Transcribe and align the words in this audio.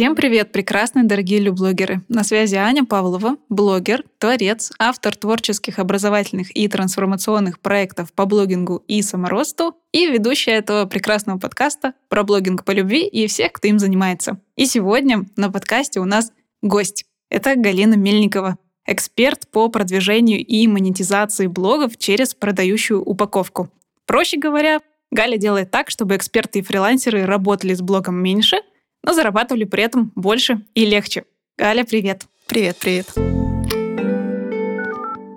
Всем 0.00 0.16
привет, 0.16 0.50
прекрасные 0.50 1.04
дорогие 1.04 1.40
люблогеры! 1.40 2.00
На 2.08 2.24
связи 2.24 2.54
Аня 2.54 2.86
Павлова, 2.86 3.36
блогер, 3.50 4.02
творец, 4.16 4.72
автор 4.78 5.14
творческих, 5.14 5.78
образовательных 5.78 6.56
и 6.56 6.68
трансформационных 6.68 7.60
проектов 7.60 8.10
по 8.14 8.24
блогингу 8.24 8.82
и 8.88 9.02
саморосту 9.02 9.76
и 9.92 10.06
ведущая 10.06 10.52
этого 10.52 10.86
прекрасного 10.86 11.38
подкаста 11.38 11.92
про 12.08 12.22
блогинг 12.22 12.64
по 12.64 12.70
любви 12.70 13.06
и 13.06 13.26
всех, 13.26 13.52
кто 13.52 13.68
им 13.68 13.78
занимается. 13.78 14.40
И 14.56 14.64
сегодня 14.64 15.26
на 15.36 15.52
подкасте 15.52 16.00
у 16.00 16.06
нас 16.06 16.32
гость. 16.62 17.04
Это 17.28 17.54
Галина 17.54 17.96
Мельникова, 17.96 18.56
эксперт 18.86 19.50
по 19.50 19.68
продвижению 19.68 20.42
и 20.42 20.66
монетизации 20.66 21.46
блогов 21.46 21.98
через 21.98 22.32
продающую 22.32 23.02
упаковку. 23.02 23.68
Проще 24.06 24.38
говоря, 24.38 24.80
Галя 25.10 25.36
делает 25.36 25.70
так, 25.70 25.90
чтобы 25.90 26.16
эксперты 26.16 26.60
и 26.60 26.62
фрилансеры 26.62 27.26
работали 27.26 27.74
с 27.74 27.82
блогом 27.82 28.14
меньше, 28.16 28.62
но 29.02 29.12
зарабатывали 29.12 29.64
при 29.64 29.82
этом 29.82 30.12
больше 30.14 30.62
и 30.74 30.84
легче. 30.84 31.24
Галя, 31.56 31.84
привет. 31.84 32.26
Привет, 32.46 32.76
привет. 32.78 33.06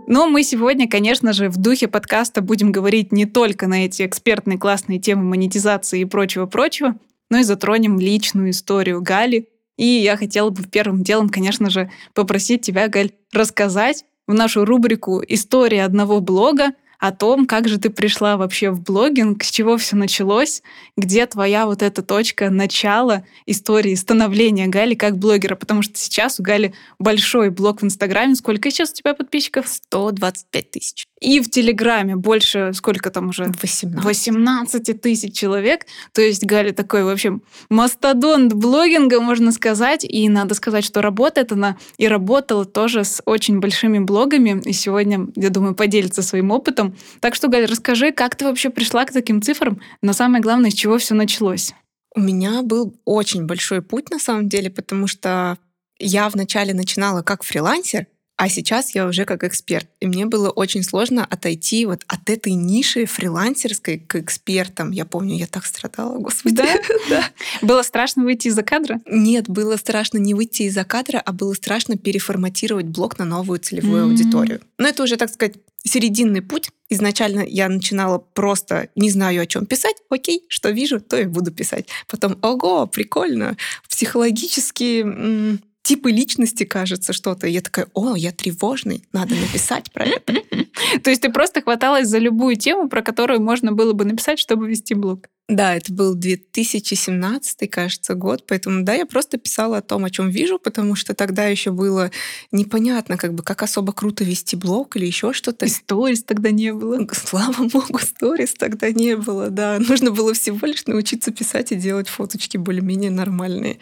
Но 0.08 0.28
мы 0.28 0.44
сегодня, 0.44 0.88
конечно 0.88 1.34
же, 1.34 1.50
в 1.50 1.58
духе 1.58 1.88
подкаста 1.88 2.42
будем 2.42 2.72
говорить 2.72 3.12
не 3.12 3.26
только 3.26 3.68
на 3.68 3.86
эти 3.86 4.06
экспертные 4.06 4.58
классные 4.58 5.00
темы 5.00 5.24
монетизации 5.24 6.02
и 6.02 6.06
прочего-прочего, 6.06 6.96
но 7.30 7.40
и 7.40 7.44
затронем 7.44 8.00
личную 8.00 8.52
историю 8.52 9.02
Гали, 9.02 9.48
и 9.78 9.86
я 9.86 10.18
хотела 10.18 10.50
бы 10.50 10.64
первым 10.64 11.04
делом, 11.04 11.30
конечно 11.30 11.70
же, 11.70 11.90
попросить 12.14 12.62
тебя, 12.62 12.90
Галь, 12.90 13.12
рассказать 13.32 14.06
в 14.28 14.34
нашу 14.34 14.66
рубрику 14.66 15.22
«История 15.28 15.84
одного 15.84 16.20
блога» 16.20 16.74
о 17.04 17.12
том, 17.12 17.48
как 17.48 17.68
же 17.68 17.80
ты 17.80 17.90
пришла 17.90 18.38
вообще 18.38 18.70
в 18.70 18.82
блогинг, 18.82 19.44
с 19.44 19.52
чего 19.52 19.76
все 19.76 19.98
началось, 19.98 20.64
где 20.96 21.26
твоя 21.26 21.66
вот 21.66 21.82
эта 21.82 22.02
точка 22.02 22.50
начала 22.50 23.26
истории 23.46 23.94
становления 23.96 24.68
Гали 24.68 24.96
как 24.96 25.18
блогера, 25.18 25.58
потому 25.58 25.82
что 25.82 25.98
сейчас 25.98 26.40
у 26.40 26.44
Гали 26.44 26.74
большой 27.00 27.50
блог 27.50 27.82
в 27.82 27.86
Инстаграме. 27.86 28.36
Сколько 28.36 28.72
сейчас 28.72 28.92
у 28.92 28.94
тебя 28.94 29.14
подписчиков? 29.14 29.68
125 29.68 30.72
тысяч. 30.72 31.06
И 31.24 31.40
в 31.40 31.50
Телеграме 31.50 32.18
больше, 32.18 32.72
сколько 32.74 33.10
там 33.10 33.30
уже? 33.30 33.46
18. 33.62 34.04
18 34.04 35.02
тысяч 35.02 35.34
человек. 35.34 35.86
То 36.12 36.22
есть 36.22 36.46
Галя 36.46 36.74
такой, 36.74 37.06
в 37.06 37.08
общем, 37.08 37.44
мастодонт 37.70 38.52
блогинга, 38.52 39.22
можно 39.22 39.54
сказать. 39.54 40.04
И 40.04 40.28
надо 40.28 40.54
сказать, 40.54 40.84
что 40.84 41.02
работает 41.02 41.54
она 41.54 41.78
и 41.98 42.10
работала 42.10 42.66
тоже 42.66 43.06
с 43.06 43.22
очень 43.26 43.60
большими 43.60 44.00
блогами. 44.00 44.62
И 44.66 44.74
сегодня, 44.74 45.28
я 45.36 45.50
думаю, 45.50 45.76
поделится 45.76 46.22
своим 46.22 46.52
опытом. 46.52 46.94
Так 47.22 47.36
что, 47.36 47.48
Галь, 47.48 47.68
расскажи, 47.68 48.12
как 48.12 48.36
ты 48.36 48.44
вообще 48.44 48.70
пришла 48.70 49.06
к 49.06 49.14
таким 49.14 49.42
цифрам, 49.42 49.80
но 50.02 50.12
самое 50.12 50.44
главное, 50.44 50.72
с 50.72 50.74
чего 50.74 50.98
все 50.98 51.14
началось? 51.16 51.74
У 52.16 52.20
меня 52.20 52.64
был 52.64 53.00
очень 53.06 53.46
большой 53.46 53.82
путь 53.82 54.12
на 54.12 54.20
самом 54.20 54.50
деле, 54.50 54.70
потому 54.70 55.08
что 55.08 55.58
я 56.00 56.28
вначале 56.28 56.74
начинала 56.74 57.22
как 57.22 57.44
фрилансер, 57.44 58.08
а 58.36 58.50
сейчас 58.50 58.96
я 58.96 59.06
уже 59.06 59.26
как 59.26 59.44
эксперт. 59.44 59.88
И 60.00 60.08
мне 60.08 60.26
было 60.26 60.50
очень 60.50 60.84
сложно 60.84 61.24
отойти 61.24 61.86
вот 61.86 62.04
от 62.08 62.30
этой 62.30 62.54
ниши 62.54 63.06
фрилансерской 63.06 64.00
к 64.00 64.16
экспертам. 64.16 64.92
Я 64.92 65.06
помню, 65.06 65.38
я 65.38 65.48
так 65.48 65.66
страдала, 65.66 66.18
господи. 66.18 66.56
Да? 66.56 66.76
да. 67.10 67.32
Было 67.62 67.84
страшно 67.84 68.24
выйти 68.24 68.48
из-за 68.48 68.64
кадра? 68.64 69.00
Нет, 69.06 69.48
было 69.50 69.78
страшно 69.78 70.18
не 70.18 70.34
выйти 70.34 70.64
из-за 70.64 70.84
кадра, 70.84 71.22
а 71.24 71.32
было 71.32 71.54
страшно 71.54 71.96
переформатировать 71.96 72.88
блог 72.88 73.20
на 73.20 73.26
новую 73.26 73.60
целевую 73.60 74.04
mm-hmm. 74.04 74.10
аудиторию. 74.10 74.62
Но 74.78 74.88
это 74.88 75.04
уже, 75.04 75.16
так 75.18 75.30
сказать, 75.32 75.56
серединный 75.84 76.42
путь. 76.42 76.70
Изначально 76.90 77.42
я 77.42 77.70
начинала 77.70 78.18
просто 78.18 78.90
не 78.96 79.12
знаю, 79.12 79.44
о 79.44 79.46
чем 79.46 79.66
писать. 79.66 79.98
Окей, 80.10 80.44
что 80.48 80.70
вижу, 80.70 81.00
то 81.00 81.20
и 81.20 81.26
буду 81.26 81.52
писать. 81.52 81.88
Потом, 82.08 82.38
ого, 82.42 82.88
прикольно. 82.88 83.58
Психологически 83.88 85.60
типы 85.84 86.12
личности, 86.12 86.64
кажется, 86.64 87.14
что-то. 87.14 87.46
я 87.48 87.62
такая, 87.62 87.88
о, 87.94 88.16
я 88.16 88.32
тревожный, 88.32 89.04
надо 89.12 89.36
написать 89.36 89.92
про 89.92 90.06
это. 90.06 90.34
То 91.04 91.10
есть 91.10 91.22
ты 91.22 91.32
просто 91.32 91.62
хваталась 91.62 92.08
за 92.08 92.18
любую 92.18 92.56
тему, 92.56 92.90
про 92.90 93.02
которую 93.02 93.42
можно 93.42 93.74
было 93.74 93.94
бы 93.94 94.06
написать, 94.06 94.40
чтобы 94.40 94.68
вести 94.68 94.94
блог? 94.94 95.28
Да, 95.50 95.76
это 95.76 95.92
был 95.92 96.16
2017, 96.16 97.70
кажется, 97.70 98.14
год, 98.16 98.46
поэтому 98.48 98.86
да, 98.86 98.94
я 98.94 99.06
просто 99.06 99.38
писала 99.38 99.80
о 99.80 99.82
том, 99.82 100.06
о 100.06 100.10
чем 100.10 100.30
вижу, 100.30 100.58
потому 100.58 100.96
что 100.96 101.14
тогда 101.14 101.46
еще 101.48 101.72
было 101.72 102.12
непонятно, 102.54 103.18
как 103.18 103.34
бы 103.34 103.44
как 103.44 103.62
особо 103.62 103.92
круто 103.92 104.24
вести 104.24 104.56
блог 104.56 104.96
или 104.96 105.06
еще 105.06 105.34
что-то. 105.34 105.68
Сторис 105.68 106.24
тогда 106.24 106.50
не 106.52 106.72
было. 106.72 107.06
Слава 107.12 107.68
богу, 107.68 108.00
сторис 108.00 108.54
тогда 108.54 108.90
не 108.92 109.18
было, 109.18 109.50
да. 109.50 109.80
Нужно 109.88 110.12
было 110.12 110.34
всего 110.34 110.66
лишь 110.66 110.86
научиться 110.86 111.32
писать 111.32 111.74
и 111.74 111.76
делать 111.76 112.08
фоточки 112.08 112.56
более-менее 112.56 113.12
нормальные. 113.12 113.80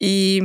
И 0.00 0.44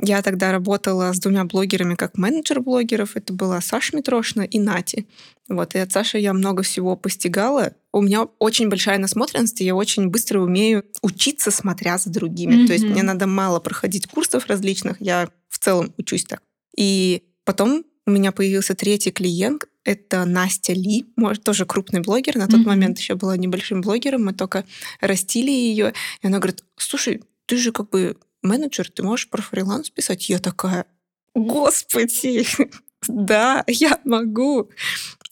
я 0.00 0.22
тогда 0.22 0.52
работала 0.52 1.12
с 1.12 1.20
двумя 1.20 1.44
блогерами 1.44 1.94
как 1.94 2.16
менеджер 2.18 2.60
блогеров. 2.60 3.16
Это 3.16 3.32
была 3.32 3.60
Саша 3.60 3.96
Митрошина 3.96 4.42
и 4.42 4.58
Нати. 4.58 5.06
Вот, 5.48 5.74
и 5.74 5.78
от 5.78 5.92
Саши 5.92 6.18
я 6.18 6.32
много 6.32 6.62
всего 6.62 6.96
постигала. 6.96 7.72
У 7.92 8.00
меня 8.00 8.24
очень 8.38 8.68
большая 8.68 8.98
насмотренность, 8.98 9.60
и 9.60 9.64
я 9.64 9.74
очень 9.74 10.08
быстро 10.08 10.40
умею 10.40 10.84
учиться, 11.02 11.50
смотря 11.50 11.98
за 11.98 12.10
другими. 12.10 12.54
Mm-hmm. 12.54 12.66
То 12.66 12.72
есть 12.72 12.84
мне 12.84 13.02
надо 13.02 13.26
мало 13.26 13.60
проходить 13.60 14.06
курсов 14.06 14.46
различных, 14.46 14.96
я 15.00 15.28
в 15.48 15.58
целом 15.58 15.92
учусь 15.98 16.24
так. 16.24 16.40
И 16.76 17.22
потом 17.44 17.84
у 18.06 18.10
меня 18.10 18.32
появился 18.32 18.74
третий 18.74 19.10
клиент, 19.10 19.66
это 19.84 20.24
Настя 20.24 20.72
Ли, 20.72 21.06
может, 21.16 21.44
тоже 21.44 21.66
крупный 21.66 22.00
блогер. 22.00 22.36
На 22.36 22.48
тот 22.48 22.60
mm-hmm. 22.60 22.66
момент 22.66 22.98
еще 22.98 23.14
была 23.14 23.36
небольшим 23.36 23.82
блогером, 23.82 24.24
мы 24.24 24.32
только 24.32 24.64
растили 25.00 25.50
ее. 25.50 25.92
И 26.22 26.26
она 26.26 26.38
говорит, 26.38 26.64
слушай, 26.76 27.22
ты 27.46 27.58
же 27.58 27.70
как 27.70 27.90
бы 27.90 28.16
менеджер, 28.44 28.90
ты 28.90 29.02
можешь 29.02 29.28
про 29.28 29.42
фриланс 29.42 29.90
писать? 29.90 30.28
Я 30.28 30.38
такая, 30.38 30.86
господи, 31.34 32.46
да, 33.08 33.64
я 33.66 33.98
могу. 34.04 34.70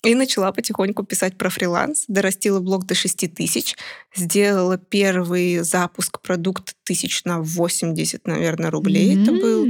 И 0.02 0.16
начала 0.16 0.50
потихоньку 0.50 1.04
писать 1.04 1.38
про 1.38 1.48
фриланс, 1.48 2.06
дорастила 2.08 2.58
блог 2.58 2.86
до 2.86 2.94
6 2.96 3.32
тысяч, 3.34 3.76
сделала 4.16 4.76
первый 4.76 5.58
запуск 5.60 6.20
продукта 6.20 6.72
тысяч 6.82 7.24
на 7.24 7.40
80, 7.40 8.26
наверное, 8.26 8.72
рублей. 8.72 9.14
Mm-hmm. 9.14 9.22
Это 9.22 9.32
был 9.32 9.66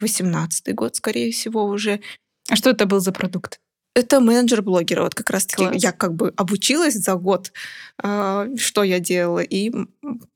18 0.00 0.74
год, 0.74 0.96
скорее 0.96 1.30
всего, 1.30 1.64
уже. 1.64 2.00
А 2.48 2.56
что 2.56 2.70
это 2.70 2.86
был 2.86 3.00
за 3.00 3.12
продукт? 3.12 3.60
Это 3.96 4.20
менеджер 4.20 4.60
блогера. 4.60 5.04
Вот 5.04 5.14
как 5.14 5.30
раз 5.30 5.46
таки 5.46 5.64
я 5.72 5.90
как 5.90 6.14
бы 6.14 6.30
обучилась 6.36 6.92
за 6.92 7.14
год, 7.14 7.50
а, 7.96 8.46
что 8.58 8.82
я 8.82 9.00
делала, 9.00 9.38
и 9.38 9.72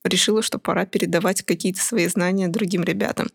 решила, 0.03 0.41
что 0.41 0.59
пора 0.59 0.87
передавать 0.87 1.43
какие-то 1.43 1.83
свои 1.83 2.07
знания 2.07 2.49
другим 2.49 2.83
ребятам. 2.85 3.29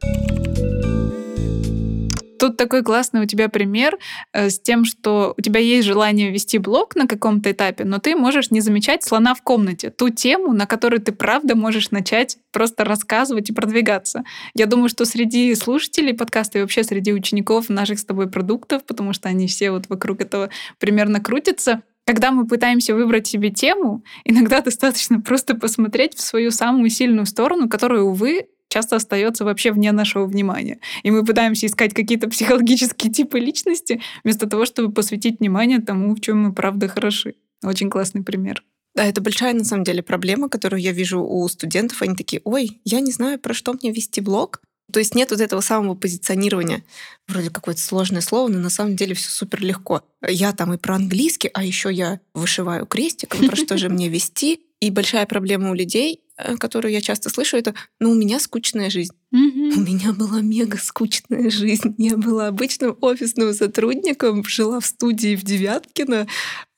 Тут 2.37 2.57
такой 2.57 2.83
классный 2.83 3.21
у 3.21 3.25
тебя 3.25 3.49
пример 3.49 3.97
э, 4.33 4.49
с 4.49 4.59
тем, 4.59 4.85
что 4.85 5.33
у 5.37 5.41
тебя 5.41 5.59
есть 5.59 5.87
желание 5.87 6.31
вести 6.31 6.57
блог 6.57 6.95
на 6.95 7.07
каком-то 7.07 7.51
этапе, 7.51 7.83
но 7.83 7.99
ты 7.99 8.15
можешь 8.15 8.51
не 8.51 8.61
замечать 8.61 9.03
слона 9.03 9.33
в 9.33 9.41
комнате, 9.41 9.89
ту 9.89 10.09
тему, 10.09 10.53
на 10.53 10.65
которую 10.65 11.01
ты 11.01 11.11
правда 11.11 11.55
можешь 11.55 11.91
начать 11.91 12.37
просто 12.51 12.83
рассказывать 12.83 13.49
и 13.49 13.53
продвигаться. 13.53 14.23
Я 14.53 14.65
думаю, 14.65 14.89
что 14.89 15.05
среди 15.05 15.53
слушателей 15.55 16.13
подкаста 16.13 16.59
и 16.59 16.61
вообще 16.61 16.83
среди 16.83 17.13
учеников 17.13 17.69
наших 17.69 17.99
с 17.99 18.05
тобой 18.05 18.29
продуктов, 18.29 18.85
потому 18.85 19.13
что 19.13 19.29
они 19.29 19.47
все 19.47 19.71
вот 19.71 19.89
вокруг 19.89 20.21
этого 20.21 20.49
примерно 20.79 21.19
крутятся, 21.19 21.83
когда 22.05 22.31
мы 22.31 22.45
пытаемся 22.47 22.93
выбрать 22.93 23.27
себе 23.27 23.49
тему, 23.49 24.03
иногда 24.23 24.61
достаточно 24.65 25.19
просто 25.19 25.55
посмотреть 25.55 26.15
в 26.15 26.21
свою 26.21 26.51
самую 26.51 26.89
сильную 26.89 27.25
сторону, 27.25 27.67
которую, 27.67 28.05
увы, 28.05 28.47
часто 28.75 28.97
остается 28.97 29.45
вообще 29.45 29.71
вне 29.71 29.93
нашего 29.93 30.25
внимания. 30.25 30.79
И 31.03 31.09
мы 31.09 31.23
пытаемся 31.23 31.65
искать 31.65 31.93
какие-то 31.93 32.29
психологические 32.29 33.09
типы 33.09 33.39
личности, 33.39 34.01
вместо 34.25 34.47
того, 34.47 34.65
чтобы 34.65 34.91
посвятить 34.91 35.39
внимание 35.39 35.79
тому, 35.79 36.13
в 36.13 36.19
чем 36.19 36.41
мы 36.41 36.53
правда 36.53 36.89
хороши. 36.89 37.35
Очень 37.63 37.89
классный 37.89 38.21
пример. 38.21 38.63
Да, 38.93 39.05
это 39.05 39.21
большая 39.21 39.53
на 39.53 39.63
самом 39.63 39.85
деле 39.85 40.03
проблема, 40.03 40.49
которую 40.49 40.81
я 40.81 40.91
вижу 40.91 41.21
у 41.21 41.47
студентов. 41.47 42.01
Они 42.01 42.15
такие, 42.15 42.41
ой, 42.43 42.81
я 42.83 42.99
не 42.99 43.13
знаю, 43.13 43.39
про 43.39 43.53
что 43.53 43.71
мне 43.71 43.91
вести 43.91 44.19
блог. 44.19 44.61
То 44.91 44.99
есть 44.99 45.15
нет 45.15 45.31
вот 45.31 45.39
этого 45.39 45.61
самого 45.61 45.95
позиционирования. 45.95 46.83
Вроде 47.29 47.49
какое-то 47.49 47.81
сложное 47.81 48.21
слово, 48.21 48.49
но 48.49 48.59
на 48.59 48.69
самом 48.69 48.97
деле 48.97 49.15
все 49.15 49.29
супер 49.29 49.61
легко. 49.61 50.01
Я 50.27 50.51
там 50.51 50.73
и 50.73 50.77
про 50.77 50.95
английский, 50.95 51.49
а 51.53 51.63
еще 51.63 51.93
я 51.93 52.19
вышиваю 52.33 52.85
крестиком, 52.85 53.47
про 53.47 53.55
что 53.55 53.77
же 53.77 53.87
мне 53.87 54.09
вести. 54.09 54.59
И 54.81 54.91
большая 54.91 55.25
проблема 55.25 55.71
у 55.71 55.73
людей, 55.73 56.19
которую 56.59 56.91
я 56.91 57.01
часто 57.01 57.29
слышу, 57.29 57.57
это 57.57 57.73
«ну, 57.99 58.11
у 58.11 58.15
меня 58.15 58.39
скучная 58.39 58.89
жизнь». 58.89 59.13
У 59.31 59.79
меня 59.79 60.13
была 60.13 60.41
мега 60.41 60.77
скучная 60.77 61.49
жизнь. 61.49 61.93
Я 61.97 62.17
была 62.17 62.47
обычным 62.47 62.97
офисным 63.01 63.53
сотрудником, 63.53 64.43
жила 64.45 64.79
в 64.79 64.85
студии 64.85 65.35
в 65.35 65.43
Девяткино, 65.43 66.27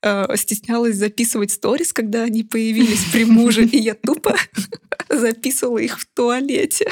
э, 0.01 0.35
стеснялась 0.35 0.95
записывать 0.95 1.51
сторис, 1.51 1.93
когда 1.93 2.23
они 2.23 2.43
появились 2.43 3.05
при 3.11 3.25
муже, 3.25 3.65
и 3.65 3.77
я 3.77 3.93
тупо 3.93 4.35
записывала 5.09 5.77
их 5.79 5.99
в 5.99 6.07
туалете. 6.13 6.87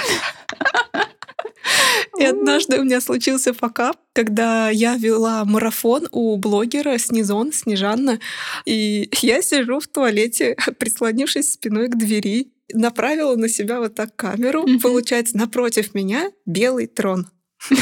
И 2.20 2.24
однажды 2.24 2.80
у 2.80 2.84
меня 2.84 3.02
случился 3.02 3.54
факап, 3.54 3.98
когда 4.14 4.70
я 4.70 4.96
вела 4.96 5.44
марафон 5.46 6.08
у 6.12 6.38
блогера 6.38 6.98
Снизон, 6.98 7.52
Снежанна, 7.52 8.20
и 8.66 9.10
я 9.22 9.42
сижу 9.42 9.80
в 9.80 9.88
туалете, 9.88 10.56
прислонившись 10.80 11.54
спиной 11.54 11.88
к 11.88 11.96
двери, 11.96 12.52
направила 12.74 13.36
на 13.36 13.50
себя 13.50 13.80
вот 13.80 13.96
так 13.96 14.16
камеру. 14.16 14.66
Получается, 14.82 15.38
напротив 15.38 15.94
меня 15.94 16.32
белый 16.46 16.88
трон. 16.88 17.28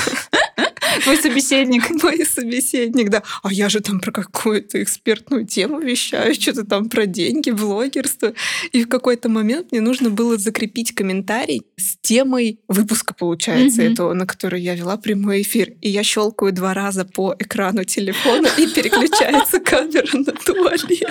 Мой 1.05 1.17
собеседник. 1.17 1.89
Мой 2.03 2.25
собеседник, 2.25 3.09
да. 3.09 3.23
А 3.41 3.51
я 3.51 3.69
же 3.69 3.79
там 3.79 3.99
про 3.99 4.11
какую-то 4.11 4.81
экспертную 4.81 5.45
тему 5.45 5.79
вещаю, 5.79 6.33
что-то 6.33 6.65
там 6.65 6.89
про 6.89 7.05
деньги, 7.05 7.51
блогерство. 7.51 8.33
И 8.71 8.83
в 8.83 8.87
какой-то 8.87 9.29
момент 9.29 9.71
мне 9.71 9.81
нужно 9.81 10.09
было 10.09 10.37
закрепить 10.37 10.93
комментарий 10.93 11.63
с 11.77 11.97
темой 12.01 12.59
выпуска, 12.67 13.13
получается, 13.13 13.81
mm-hmm. 13.81 13.93
этого, 13.93 14.13
на 14.13 14.25
который 14.25 14.61
я 14.61 14.75
вела 14.75 14.97
прямой 14.97 15.41
эфир. 15.41 15.73
И 15.81 15.89
я 15.89 16.03
щелкаю 16.03 16.53
два 16.53 16.73
раза 16.73 17.05
по 17.05 17.35
экрану 17.37 17.83
телефона, 17.83 18.47
и 18.57 18.67
переключается 18.67 19.59
камера 19.59 20.17
на 20.17 20.31
туалет. 20.31 21.09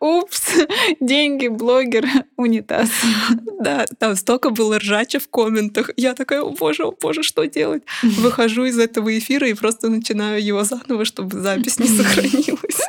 Упс, 0.00 0.42
деньги, 1.00 1.48
блогер, 1.48 2.06
унитаз. 2.36 2.90
Да, 3.60 3.86
там 3.98 4.16
столько 4.16 4.50
было 4.50 4.78
ржача 4.78 5.20
в 5.20 5.28
комментах. 5.28 5.90
Я 5.96 6.14
такая, 6.14 6.42
о 6.42 6.50
боже, 6.50 6.84
о 6.84 6.92
боже, 6.92 7.22
что 7.22 7.44
делать? 7.44 7.82
Выхожу 8.32 8.64
из 8.64 8.78
этого 8.78 9.16
эфира 9.18 9.46
и 9.48 9.54
просто 9.54 9.90
начинаю 9.90 10.42
его 10.42 10.64
заново, 10.64 11.04
чтобы 11.04 11.38
запись 11.38 11.78
не 11.78 11.86
сохранилась. 12.02 12.80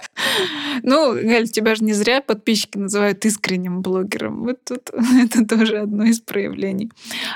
Ну, 0.82 1.14
Галь, 1.14 1.50
тебя 1.50 1.76
же 1.76 1.84
не 1.84 1.94
зря 1.94 2.22
подписчики 2.22 2.78
называют 2.78 3.26
искренним 3.26 3.82
блогером. 3.82 4.44
Вот 4.44 4.64
тут 4.64 4.90
это 5.22 5.46
тоже 5.46 5.80
одно 5.80 6.06
из 6.06 6.20
проявлений. 6.22 6.92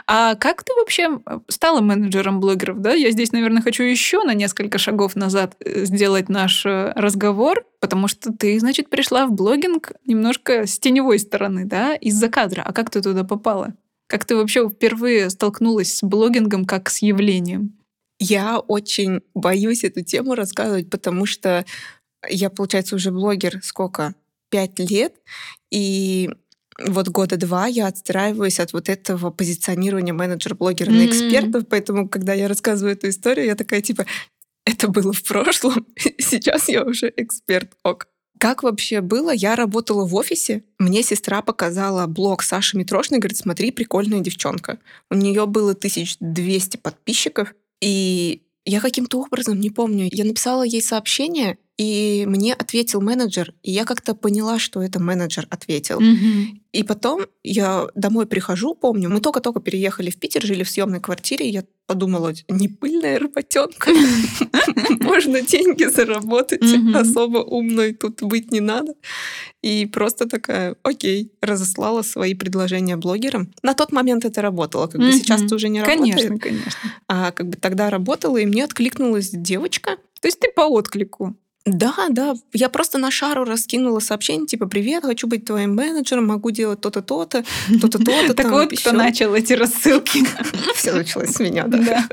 А 0.07 0.35
как 0.35 0.63
ты 0.63 0.73
вообще 0.73 1.19
стала 1.49 1.81
менеджером 1.81 2.39
блогеров? 2.39 2.81
Да? 2.81 2.93
Я 2.93 3.11
здесь, 3.11 3.31
наверное, 3.33 3.61
хочу 3.61 3.83
еще 3.83 4.23
на 4.23 4.33
несколько 4.33 4.77
шагов 4.77 5.15
назад 5.15 5.55
э, 5.59 5.85
сделать 5.85 6.29
наш 6.29 6.65
э, 6.65 6.93
разговор, 6.95 7.65
потому 7.79 8.07
что 8.07 8.31
ты, 8.31 8.59
значит, 8.59 8.89
пришла 8.89 9.27
в 9.27 9.33
блогинг 9.33 9.91
немножко 10.05 10.65
с 10.65 10.79
теневой 10.79 11.19
стороны, 11.19 11.65
да, 11.65 11.95
из-за 11.95 12.29
кадра. 12.29 12.63
А 12.65 12.73
как 12.73 12.89
ты 12.89 13.01
туда 13.01 13.23
попала? 13.23 13.73
Как 14.07 14.23
ты 14.23 14.37
вообще 14.37 14.67
впервые 14.69 15.29
столкнулась 15.29 15.95
с 15.95 16.03
блогингом 16.03 16.65
как 16.65 16.89
с 16.89 17.01
явлением? 17.01 17.77
Я 18.19 18.59
очень 18.59 19.21
боюсь 19.33 19.83
эту 19.83 20.03
тему 20.03 20.35
рассказывать, 20.35 20.89
потому 20.89 21.25
что 21.25 21.65
я, 22.27 22.49
получается, 22.49 22.95
уже 22.95 23.11
блогер 23.11 23.59
сколько? 23.63 24.15
Пять 24.49 24.79
лет. 24.79 25.13
И 25.71 26.29
вот 26.79 27.09
года 27.09 27.37
два 27.37 27.67
я 27.67 27.87
отстраиваюсь 27.87 28.59
от 28.59 28.73
вот 28.73 28.89
этого 28.89 29.29
позиционирования 29.31 30.13
менеджер-блогера 30.13 30.89
mm-hmm. 30.89 30.93
на 30.93 31.05
экспертов, 31.07 31.63
поэтому, 31.69 32.07
когда 32.07 32.33
я 32.33 32.47
рассказываю 32.47 32.93
эту 32.93 33.09
историю, 33.09 33.47
я 33.47 33.55
такая 33.55 33.81
типа, 33.81 34.05
это 34.65 34.87
было 34.87 35.13
в 35.13 35.23
прошлом, 35.23 35.87
сейчас 36.19 36.69
я 36.69 36.83
уже 36.83 37.11
эксперт, 37.15 37.73
ок. 37.83 38.07
Как 38.39 38.61
вообще 38.61 39.01
было? 39.01 39.31
Я 39.31 39.55
работала 39.55 40.05
в 40.05 40.13
офисе. 40.13 40.63
Мне 40.77 41.01
сестра 41.01 41.41
показала 41.41 42.05
блог 42.05 42.43
Саши 42.43 42.77
Митрошной. 42.77 43.17
Говорит, 43.17 43.37
смотри, 43.37 43.71
прикольная 43.71 44.19
девчонка. 44.19 44.77
У 45.09 45.15
нее 45.15 45.47
было 45.47 45.71
1200 45.71 46.77
подписчиков. 46.77 47.55
И 47.81 48.43
я 48.65 48.81
каким-то 48.81 49.21
образом, 49.21 49.59
не 49.59 49.69
помню, 49.69 50.07
я 50.11 50.25
написала 50.25 50.63
ей 50.63 50.81
сообщение, 50.81 51.57
и 51.77 52.25
мне 52.27 52.53
ответил 52.53 53.01
менеджер, 53.01 53.53
и 53.61 53.71
я 53.71 53.85
как-то 53.85 54.15
поняла, 54.15 54.57
что 54.57 54.81
это 54.81 54.99
менеджер 54.99 55.45
ответил. 55.51 56.01
Mm-hmm. 56.01 56.45
И 56.73 56.83
потом 56.83 57.25
я 57.43 57.87
домой 57.93 58.25
прихожу, 58.25 58.73
помню, 58.73 59.09
мы 59.09 59.21
только-только 59.21 59.59
переехали 59.59 60.09
в 60.09 60.17
Питер, 60.19 60.43
жили 60.43 60.63
в 60.63 60.69
съемной 60.69 60.99
квартире, 60.99 61.47
я 61.47 61.63
подумала, 61.85 62.33
не 62.49 62.67
пыльная 62.67 63.19
работенка, 63.19 63.91
можно 64.99 65.41
деньги 65.41 65.85
заработать, 65.85 66.63
особо 66.95 67.37
умной 67.37 67.93
тут 67.93 68.23
быть 68.23 68.51
не 68.51 68.59
надо. 68.59 68.93
И 69.61 69.85
просто 69.85 70.27
такая, 70.27 70.75
окей, 70.83 71.31
разослала 71.41 72.01
свои 72.01 72.33
предложения 72.33 72.97
блогерам. 72.97 73.53
На 73.61 73.73
тот 73.73 73.91
момент 73.91 74.25
это 74.25 74.41
работало, 74.41 74.87
как 74.87 74.99
бы 74.99 75.11
сейчас 75.13 75.43
это 75.43 75.55
уже 75.55 75.69
не 75.69 75.81
работает. 75.81 76.15
Конечно, 76.15 76.39
конечно. 76.39 76.71
А 77.07 77.31
как 77.31 77.49
бы 77.49 77.55
тогда 77.55 77.89
работало, 77.89 78.37
и 78.37 78.45
мне 78.45 78.63
откликнулась 78.63 79.29
девочка. 79.29 79.97
То 80.21 80.27
есть 80.27 80.39
ты 80.39 80.51
по 80.51 80.61
отклику? 80.61 81.37
Да, 81.67 82.07
да. 82.09 82.35
Я 82.53 82.69
просто 82.69 82.97
на 82.97 83.11
шару 83.11 83.43
раскинула 83.43 83.99
сообщение, 83.99 84.47
типа, 84.47 84.67
привет, 84.67 85.03
хочу 85.03 85.27
быть 85.27 85.45
твоим 85.45 85.75
менеджером, 85.75 86.27
могу 86.27 86.51
делать 86.51 86.79
то-то, 86.81 87.01
то-то, 87.01 87.43
то-то, 87.81 87.99
то-то. 87.99 88.33
Так 88.37 88.51
вот, 88.51 88.71
кто 88.71 88.91
начал 88.93 89.35
эти 89.35 89.53
рассылки. 89.53 90.25
Все 90.75 90.93
началось 90.93 91.31
с 91.31 91.39
меня, 91.39 91.65
да. 91.67 92.07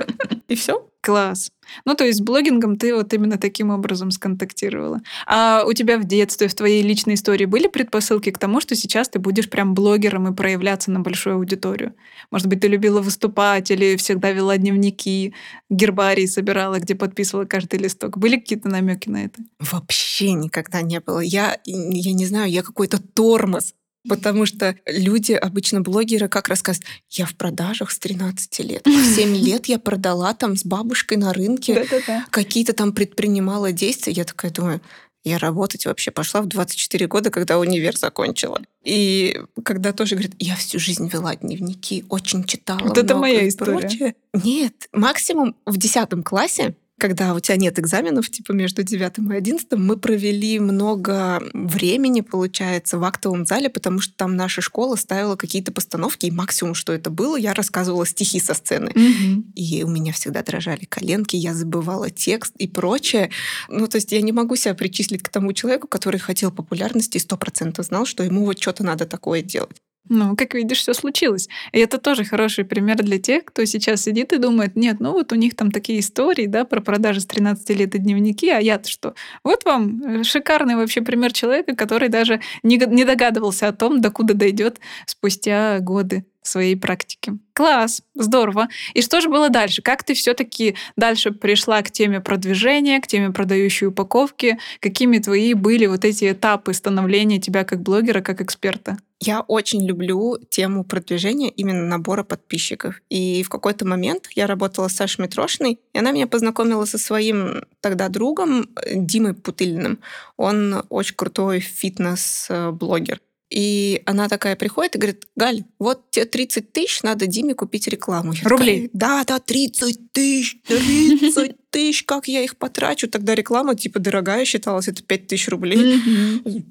И 0.48 0.54
все. 0.56 0.86
Класс. 1.04 1.50
Ну, 1.84 1.94
то 1.94 2.04
есть 2.04 2.20
с 2.20 2.22
блогингом 2.22 2.76
ты 2.76 2.94
вот 2.94 3.12
именно 3.12 3.36
таким 3.36 3.68
образом 3.68 4.10
сконтактировала. 4.10 5.02
А 5.26 5.62
у 5.66 5.74
тебя 5.74 5.98
в 5.98 6.04
детстве, 6.04 6.48
в 6.48 6.54
твоей 6.54 6.82
личной 6.82 7.14
истории 7.14 7.44
были 7.44 7.66
предпосылки 7.66 8.30
к 8.30 8.38
тому, 8.38 8.62
что 8.62 8.74
сейчас 8.74 9.10
ты 9.10 9.18
будешь 9.18 9.50
прям 9.50 9.74
блогером 9.74 10.28
и 10.28 10.34
проявляться 10.34 10.90
на 10.90 11.00
большую 11.00 11.36
аудиторию? 11.36 11.94
Может 12.30 12.46
быть, 12.46 12.60
ты 12.60 12.68
любила 12.68 13.02
выступать 13.02 13.70
или 13.70 13.96
всегда 13.96 14.30
вела 14.30 14.56
дневники, 14.56 15.34
гербарий 15.68 16.26
собирала, 16.26 16.78
где 16.78 16.94
подписывала 16.94 17.44
каждый 17.44 17.80
листок? 17.80 18.16
Были 18.16 18.36
какие-то 18.36 18.70
намеки 18.70 19.10
на 19.10 19.26
это? 19.26 19.42
Вообще 19.60 20.32
никогда 20.32 20.80
не 20.80 21.00
было. 21.00 21.20
Я, 21.20 21.58
я 21.66 22.12
не 22.14 22.24
знаю, 22.24 22.50
я 22.50 22.62
какой-то 22.62 22.98
тормоз. 22.98 23.74
Потому 24.08 24.46
что 24.46 24.76
люди, 24.86 25.32
обычно 25.32 25.80
блогеры, 25.80 26.28
как 26.28 26.48
рассказывают, 26.48 26.86
я 27.10 27.26
в 27.26 27.34
продажах 27.34 27.90
с 27.90 27.98
13 27.98 28.58
лет. 28.60 28.86
В 28.86 29.14
7 29.16 29.34
лет 29.36 29.66
я 29.66 29.78
продала 29.78 30.34
там 30.34 30.56
с 30.56 30.64
бабушкой 30.64 31.18
на 31.18 31.32
рынке 31.32 31.86
какие-то 32.30 32.72
там 32.72 32.92
предпринимала 32.92 33.72
действия. 33.72 34.12
Я 34.12 34.24
такая 34.24 34.50
думаю, 34.50 34.80
я 35.24 35.38
работать 35.38 35.86
вообще 35.86 36.10
пошла 36.10 36.42
в 36.42 36.46
24 36.46 37.06
года, 37.06 37.30
когда 37.30 37.58
универ 37.58 37.96
закончила. 37.96 38.60
И 38.84 39.40
когда 39.64 39.94
тоже 39.94 40.16
говорит, 40.16 40.34
я 40.38 40.54
всю 40.54 40.78
жизнь 40.78 41.08
вела 41.08 41.34
дневники, 41.34 42.04
очень 42.10 42.44
читала. 42.44 42.80
Вот 42.80 42.98
это 42.98 43.16
моя 43.16 43.48
история. 43.48 43.78
Прочее. 43.78 44.14
Нет, 44.34 44.88
максимум 44.92 45.56
в 45.64 45.78
10 45.78 46.22
классе 46.24 46.76
когда 46.98 47.34
у 47.34 47.40
тебя 47.40 47.56
нет 47.56 47.78
экзаменов, 47.78 48.30
типа 48.30 48.52
между 48.52 48.82
девятым 48.82 49.32
и 49.32 49.36
одиннадцатым, 49.36 49.84
мы 49.84 49.96
провели 49.96 50.58
много 50.60 51.42
времени, 51.52 52.20
получается, 52.20 52.98
в 52.98 53.04
актовом 53.04 53.46
зале, 53.46 53.68
потому 53.68 54.00
что 54.00 54.14
там 54.16 54.36
наша 54.36 54.60
школа 54.60 54.96
ставила 54.96 55.36
какие-то 55.36 55.72
постановки, 55.72 56.26
и 56.26 56.30
максимум, 56.30 56.74
что 56.74 56.92
это 56.92 57.10
было, 57.10 57.36
я 57.36 57.54
рассказывала 57.54 58.06
стихи 58.06 58.40
со 58.40 58.54
сцены. 58.54 58.90
Mm-hmm. 58.90 59.52
И 59.54 59.82
у 59.82 59.88
меня 59.88 60.12
всегда 60.12 60.42
дрожали 60.42 60.84
коленки, 60.84 61.36
я 61.36 61.54
забывала 61.54 62.10
текст 62.10 62.54
и 62.56 62.68
прочее. 62.68 63.30
Ну, 63.68 63.86
то 63.86 63.96
есть 63.96 64.12
я 64.12 64.22
не 64.22 64.32
могу 64.32 64.56
себя 64.56 64.74
причислить 64.74 65.22
к 65.22 65.28
тому 65.28 65.52
человеку, 65.52 65.88
который 65.88 66.20
хотел 66.20 66.50
популярности 66.50 67.16
и 67.16 67.20
сто 67.20 67.36
процентов 67.36 67.86
знал, 67.86 68.06
что 68.06 68.22
ему 68.22 68.44
вот 68.44 68.60
что-то 68.60 68.84
надо 68.84 69.06
такое 69.06 69.42
делать. 69.42 69.76
Ну, 70.10 70.36
как 70.36 70.54
видишь, 70.54 70.78
все 70.78 70.92
случилось. 70.92 71.48
И 71.72 71.78
это 71.78 71.96
тоже 71.96 72.24
хороший 72.24 72.64
пример 72.66 72.96
для 72.96 73.18
тех, 73.18 73.46
кто 73.46 73.64
сейчас 73.64 74.02
сидит 74.02 74.34
и 74.34 74.38
думает, 74.38 74.76
нет, 74.76 75.00
ну 75.00 75.12
вот 75.12 75.32
у 75.32 75.34
них 75.34 75.56
там 75.56 75.70
такие 75.70 76.00
истории, 76.00 76.46
да, 76.46 76.64
про 76.66 76.82
продажи 76.82 77.20
с 77.20 77.26
13 77.26 77.70
лет 77.70 77.94
и 77.94 77.98
дневники, 77.98 78.50
а 78.50 78.58
я-то 78.58 78.88
что? 78.88 79.14
Вот 79.42 79.64
вам 79.64 80.02
э, 80.02 80.24
шикарный 80.24 80.76
вообще 80.76 81.00
пример 81.00 81.32
человека, 81.32 81.74
который 81.74 82.10
даже 82.10 82.40
не, 82.62 82.76
не 82.76 83.04
догадывался 83.06 83.68
о 83.68 83.72
том, 83.72 84.02
докуда 84.02 84.34
дойдет 84.34 84.78
спустя 85.06 85.78
годы 85.80 86.26
своей 86.42 86.76
практики. 86.76 87.38
Класс, 87.54 88.02
здорово. 88.14 88.68
И 88.92 89.00
что 89.00 89.20
же 89.20 89.28
было 89.28 89.48
дальше? 89.48 89.80
Как 89.80 90.04
ты 90.04 90.12
все-таки 90.12 90.76
дальше 90.96 91.30
пришла 91.30 91.80
к 91.82 91.90
теме 91.90 92.20
продвижения, 92.20 93.00
к 93.00 93.06
теме 93.06 93.30
продающей 93.30 93.86
упаковки? 93.86 94.58
Какими 94.80 95.18
твои 95.18 95.54
были 95.54 95.86
вот 95.86 96.04
эти 96.04 96.30
этапы 96.30 96.74
становления 96.74 97.40
тебя 97.40 97.64
как 97.64 97.80
блогера, 97.80 98.20
как 98.20 98.42
эксперта? 98.42 98.98
Я 99.26 99.40
очень 99.40 99.86
люблю 99.86 100.38
тему 100.50 100.84
продвижения 100.84 101.48
именно 101.48 101.86
набора 101.86 102.24
подписчиков. 102.24 103.00
И 103.08 103.42
в 103.42 103.48
какой-то 103.48 103.86
момент 103.86 104.28
я 104.34 104.46
работала 104.46 104.88
с 104.88 104.96
Сашей 104.96 105.22
Митрошиной, 105.22 105.78
и 105.92 105.98
она 105.98 106.12
меня 106.12 106.26
познакомила 106.26 106.84
со 106.84 106.98
своим 106.98 107.64
тогда 107.80 108.08
другом 108.08 108.68
э, 108.76 108.96
Димой 108.96 109.34
Путыльным. 109.34 109.98
Он 110.36 110.84
очень 110.90 111.16
крутой 111.16 111.60
фитнес-блогер. 111.60 113.20
И 113.50 114.02
она 114.04 114.28
такая 114.28 114.56
приходит 114.56 114.96
и 114.96 114.98
говорит, 114.98 115.28
Галь, 115.36 115.64
вот 115.78 116.10
тебе 116.10 116.24
30 116.24 116.72
тысяч, 116.72 117.02
надо 117.02 117.26
Диме 117.26 117.54
купить 117.54 117.86
рекламу. 117.86 118.32
Я 118.32 118.48
Рублей? 118.48 118.88
Такая, 118.88 119.24
да, 119.24 119.24
да, 119.24 119.38
30 119.38 120.12
тысяч, 120.12 120.60
30 120.66 121.56
тысяч, 121.74 122.04
как 122.04 122.28
я 122.28 122.42
их 122.42 122.56
потрачу? 122.56 123.08
Тогда 123.08 123.34
реклама, 123.34 123.74
типа, 123.74 123.98
дорогая 123.98 124.44
считалась, 124.44 124.86
это 124.86 125.02
5 125.02 125.26
тысяч 125.26 125.48
рублей. 125.48 126.00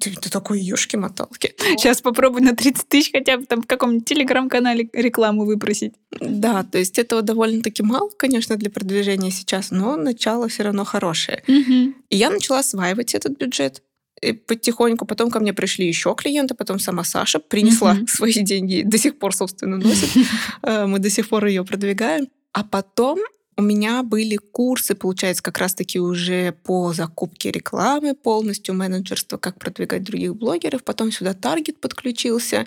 Ты, 0.00 0.10
ты 0.10 0.30
такой 0.30 0.60
ешки-моталки. 0.60 1.54
Сейчас 1.76 2.00
попробуй 2.00 2.40
на 2.40 2.56
30 2.56 2.88
тысяч 2.88 3.12
хотя 3.12 3.36
бы 3.36 3.44
там 3.44 3.60
в 3.60 3.66
каком-нибудь 3.66 4.08
телеграм-канале 4.08 4.88
рекламу 4.94 5.44
выпросить. 5.44 5.92
Да, 6.20 6.62
то 6.62 6.78
есть 6.78 6.98
этого 6.98 7.20
довольно-таки 7.20 7.82
мало, 7.82 8.08
конечно, 8.16 8.56
для 8.56 8.70
продвижения 8.70 9.30
сейчас, 9.30 9.70
но 9.70 9.96
начало 9.96 10.48
все 10.48 10.62
равно 10.62 10.84
хорошее. 10.84 11.42
И 11.46 12.16
я 12.16 12.30
начала 12.30 12.60
осваивать 12.60 13.14
этот 13.14 13.36
бюджет 13.38 13.82
потихоньку. 14.46 15.04
Потом 15.04 15.30
ко 15.30 15.38
мне 15.38 15.52
пришли 15.52 15.86
еще 15.86 16.14
клиенты, 16.14 16.54
потом 16.54 16.78
сама 16.78 17.04
Саша 17.04 17.40
принесла 17.40 17.94
mm-hmm. 17.94 18.06
свои 18.08 18.32
деньги, 18.32 18.82
до 18.82 18.96
сих 18.96 19.18
пор, 19.18 19.34
собственно, 19.34 19.76
носит. 19.76 20.08
Э, 20.62 20.86
мы 20.86 20.98
до 20.98 21.10
сих 21.10 21.28
пор 21.28 21.44
ее 21.44 21.62
продвигаем. 21.62 22.28
А 22.52 22.64
потом 22.64 23.18
У 23.56 23.62
меня 23.62 24.02
были 24.02 24.36
курсы, 24.36 24.94
получается, 24.94 25.42
как 25.42 25.58
раз-таки 25.58 26.00
уже 26.00 26.52
по 26.64 26.92
закупке 26.92 27.50
рекламы 27.52 28.14
полностью, 28.14 28.74
менеджерство, 28.74 29.36
как 29.38 29.58
продвигать 29.58 30.02
других 30.02 30.34
блогеров. 30.36 30.82
Потом 30.82 31.12
сюда 31.12 31.34
таргет 31.34 31.78
подключился. 31.80 32.66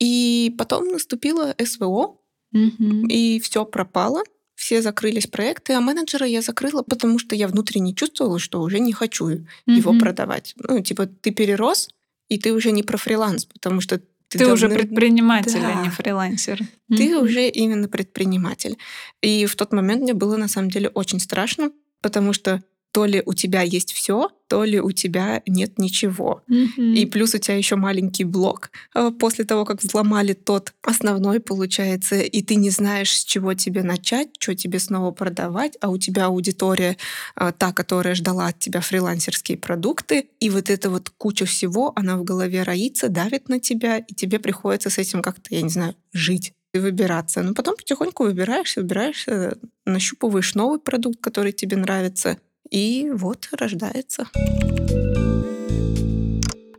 И 0.00 0.54
потом 0.58 0.88
наступило 0.88 1.54
СВО, 1.62 2.16
Мгм. 2.52 3.06
и 3.08 3.40
все 3.40 3.64
пропало. 3.64 4.22
Все 4.54 4.82
закрылись 4.82 5.26
проекты, 5.26 5.72
а 5.74 5.80
менеджера 5.80 6.26
я 6.26 6.40
закрыла, 6.40 6.82
потому 6.82 7.18
что 7.18 7.34
я 7.34 7.48
внутренне 7.48 7.92
чувствовала, 7.94 8.38
что 8.38 8.62
уже 8.62 8.78
не 8.78 8.92
хочу 8.92 9.26
его 9.66 9.92
Мгм. 9.92 10.00
продавать. 10.00 10.54
Ну, 10.56 10.80
типа, 10.80 11.06
ты 11.06 11.32
перерос, 11.32 11.90
и 12.28 12.38
ты 12.38 12.52
уже 12.52 12.70
не 12.72 12.82
про 12.84 12.96
фриланс, 12.96 13.44
потому 13.46 13.80
что 13.80 14.00
ты, 14.38 14.44
Ты 14.44 14.52
уже 14.52 14.68
предприниматель, 14.68 15.60
а 15.64 15.74
не 15.82 15.88
Да. 15.88 15.90
фрилансер. 15.90 16.58
ты 16.88 17.14
Мгм. 17.16 17.24
уже 17.24 17.48
именно 17.48 17.88
предприниматель. 17.88 18.76
И 19.22 19.46
в 19.46 19.56
тот 19.56 19.72
момент 19.72 20.02
мне 20.02 20.14
было 20.14 20.36
на 20.36 20.48
самом 20.48 20.70
деле 20.70 20.88
очень 20.88 21.20
страшно, 21.20 21.70
потому 22.02 22.32
что 22.32 22.62
то 22.94 23.06
ли 23.06 23.24
у 23.26 23.34
тебя 23.34 23.62
есть 23.62 23.92
все, 23.92 24.30
то 24.46 24.62
ли 24.62 24.80
у 24.80 24.92
тебя 24.92 25.42
нет 25.48 25.78
ничего. 25.78 26.42
Мгм. 26.46 26.94
И 26.94 27.06
плюс 27.06 27.34
у 27.34 27.38
тебя 27.38 27.56
еще 27.56 27.74
маленький 27.74 28.22
блок 28.22 28.70
э, 28.94 29.10
после 29.18 29.44
того, 29.44 29.64
как 29.64 29.82
взломали 29.82 30.32
тот 30.32 30.72
основной, 30.80 31.40
получается, 31.40 32.20
и 32.20 32.40
ты 32.40 32.54
не 32.54 32.70
знаешь, 32.70 33.10
с 33.10 33.24
чего 33.24 33.54
тебе 33.54 33.82
начать, 33.82 34.28
что 34.38 34.54
тебе 34.54 34.78
снова 34.78 35.10
продавать, 35.10 35.76
а 35.80 35.90
у 35.90 35.98
тебя 35.98 36.26
аудитория 36.26 36.96
э, 37.34 37.52
та, 37.58 37.72
которая 37.72 38.14
ждала 38.14 38.46
от 38.46 38.60
тебя 38.60 38.80
фрилансерские 38.80 39.58
продукты, 39.58 40.28
и 40.38 40.48
вот 40.48 40.70
эта 40.70 40.88
вот 40.88 41.10
куча 41.10 41.46
всего, 41.46 41.92
она 41.96 42.16
в 42.16 42.22
голове 42.22 42.62
роится, 42.62 43.08
давит 43.08 43.48
на 43.48 43.58
тебя, 43.58 43.98
и 43.98 44.14
тебе 44.14 44.38
приходится 44.38 44.88
с 44.88 44.98
этим 44.98 45.20
как-то, 45.20 45.52
я 45.52 45.62
не 45.62 45.70
знаю, 45.70 45.96
жить 46.12 46.52
и 46.72 46.78
выбираться. 46.78 47.42
Но 47.42 47.54
потом 47.54 47.74
потихоньку 47.74 48.22
выбираешься, 48.22 48.82
выбираешься, 48.82 49.58
нащупываешь 49.84 50.54
новый 50.54 50.78
продукт, 50.78 51.20
который 51.20 51.52
тебе 51.52 51.76
нравится, 51.76 52.38
и 52.74 53.08
вот 53.14 53.48
рождается. 53.52 54.26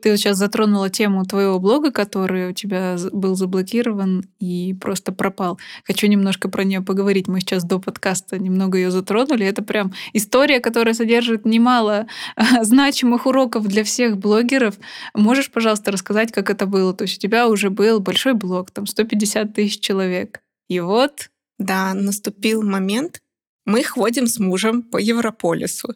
Ты 0.02 0.12
вот 0.12 0.20
сейчас 0.20 0.38
затронула 0.38 0.90
тему 0.90 1.24
твоего 1.24 1.58
блога, 1.58 1.90
который 1.90 2.50
у 2.50 2.52
тебя 2.52 2.98
был 3.14 3.36
заблокирован 3.36 4.26
и 4.40 4.76
просто 4.80 5.14
пропал. 5.14 5.58
Хочу 5.86 6.08
немножко 6.08 6.50
про 6.50 6.66
нее 6.66 6.82
поговорить. 6.82 7.28
Мы 7.28 7.40
сейчас 7.40 7.64
до 7.64 7.80
подкаста 7.80 8.38
немного 8.38 8.78
ее 8.78 8.92
затронули. 8.92 9.48
Это 9.48 9.64
прям 9.64 9.94
история, 10.12 10.60
которая 10.60 10.94
содержит 10.94 11.46
немало 11.46 12.08
значимых 12.62 13.26
уроков 13.26 13.66
для 13.66 13.86
всех 13.86 14.18
блогеров. 14.18 14.76
Можешь, 15.16 15.50
пожалуйста, 15.50 15.92
рассказать, 15.92 16.32
как 16.34 16.50
это 16.50 16.66
было? 16.68 16.94
То 16.94 17.06
есть 17.06 17.18
у 17.18 17.22
тебя 17.22 17.48
уже 17.48 17.70
был 17.70 18.02
большой 18.02 18.34
блог, 18.34 18.70
там 18.70 18.86
150 18.86 19.54
тысяч 19.54 19.80
человек. 19.80 20.42
И 20.68 20.82
вот 20.82 21.30
Да, 21.58 21.94
наступил 21.94 22.64
момент. 22.64 23.22
Мы 23.66 23.84
ходим 23.84 24.28
с 24.28 24.38
мужем 24.40 24.84
по 24.84 24.98
Европолису, 24.98 25.96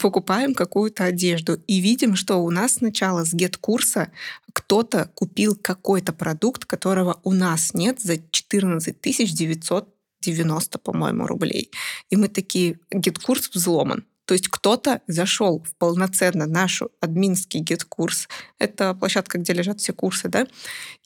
покупаем 0.00 0.54
какую-то 0.54 1.04
одежду 1.04 1.60
и 1.66 1.80
видим, 1.80 2.14
что 2.14 2.36
у 2.36 2.50
нас 2.50 2.74
сначала 2.74 3.24
с 3.24 3.34
гет-курса 3.34 4.12
кто-то 4.52 5.10
купил 5.14 5.56
какой-то 5.56 6.12
продукт, 6.12 6.64
которого 6.64 7.20
у 7.24 7.32
нас 7.32 7.74
нет 7.74 8.00
за 8.00 8.18
14 8.30 8.96
990, 9.02 10.78
по-моему, 10.78 11.26
рублей. 11.26 11.70
И 12.10 12.16
мы 12.16 12.28
такие, 12.28 12.78
GetCourse 12.90 13.50
взломан. 13.52 14.04
То 14.24 14.34
есть 14.34 14.48
кто-то 14.48 15.00
зашел 15.06 15.62
в 15.62 15.74
полноценно 15.76 16.46
нашу 16.46 16.90
админский 17.00 17.60
GetCourse, 17.60 18.28
это 18.58 18.94
площадка, 18.94 19.38
где 19.38 19.54
лежат 19.54 19.80
все 19.80 19.92
курсы, 19.92 20.28
да, 20.28 20.46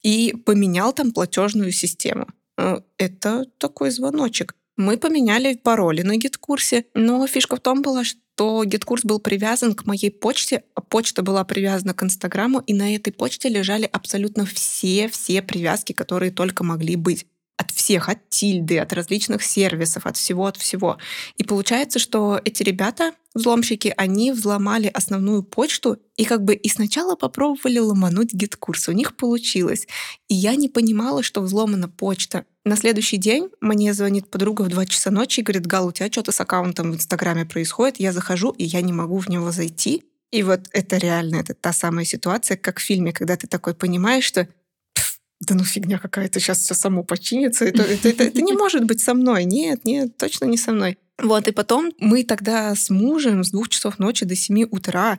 и 0.02 0.34
поменял 0.44 0.92
там 0.92 1.12
платежную 1.12 1.72
систему. 1.72 2.26
Э, 2.58 2.80
Это 2.98 3.46
такой 3.58 3.90
звоночек. 3.90 4.56
Мы 4.76 4.96
поменяли 4.96 5.54
пароли 5.54 6.02
на 6.02 6.16
GetCourse 6.16 6.74
е, 6.74 6.86
но 6.94 7.26
фишка 7.26 7.56
в 7.56 7.60
том 7.60 7.82
была, 7.82 8.04
что 8.04 8.64
GetCourse 8.64 9.04
был 9.04 9.20
привязан 9.20 9.74
к 9.74 9.84
моей 9.84 10.10
почте, 10.10 10.64
а 10.74 10.80
почта 10.80 11.22
была 11.22 11.44
привязана 11.44 11.92
к 11.92 12.02
Инстаграму, 12.02 12.60
и 12.60 12.72
на 12.72 12.94
этой 12.94 13.12
почте 13.12 13.50
лежали 13.50 13.88
абсолютно 13.90 14.46
все-все 14.46 15.42
привязки, 15.42 15.92
которые 15.92 16.32
только 16.32 16.64
могли 16.64 16.96
быть. 16.96 17.26
От 17.58 17.70
всех, 17.70 18.08
от 18.08 18.30
тильды, 18.30 18.78
от 18.78 18.94
различных 18.94 19.42
сервисов, 19.42 20.06
от 20.06 20.16
всего, 20.16 20.46
от 20.46 20.56
всего. 20.56 20.96
И 21.36 21.44
получается, 21.44 21.98
что 21.98 22.40
эти 22.42 22.62
ребята, 22.62 23.12
взломщики, 23.34 23.92
они 23.96 24.32
взломали 24.32 24.90
основную 24.92 25.42
почту 25.42 25.98
и 26.16 26.24
как 26.24 26.44
бы 26.44 26.54
и 26.54 26.68
сначала 26.70 27.14
попробовали 27.14 27.78
ломануть 27.78 28.32
GetCourse. 28.32 28.88
У 28.88 28.92
них 28.92 29.16
получилось. 29.16 29.86
И 30.28 30.34
я 30.34 30.56
не 30.56 30.70
понимала, 30.70 31.22
что 31.22 31.42
взломана 31.42 31.88
почта. 31.88 32.46
На 32.64 32.76
следующий 32.76 33.16
день 33.16 33.50
мне 33.60 33.92
звонит 33.92 34.28
подруга 34.28 34.62
в 34.62 34.68
2 34.68 34.86
часа 34.86 35.10
ночи 35.10 35.40
и 35.40 35.42
говорит, 35.42 35.66
Гал, 35.66 35.88
у 35.88 35.92
тебя 35.92 36.06
что-то 36.06 36.30
с 36.30 36.40
аккаунтом 36.40 36.92
в 36.92 36.94
Инстаграме 36.94 37.44
происходит. 37.44 37.98
Я 37.98 38.12
захожу, 38.12 38.50
и 38.50 38.64
я 38.64 38.82
не 38.82 38.92
могу 38.92 39.18
в 39.18 39.28
него 39.28 39.50
зайти. 39.50 40.04
И 40.30 40.44
вот 40.44 40.60
это 40.72 40.96
реально, 40.96 41.36
это 41.36 41.54
та 41.54 41.72
самая 41.72 42.04
ситуация, 42.04 42.56
как 42.56 42.78
в 42.78 42.82
фильме, 42.82 43.12
когда 43.12 43.36
ты 43.36 43.48
такой 43.48 43.74
понимаешь, 43.74 44.24
что 44.24 44.48
«Пф, 44.94 45.18
да 45.40 45.54
ну 45.56 45.64
фигня 45.64 45.98
какая-то, 45.98 46.38
сейчас 46.38 46.58
все 46.58 46.74
само 46.74 47.02
починится. 47.02 47.64
Это, 47.64 47.82
это, 47.82 48.08
это, 48.08 48.24
это 48.24 48.40
не 48.40 48.52
может 48.52 48.84
быть 48.84 49.00
со 49.00 49.14
мной. 49.14 49.44
Нет, 49.44 49.84
нет, 49.84 50.16
точно 50.16 50.44
не 50.44 50.56
со 50.56 50.70
мной. 50.72 50.98
Вот, 51.18 51.46
и 51.46 51.52
потом 51.52 51.92
мы 51.98 52.24
тогда 52.24 52.74
с 52.74 52.90
мужем 52.90 53.44
с 53.44 53.50
двух 53.50 53.68
часов 53.68 53.98
ночи 53.98 54.24
до 54.24 54.34
7 54.34 54.64
утра 54.70 55.18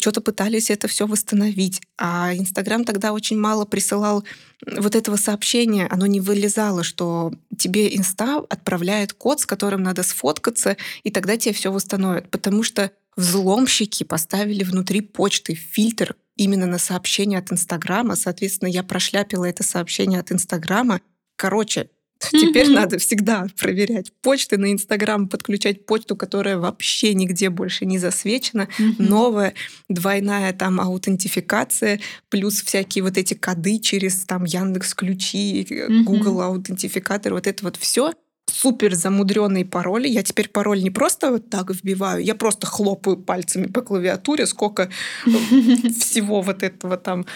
что-то 0.00 0.20
пытались 0.20 0.70
это 0.70 0.88
все 0.88 1.06
восстановить. 1.06 1.80
А 1.98 2.34
Инстаграм 2.34 2.84
тогда 2.84 3.12
очень 3.12 3.38
мало 3.38 3.64
присылал 3.64 4.24
вот 4.66 4.96
этого 4.96 5.16
сообщения, 5.16 5.86
оно 5.90 6.06
не 6.06 6.20
вылезало, 6.20 6.82
что 6.82 7.32
тебе 7.56 7.94
Инста 7.94 8.38
отправляет 8.48 9.12
код, 9.12 9.40
с 9.40 9.46
которым 9.46 9.82
надо 9.82 10.02
сфоткаться, 10.02 10.76
и 11.02 11.10
тогда 11.10 11.36
тебе 11.36 11.54
все 11.54 11.70
восстановят. 11.70 12.30
Потому 12.30 12.62
что 12.62 12.90
взломщики 13.16 14.02
поставили 14.02 14.64
внутри 14.64 15.02
почты 15.02 15.54
фильтр 15.54 16.16
именно 16.36 16.66
на 16.66 16.78
сообщение 16.78 17.38
от 17.38 17.52
Инстаграма. 17.52 18.16
Соответственно, 18.16 18.68
я 18.68 18.82
прошляпила 18.82 19.44
это 19.44 19.62
сообщение 19.62 20.18
от 20.18 20.32
Инстаграма. 20.32 21.00
Короче, 21.36 21.90
Теперь 22.18 22.66
Мгм. 22.66 22.74
надо 22.74 22.98
всегда 22.98 23.46
проверять 23.58 24.12
почты 24.22 24.56
на 24.56 24.72
Инстаграм, 24.72 25.28
подключать 25.28 25.86
почту, 25.86 26.16
которая 26.16 26.58
вообще 26.58 27.14
нигде 27.14 27.50
больше 27.50 27.84
не 27.86 27.98
засвечена. 27.98 28.68
Мгм. 28.78 29.08
Новая 29.08 29.54
двойная 29.88 30.52
там 30.52 30.80
аутентификация, 30.80 32.00
плюс 32.30 32.62
всякие 32.62 33.04
вот 33.04 33.18
эти 33.18 33.34
коды 33.34 33.78
через 33.78 34.24
там 34.24 34.44
Яндекс 34.44 34.94
Ключи, 34.94 35.66
Мгм. 35.88 36.04
Google 36.04 36.40
аутентификатор, 36.42 37.34
вот 37.34 37.46
это 37.46 37.64
вот 37.64 37.76
все 37.76 38.12
супер 38.46 38.94
замудренные 38.94 39.64
пароли. 39.64 40.08
Я 40.08 40.22
теперь 40.22 40.48
пароль 40.48 40.82
не 40.82 40.90
просто 40.90 41.30
вот 41.30 41.50
так 41.50 41.70
вбиваю, 41.70 42.24
я 42.24 42.34
просто 42.34 42.66
хлопаю 42.66 43.16
пальцами 43.16 43.66
по 43.66 43.82
клавиатуре, 43.82 44.46
сколько 44.46 44.90
всего 45.24 46.40
вот 46.40 46.62
этого 46.62 46.96
там 46.96 47.26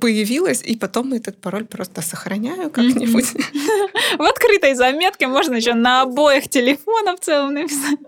появилось, 0.00 0.62
и 0.62 0.76
потом 0.76 1.12
этот 1.12 1.40
пароль 1.40 1.64
просто 1.64 2.02
сохраняю 2.02 2.70
как-нибудь. 2.70 3.26
В 4.18 4.22
открытой 4.22 4.74
заметке 4.74 5.28
можно 5.28 5.54
еще 5.54 5.74
на 5.74 6.02
обоих 6.02 6.48
телефонов 6.48 7.20
целом 7.20 7.54
написать. 7.54 7.98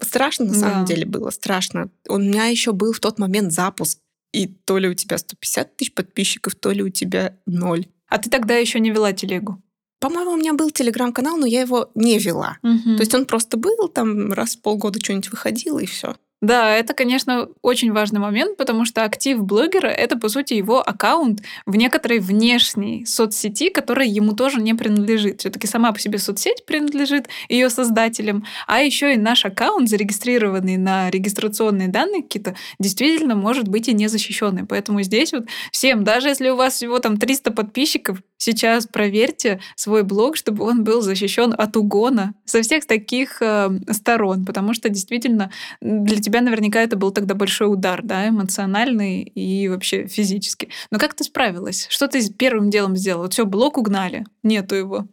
Страшно 0.00 0.46
на 0.46 0.54
самом 0.54 0.84
деле 0.84 1.06
было, 1.06 1.30
страшно. 1.30 1.90
У 2.08 2.18
меня 2.18 2.46
еще 2.46 2.72
был 2.72 2.92
в 2.92 3.00
тот 3.00 3.18
момент 3.18 3.52
запуск, 3.52 3.98
и 4.32 4.46
то 4.46 4.78
ли 4.78 4.88
у 4.88 4.94
тебя 4.94 5.18
150 5.18 5.76
тысяч 5.76 5.94
подписчиков, 5.94 6.54
то 6.54 6.70
ли 6.72 6.82
у 6.82 6.88
тебя 6.88 7.36
ноль. 7.46 7.86
А 8.08 8.18
ты 8.18 8.30
тогда 8.30 8.56
еще 8.56 8.80
не 8.80 8.90
вела 8.90 9.12
телегу. 9.12 9.62
По-моему, 10.04 10.32
у 10.32 10.36
меня 10.36 10.52
был 10.52 10.70
телеграм-канал, 10.70 11.38
но 11.38 11.46
я 11.46 11.62
его 11.62 11.90
не 11.94 12.18
вела. 12.18 12.58
Мгм. 12.60 12.96
То 12.96 13.00
есть 13.00 13.14
он 13.14 13.24
просто 13.24 13.56
был, 13.56 13.88
там 13.88 14.34
раз 14.34 14.54
в 14.54 14.60
полгода 14.60 15.00
что-нибудь 15.02 15.30
выходило, 15.30 15.78
и 15.78 15.86
все. 15.86 16.14
Да, 16.44 16.76
это, 16.76 16.92
конечно, 16.92 17.48
очень 17.62 17.90
важный 17.92 18.20
момент, 18.20 18.58
потому 18.58 18.84
что 18.84 19.02
актив 19.02 19.42
блогера— 19.42 19.86
это, 19.88 20.18
по 20.18 20.28
сути, 20.28 20.52
его 20.52 20.86
аккаунт 20.86 21.40
в 21.64 21.74
некоторой 21.74 22.18
внешней 22.18 23.06
соцсети, 23.06 23.70
которая 23.70 24.06
ему 24.06 24.34
тоже 24.34 24.60
не 24.60 24.74
принадлежит. 24.74 25.40
все 25.40 25.48
таки 25.48 25.66
сама 25.66 25.90
по 25.90 25.98
себе 25.98 26.18
соцсеть 26.18 26.66
принадлежит 26.66 27.28
ее 27.48 27.70
создателям, 27.70 28.44
а 28.66 28.82
еще 28.82 29.14
и 29.14 29.16
наш 29.16 29.46
аккаунт, 29.46 29.88
зарегистрированный 29.88 30.76
на 30.76 31.10
регистрационные 31.10 31.88
данные 31.88 32.22
какие-то, 32.22 32.54
действительно 32.78 33.36
может 33.36 33.66
быть 33.66 33.88
и 33.88 33.94
незащищенный. 33.94 34.66
Поэтому 34.66 35.00
здесь 35.00 35.32
вот 35.32 35.46
всем, 35.72 36.04
даже 36.04 36.28
если 36.28 36.50
у 36.50 36.56
вас 36.56 36.74
всего 36.74 36.98
там 36.98 37.16
300 37.16 37.52
подписчиков, 37.52 38.18
сейчас 38.36 38.86
проверьте 38.86 39.60
свой 39.76 40.02
блог, 40.02 40.36
чтобы 40.36 40.64
он 40.64 40.84
был 40.84 41.00
защищен 41.00 41.54
от 41.56 41.76
угона 41.76 42.34
со 42.44 42.60
всех 42.60 42.86
таких 42.86 43.40
э, 43.40 43.70
сторон, 43.90 44.44
потому 44.44 44.74
что 44.74 44.90
действительно 44.90 45.50
для 45.80 46.20
тебя 46.20 46.33
наверняка 46.40 46.80
это 46.80 46.96
был 46.96 47.10
тогда 47.10 47.34
большой 47.34 47.72
удар, 47.72 48.02
да, 48.02 48.28
эмоциональный 48.28 49.22
и 49.22 49.68
вообще 49.68 50.06
физический. 50.06 50.68
Но 50.90 50.98
как 50.98 51.14
ты 51.14 51.24
справилась? 51.24 51.86
Что 51.90 52.08
ты 52.08 52.26
первым 52.32 52.70
делом 52.70 52.96
сделала? 52.96 53.22
Вот 53.24 53.32
все, 53.32 53.44
блок 53.44 53.78
угнали, 53.78 54.24
нету 54.42 54.74
его. 54.74 55.06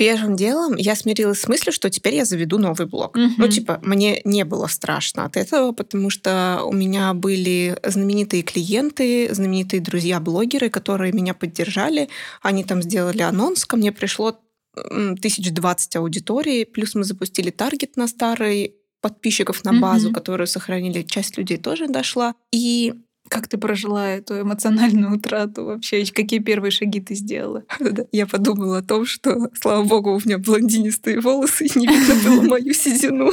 Первым 0.00 0.34
делом 0.34 0.76
я 0.76 0.94
смирилась 0.94 1.42
с 1.42 1.46
мыслью, 1.46 1.74
что 1.74 1.90
теперь 1.90 2.14
я 2.14 2.24
заведу 2.24 2.56
новый 2.56 2.86
блог. 2.86 3.14
Мгм. 3.14 3.34
Ну, 3.36 3.48
типа, 3.48 3.80
мне 3.82 4.22
не 4.24 4.46
было 4.46 4.66
страшно 4.66 5.26
от 5.26 5.36
этого, 5.36 5.72
потому 5.72 6.08
что 6.08 6.62
у 6.64 6.72
меня 6.72 7.12
были 7.12 7.76
знаменитые 7.84 8.42
клиенты, 8.42 9.28
знаменитые 9.30 9.82
друзья-блогеры, 9.82 10.70
которые 10.70 11.12
меня 11.12 11.34
поддержали. 11.34 12.08
Они 12.40 12.64
там 12.64 12.80
сделали 12.80 13.20
анонс, 13.20 13.66
ко 13.66 13.76
мне 13.76 13.92
пришло 13.92 14.38
м, 14.76 15.16
1020 15.16 15.96
аудитории, 15.96 16.64
плюс 16.64 16.94
мы 16.94 17.04
запустили 17.04 17.50
таргет 17.50 17.96
на 17.96 18.06
старый 18.08 18.74
подписчиков 19.00 19.64
на 19.64 19.72
базу, 19.72 20.06
Мгм. 20.08 20.14
которую 20.14 20.46
сохранили. 20.46 21.02
Часть 21.02 21.38
людей 21.38 21.56
тоже 21.58 21.88
дошла. 21.88 22.34
И 22.52 22.94
Как 23.28 23.46
ты 23.46 23.58
прожила 23.58 24.08
эту 24.08 24.40
эмоциональную 24.40 25.16
утрату 25.16 25.64
вообще? 25.64 26.04
Какие 26.12 26.40
первые 26.40 26.72
шаги 26.72 27.00
ты 27.00 27.14
сделала? 27.14 27.62
Я 28.12 28.26
подумала 28.26 28.78
о 28.78 28.82
том, 28.82 29.06
что, 29.06 29.48
слава 29.60 29.84
богу, 29.84 30.10
у 30.16 30.20
меня 30.24 30.38
блондинистые 30.38 31.20
волосы, 31.20 31.66
и 31.66 31.78
не 31.78 31.86
видно 31.86 32.14
было 32.24 32.42
мою 32.48 32.74
седину. 32.74 33.30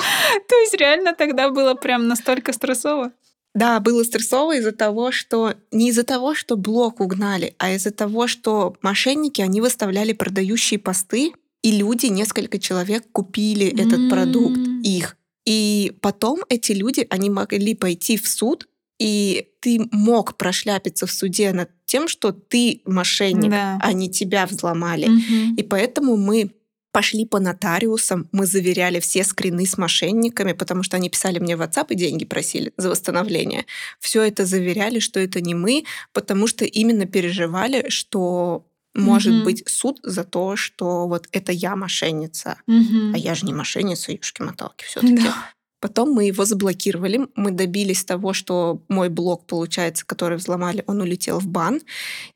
То 0.49 0.55
есть 0.61 0.75
реально 0.75 1.15
тогда 1.15 1.49
было 1.49 1.73
прям 1.73 2.07
настолько 2.07 2.53
стрессово? 2.53 3.11
Да, 3.57 3.79
было 3.79 4.03
стрессово 4.03 4.57
из-за 4.57 4.71
того, 4.71 5.11
что 5.11 5.55
не 5.71 5.89
из-за 5.89 6.03
того, 6.03 6.35
что 6.35 6.55
блог 6.57 6.99
угнали, 6.99 7.55
а 7.57 7.71
из-за 7.71 7.91
того, 7.91 8.27
что 8.27 8.75
мошенники, 8.81 9.41
они 9.41 9.61
выставляли 9.61 10.13
продающие 10.13 10.79
посты, 10.79 11.33
и 11.63 11.71
люди, 11.71 12.05
несколько 12.05 12.59
человек 12.59 13.11
купили 13.11 13.65
этот 13.67 14.09
продукт, 14.09 14.59
их. 14.83 15.17
И 15.45 15.97
потом 16.01 16.41
эти 16.49 16.71
люди, 16.73 17.07
они 17.09 17.29
могли 17.29 17.73
пойти 17.73 18.17
в 18.17 18.27
суд, 18.27 18.67
и 18.99 19.47
ты 19.61 19.79
мог 19.91 20.37
прошляпиться 20.37 21.05
в 21.07 21.11
суде 21.11 21.51
над 21.53 21.69
тем, 21.85 22.07
что 22.07 22.31
ты 22.31 22.81
мошенник, 22.85 23.51
Да. 23.51 23.79
а 23.81 23.93
не 23.93 24.09
тебя 24.09 24.45
взломали. 24.45 25.07
Мгм. 25.07 25.55
И 25.55 25.63
поэтому 25.63 26.17
мы 26.17 26.51
пошли 26.97 27.25
по 27.25 27.39
нотариусам, 27.39 28.27
мы 28.31 28.47
заверяли 28.47 28.99
все 28.99 29.23
скрины 29.23 29.67
с 29.67 29.77
мошенниками, 29.77 30.53
потому 30.53 30.81
что 30.81 30.97
они 30.97 31.11
писали 31.11 31.37
мне 31.37 31.55
в 31.55 31.61
WhatsApp 31.61 31.85
и 31.89 31.95
деньги 31.95 32.25
просили 32.25 32.73
за 32.75 32.89
восстановление. 32.89 33.65
Все 33.99 34.23
это 34.23 34.47
заверяли, 34.47 34.97
что 34.97 35.19
это 35.19 35.39
не 35.39 35.53
мы, 35.53 35.83
потому 36.11 36.47
что 36.47 36.65
именно 36.65 37.05
переживали, 37.05 37.89
что 37.89 38.65
может 38.95 39.31
Мгм. 39.31 39.43
быть 39.43 39.63
суд 39.67 39.99
за 40.01 40.23
то, 40.23 40.55
что 40.55 41.07
вот 41.07 41.27
это 41.31 41.51
я 41.51 41.75
мошенница. 41.75 42.55
Мгм. 42.65 43.13
А 43.13 43.17
я 43.19 43.35
же 43.35 43.45
не 43.45 43.53
мошенница, 43.53 44.11
юшки-моталки 44.11 44.83
все-таки. 44.87 45.17
Да. 45.17 45.51
Потом 45.79 46.13
мы 46.13 46.25
его 46.25 46.45
заблокировали, 46.45 47.27
мы 47.35 47.51
добились 47.51 48.03
того, 48.05 48.33
что 48.33 48.81
мой 48.89 49.09
блог, 49.09 49.45
получается, 49.45 50.03
который 50.03 50.39
взломали, 50.39 50.83
он 50.87 50.99
улетел 51.01 51.37
в 51.39 51.45
бан. 51.45 51.79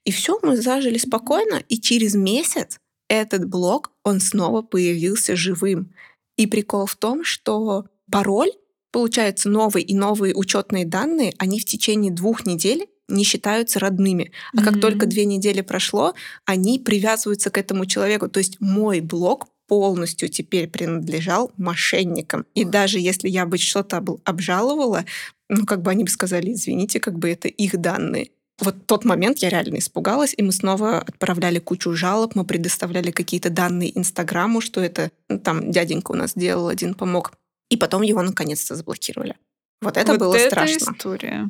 И 0.06 0.12
все, 0.12 0.38
мы 0.44 0.56
зажили 0.56 1.00
спокойно. 1.00 1.63
И 1.68 1.80
через 1.80 2.13
месяц 2.13 2.77
этот 3.12 3.46
блог, 3.46 3.91
он 4.03 4.20
снова 4.20 4.62
появился 4.62 5.36
живым. 5.36 5.94
И 6.38 6.48
прикол 6.48 6.86
в 6.86 6.96
том, 6.96 7.24
что 7.24 7.86
пароль, 8.10 8.51
получается, 8.91 9.50
новый 9.50 9.84
и 9.84 9.94
новые 9.94 10.34
учетные 10.34 10.86
данные, 10.86 11.34
они 11.38 11.60
в 11.60 11.65
течение 11.65 12.12
двух 12.12 12.46
недель 12.46 12.88
не 13.10 13.24
считаются 13.25 13.80
родными. 13.80 14.32
А 14.53 14.63
как 14.63 14.74
Мгм. 14.74 14.80
только 14.82 15.06
две 15.06 15.25
недели 15.25 15.62
прошло, 15.62 16.13
они 16.46 16.80
привязываются 16.80 17.50
к 17.50 17.58
этому 17.58 17.86
человеку. 17.86 18.30
То 18.30 18.39
есть 18.39 18.62
мой 18.62 19.01
блог 19.01 19.48
полностью 19.68 20.30
теперь 20.30 20.70
принадлежал 20.70 21.51
мошенникам. 21.58 22.46
И 22.56 22.63
даже 22.65 23.00
если 23.00 23.27
я 23.30 23.46
бы 23.46 23.58
что-то 23.58 23.98
об- 23.98 24.22
обжаловала, 24.24 25.03
ну, 25.50 25.65
как 25.65 25.82
бы 25.82 25.91
они 25.91 26.03
бы 26.06 26.10
сказали, 26.10 26.53
извините, 26.53 27.00
как 27.01 27.20
бы 27.20 27.30
это 27.30 27.50
их 27.50 27.77
данные. 27.80 28.30
Вот 28.62 28.86
тот 28.86 29.06
момент 29.06 29.39
я 29.39 29.50
реально 29.50 29.80
испугалась, 29.80 30.34
и 30.38 30.44
мы 30.44 30.51
снова 30.51 31.00
отправляли 31.00 31.60
кучу 31.60 31.94
жалоб, 31.94 32.36
мы 32.36 32.46
предоставляли 32.46 33.12
какие-то 33.12 33.50
данные 33.50 33.98
Инстаграму, 33.98 34.62
что 34.62 34.82
это 34.82 35.12
ну, 35.30 35.39
там 35.39 35.72
дяденька 35.72 36.12
у 36.12 36.15
нас 36.15 36.34
делал, 36.36 36.68
один 36.68 36.94
помог. 36.94 37.34
И 37.70 37.77
потом 37.77 38.01
его 38.03 38.22
наконец-то 38.22 38.75
заблокировали. 38.75 39.36
Вот 39.82 39.98
это 39.98 40.12
Вот 40.12 40.20
было 40.20 40.36
это 40.36 40.50
страшно. 40.50 40.94
история. 40.94 41.50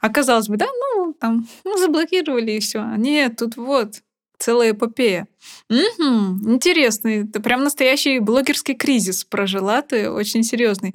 А 0.00 0.08
казалось 0.08 0.48
бы, 0.48 0.56
да, 0.56 0.66
ну, 0.66 1.14
там, 1.14 1.48
ну, 1.64 1.76
заблокировали 1.78 2.52
и 2.52 2.60
все. 2.60 2.84
Нет, 2.96 3.36
тут 3.36 3.56
вот 3.56 4.02
целая 4.38 4.72
эпопея. 4.72 5.26
Мгм, 5.68 6.52
интересно. 6.54 7.08
Это 7.08 7.40
прям 7.40 7.64
настоящий 7.64 8.18
блогерский 8.20 8.74
кризис 8.74 9.24
прожила 9.24 9.82
ты, 9.82 10.10
очень 10.10 10.42
серьезный. 10.42 10.92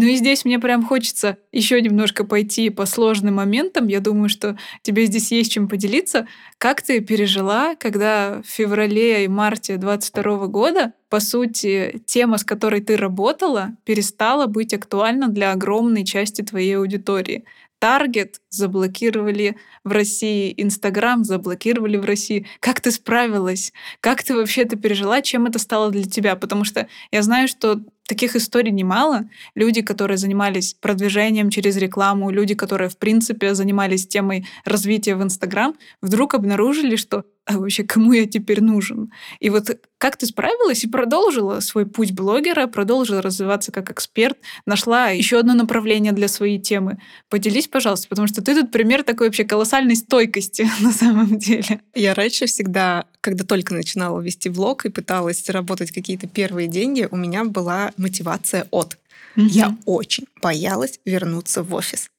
Ну 0.00 0.06
и 0.06 0.16
здесь 0.16 0.46
мне 0.46 0.58
прям 0.58 0.82
хочется 0.82 1.36
еще 1.52 1.78
немножко 1.82 2.24
пойти 2.24 2.70
по 2.70 2.86
сложным 2.86 3.34
моментам. 3.34 3.86
Я 3.86 4.00
думаю, 4.00 4.30
что 4.30 4.56
тебе 4.80 5.04
здесь 5.04 5.30
есть 5.30 5.52
чем 5.52 5.68
поделиться. 5.68 6.26
Как 6.56 6.80
ты 6.80 7.00
пережила, 7.00 7.74
когда 7.74 8.40
в 8.42 8.46
феврале 8.48 9.26
и 9.26 9.28
марте 9.28 9.76
22 9.76 10.46
года, 10.46 10.94
по 11.10 11.20
сути, 11.20 12.00
тема, 12.06 12.38
с 12.38 12.44
которой 12.44 12.80
ты 12.80 12.96
работала, 12.96 13.72
перестала 13.84 14.46
быть 14.46 14.72
актуальна 14.72 15.28
для 15.28 15.52
огромной 15.52 16.06
части 16.06 16.40
твоей 16.40 16.78
аудитории? 16.78 17.44
Таргет 17.78 18.40
заблокировали 18.48 19.56
в 19.84 19.92
России, 19.92 20.54
Инстаграм 20.56 21.24
заблокировали 21.24 21.98
в 21.98 22.06
России. 22.06 22.46
Как 22.60 22.80
ты 22.80 22.90
справилась? 22.90 23.72
Как 24.00 24.22
ты 24.22 24.34
вообще 24.34 24.62
это 24.62 24.76
пережила? 24.76 25.20
Чем 25.20 25.44
это 25.44 25.58
стало 25.58 25.90
для 25.90 26.04
тебя? 26.04 26.36
Потому 26.36 26.64
что 26.64 26.88
я 27.10 27.22
знаю, 27.22 27.48
что 27.48 27.80
таких 28.10 28.34
историй 28.34 28.72
немало. 28.72 29.28
Люди, 29.54 29.82
которые 29.82 30.18
занимались 30.18 30.74
продвижением 30.74 31.48
через 31.48 31.76
рекламу, 31.76 32.30
люди, 32.30 32.56
которые, 32.56 32.88
в 32.90 32.96
принципе, 32.96 33.54
занимались 33.54 34.08
темой 34.08 34.48
развития 34.64 35.14
в 35.14 35.22
Инстаграм, 35.22 35.76
вдруг 36.02 36.34
обнаружили, 36.34 36.96
что 36.96 37.24
а 37.46 37.58
вообще 37.58 37.84
кому 37.84 38.12
я 38.12 38.26
теперь 38.26 38.62
нужен? 38.62 39.12
И 39.40 39.50
вот 39.50 39.70
как 39.98 40.16
ты 40.16 40.26
справилась 40.26 40.84
и 40.84 40.88
продолжила 40.88 41.60
свой 41.60 41.86
путь 41.86 42.12
блогера, 42.12 42.66
продолжила 42.66 43.20
развиваться 43.20 43.72
как 43.72 43.90
эксперт, 43.90 44.38
нашла 44.66 45.10
еще 45.10 45.38
одно 45.38 45.54
направление 45.54 46.12
для 46.12 46.28
своей 46.28 46.58
темы. 46.58 46.98
Поделись, 47.28 47.68
пожалуйста, 47.68 48.08
потому 48.08 48.28
что 48.28 48.42
ты 48.42 48.54
тут 48.54 48.70
пример 48.70 49.02
такой 49.02 49.28
вообще 49.28 49.44
колоссальной 49.44 49.96
стойкости 49.96 50.68
на 50.80 50.92
самом 50.92 51.38
деле. 51.38 51.80
Я 51.94 52.14
раньше 52.14 52.46
всегда, 52.46 53.06
когда 53.20 53.44
только 53.44 53.74
начинала 53.74 54.20
вести 54.20 54.48
блог 54.48 54.84
и 54.86 54.90
пыталась 54.90 55.44
заработать 55.44 55.90
какие-то 55.90 56.26
первые 56.28 56.68
деньги, 56.68 57.08
у 57.10 57.16
меня 57.16 57.44
была 57.44 57.92
мотивация 57.96 58.66
от. 58.70 58.96
Я 59.36 59.76
очень 59.86 60.26
боялась 60.42 61.00
вернуться 61.04 61.62
в 61.62 61.74
офис. 61.74 62.10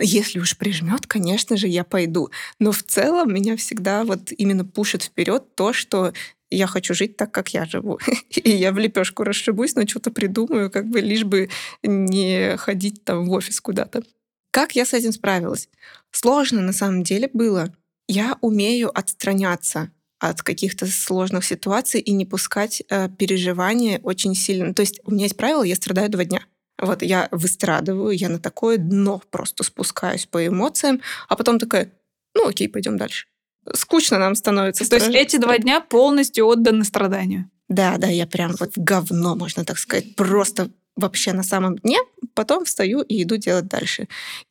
Если 0.00 0.38
уж 0.38 0.56
прижмет, 0.56 1.06
конечно 1.06 1.56
же, 1.56 1.66
я 1.66 1.84
пойду. 1.84 2.30
Но 2.60 2.72
в 2.72 2.82
целом 2.82 3.34
меня 3.34 3.56
всегда 3.56 4.04
вот 4.04 4.32
именно 4.36 4.64
пушит 4.64 5.02
вперед 5.02 5.54
то, 5.56 5.72
что 5.72 6.12
я 6.50 6.66
хочу 6.66 6.94
жить 6.94 7.16
так, 7.16 7.32
как 7.32 7.52
я 7.52 7.64
живу. 7.66 7.98
И 8.30 8.50
я 8.50 8.72
в 8.72 8.78
лепешку 8.78 9.24
расшибусь, 9.24 9.74
но 9.74 9.86
что-то 9.86 10.10
придумаю, 10.10 10.70
как 10.70 10.86
бы 10.86 11.00
лишь 11.00 11.24
бы 11.24 11.50
не 11.82 12.56
ходить 12.56 13.04
там 13.04 13.26
в 13.26 13.32
офис 13.32 13.60
куда-то. 13.60 14.02
Как 14.50 14.74
я 14.74 14.86
с 14.86 14.94
этим 14.94 15.12
справилась? 15.12 15.68
Сложно 16.10 16.62
на 16.62 16.72
самом 16.72 17.02
деле 17.02 17.28
было. 17.32 17.74
Я 18.06 18.38
умею 18.40 18.96
отстраняться 18.96 19.90
от 20.18 20.42
каких-то 20.42 20.86
сложных 20.86 21.44
ситуаций 21.44 22.00
и 22.00 22.12
не 22.12 22.24
пускать 22.24 22.82
э, 22.88 23.08
переживания 23.08 24.00
очень 24.02 24.34
сильно. 24.34 24.74
То 24.74 24.80
есть 24.80 25.00
у 25.04 25.12
меня 25.12 25.24
есть 25.24 25.36
правило, 25.36 25.62
я 25.62 25.76
страдаю 25.76 26.08
два 26.08 26.24
дня. 26.24 26.44
Вот 26.80 27.02
я 27.02 27.28
выстрадываю, 27.30 28.16
я 28.16 28.28
на 28.28 28.38
такое 28.38 28.78
дно 28.78 29.20
просто 29.30 29.64
спускаюсь 29.64 30.26
по 30.26 30.46
эмоциям, 30.46 31.00
а 31.28 31.36
потом 31.36 31.58
такая, 31.58 31.92
ну 32.34 32.48
окей, 32.48 32.68
пойдем 32.68 32.96
дальше. 32.96 33.26
Скучно 33.74 34.18
нам 34.18 34.34
становится. 34.34 34.88
То 34.88 34.96
есть 34.96 35.08
эти 35.08 35.36
два 35.36 35.58
дня 35.58 35.80
полностью 35.80 36.46
отданы 36.46 36.84
страданию. 36.84 37.50
Да, 37.68 37.98
да, 37.98 38.06
я 38.06 38.26
прям 38.26 38.54
вот 38.58 38.76
в 38.76 38.82
говно, 38.82 39.34
можно 39.34 39.64
так 39.64 39.78
сказать, 39.78 40.16
просто 40.16 40.70
вообще 40.96 41.32
на 41.32 41.42
самом 41.42 41.76
дне, 41.76 41.98
потом 42.34 42.64
встаю 42.64 43.02
и 43.02 43.22
иду 43.22 43.36
делать 43.36 43.66
дальше. 43.66 44.08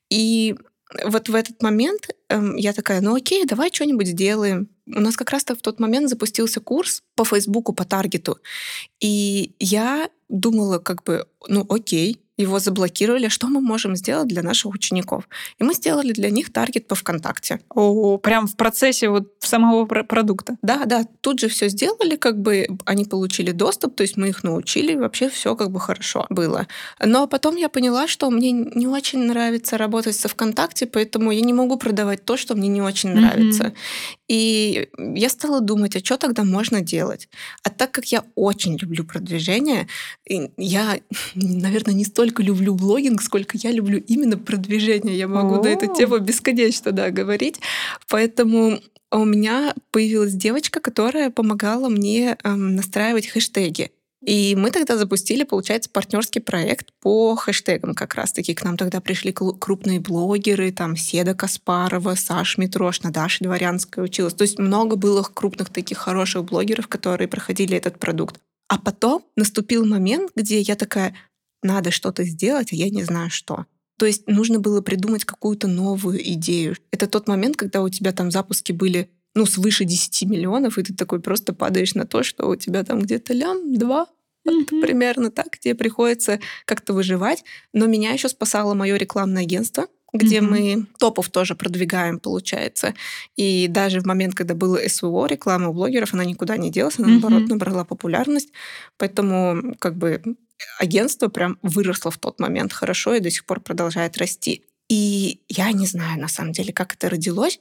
И 0.10 0.56
вот 1.04 1.30
в 1.30 1.36
этот 1.36 1.62
момент 1.62 2.10
эм, 2.30 2.56
я 2.56 2.74
такая, 2.74 3.02
ну 3.02 3.16
окей, 3.16 3.46
давай 3.46 3.72
что-нибудь 3.72 4.08
сделаем. 4.08 4.70
У 4.88 5.00
нас 5.00 5.16
как 5.16 5.32
раз-то 5.32 5.56
в 5.56 5.62
тот 5.62 5.80
момент 5.80 6.10
запустился 6.10 6.60
курс 6.60 7.04
по 7.16 7.26
Фейсбуку, 7.26 7.74
по 7.74 7.86
Таргету. 7.86 8.38
И 9.00 9.54
я 9.60 10.10
думала, 10.30 10.80
как 10.80 11.04
бы, 11.04 11.26
ну 11.48 11.66
окей, 11.70 12.20
его 12.38 12.60
заблокировали, 12.60 13.30
что 13.30 13.48
мы 13.48 13.62
можем 13.62 13.96
сделать 13.96 14.28
для 14.28 14.44
наших 14.44 14.72
учеников? 14.72 15.28
И 15.58 15.64
мы 15.64 15.74
сделали 15.74 16.14
для 16.14 16.30
них 16.30 16.54
таргет 16.54 16.88
по 16.88 16.94
ВКонтакте. 16.94 17.60
О, 17.70 18.18
прям 18.18 18.48
в 18.48 18.56
процессе 18.56 19.10
вот 19.10 19.34
самого 19.40 19.86
про- 19.86 20.04
продукта. 20.04 20.56
Да, 20.62 20.86
да, 20.86 21.06
тут 21.22 21.40
же 21.40 21.48
все 21.48 21.68
сделали, 21.68 22.16
как 22.16 22.40
бы 22.40 22.68
они 22.86 23.06
получили 23.06 23.52
доступ, 23.52 23.96
то 23.96 24.04
есть 24.04 24.18
мы 24.18 24.30
их 24.30 24.44
научили, 24.44 24.96
вообще 24.96 25.30
все 25.30 25.56
как 25.56 25.72
бы 25.72 25.80
хорошо 25.80 26.28
было. 26.30 26.68
Но 27.04 27.26
потом 27.28 27.56
я 27.56 27.70
поняла, 27.70 28.08
что 28.08 28.30
мне 28.30 28.52
не 28.52 28.86
очень 28.86 29.24
нравится 29.24 29.78
работать 29.78 30.16
со 30.16 30.28
ВКонтакте, 30.28 30.86
поэтому 30.86 31.32
я 31.32 31.42
не 31.42 31.54
могу 31.54 31.78
продавать 31.78 32.24
то, 32.24 32.38
что 32.38 32.54
мне 32.54 32.68
не 32.68 32.82
очень 32.82 33.10
нравится. 33.10 33.74
И 34.28 34.90
я 34.98 35.30
стала 35.30 35.62
думать, 35.62 35.96
а 35.96 36.00
что 36.00 36.18
тогда 36.18 36.44
можно 36.44 36.82
делать? 36.82 37.30
А 37.64 37.70
так 37.70 37.92
как 37.92 38.06
я 38.06 38.24
очень 38.36 38.78
люблю 38.78 39.06
продвижение, 39.06 39.88
я, 40.58 41.00
наверное, 41.36 41.94
не 41.94 42.06
столько 42.06 42.44
люблю 42.44 42.76
блогинг, 42.76 43.22
сколько 43.22 43.58
я 43.58 43.72
люблю 43.72 44.00
именно 44.00 44.38
продвижение. 44.38 45.18
Я 45.18 45.28
могу 45.28 45.64
на 45.64 45.68
эту 45.68 45.94
тему 45.94 46.20
бесконечно 46.20 46.92
да, 46.92 47.10
говорить. 47.10 47.60
Поэтому 48.10 48.80
у 49.12 49.24
меня 49.24 49.74
появилась 49.92 50.34
девочка, 50.34 50.80
которая 50.80 51.30
помогала 51.30 51.88
мне 51.88 52.38
эм, 52.44 52.76
настраивать 52.76 53.28
хэштеги. 53.28 53.92
И 54.26 54.56
мы 54.56 54.72
тогда 54.72 54.98
запустили, 54.98 55.44
получается, 55.44 55.90
партнерский 55.92 56.40
проект 56.40 56.92
по 57.02 57.36
хэштегам 57.36 57.94
как 57.94 58.16
раз-таки. 58.16 58.56
К 58.56 58.64
нам 58.64 58.76
тогда 58.76 59.00
пришли 59.00 59.32
крупные 59.32 60.00
блогеры, 60.00 60.72
там 60.72 60.98
Седа 60.98 61.36
Каспарова, 61.36 62.16
Саш 62.16 62.58
Митрошна, 62.58 63.12
Даша 63.12 63.44
Дворянская 63.44 64.04
училась. 64.04 64.34
То 64.34 64.42
есть 64.42 64.58
много 64.58 64.96
было 64.96 65.22
крупных 65.22 65.70
таких 65.70 66.00
хороших 66.00 66.46
блогеров, 66.46 66.88
которые 66.88 67.28
проходили 67.28 67.78
этот 67.78 68.00
продукт. 68.00 68.40
А 68.70 68.80
потом 68.80 69.24
наступил 69.36 69.86
момент, 69.86 70.32
где 70.36 70.60
я 70.62 70.76
такая, 70.76 71.16
надо 71.62 71.92
что-то 71.92 72.24
сделать, 72.24 72.74
а 72.74 72.76
я 72.76 72.90
не 72.90 73.04
знаю 73.04 73.30
что. 73.30 73.66
То 74.00 74.06
есть 74.06 74.28
нужно 74.28 74.60
было 74.60 74.82
придумать 74.82 75.26
какую-то 75.26 75.68
новую 75.68 76.22
идею. 76.34 76.76
Это 76.92 77.08
тот 77.08 77.28
момент, 77.28 77.56
когда 77.56 77.82
у 77.82 77.90
тебя 77.90 78.12
там 78.12 78.30
запуски 78.32 78.72
были 78.72 79.10
ну, 79.38 79.46
свыше 79.46 79.86
10 79.86 80.24
миллионов, 80.24 80.78
и 80.78 80.84
ты 80.84 80.96
такой 80.96 81.20
просто 81.20 81.54
падаешь 81.54 81.94
на 81.94 82.06
то, 82.06 82.24
что 82.24 82.48
у 82.50 82.56
тебя 82.56 82.84
там 82.84 83.00
где-то 83.00 83.34
лям, 83.34 83.78
два, 83.78 84.08
mm-hmm. 84.48 84.82
примерно 84.82 85.30
так, 85.30 85.60
где 85.60 85.76
приходится 85.76 86.40
как-то 86.66 86.94
выживать. 86.94 87.44
Но 87.72 87.86
меня 87.86 88.12
еще 88.12 88.30
спасало 88.30 88.74
мое 88.74 88.96
рекламное 88.96 89.44
агентство, 89.44 89.86
где 90.12 90.40
mm-hmm. 90.40 90.50
мы 90.50 90.86
топов 90.98 91.30
тоже 91.30 91.54
продвигаем, 91.54 92.20
получается. 92.20 92.96
И 93.36 93.68
даже 93.68 94.00
в 94.00 94.06
момент, 94.08 94.34
когда 94.34 94.56
было 94.56 94.80
СВО, 94.88 95.28
реклама 95.28 95.70
у 95.70 95.74
блогеров, 95.74 96.16
она 96.16 96.26
никуда 96.26 96.58
не 96.58 96.72
делась, 96.72 96.98
она, 96.98 97.08
mm-hmm. 97.08 97.12
наоборот, 97.12 97.48
набрала 97.48 97.86
популярность. 97.86 98.50
Поэтому 98.98 99.76
как 99.78 99.98
бы 99.98 100.36
агентство 100.80 101.28
прям 101.28 101.60
выросло 101.62 102.10
в 102.10 102.18
тот 102.18 102.40
момент 102.40 102.74
хорошо 102.74 103.14
и 103.14 103.20
до 103.20 103.30
сих 103.30 103.46
пор 103.46 103.60
продолжает 103.60 104.18
расти. 104.18 104.64
И 104.90 105.42
я 105.48 105.72
не 105.74 105.86
знаю, 105.86 106.20
на 106.20 106.28
самом 106.28 106.54
деле, 106.54 106.74
как 106.74 106.96
это 106.96 107.10
родилось. 107.10 107.60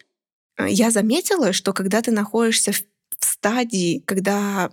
Я 0.59 0.91
заметила, 0.91 1.53
что 1.53 1.73
когда 1.73 2.03
ты 2.03 2.11
находишься 2.11 2.73
в 2.73 2.83
стадии, 3.21 4.03
когда 4.07 4.71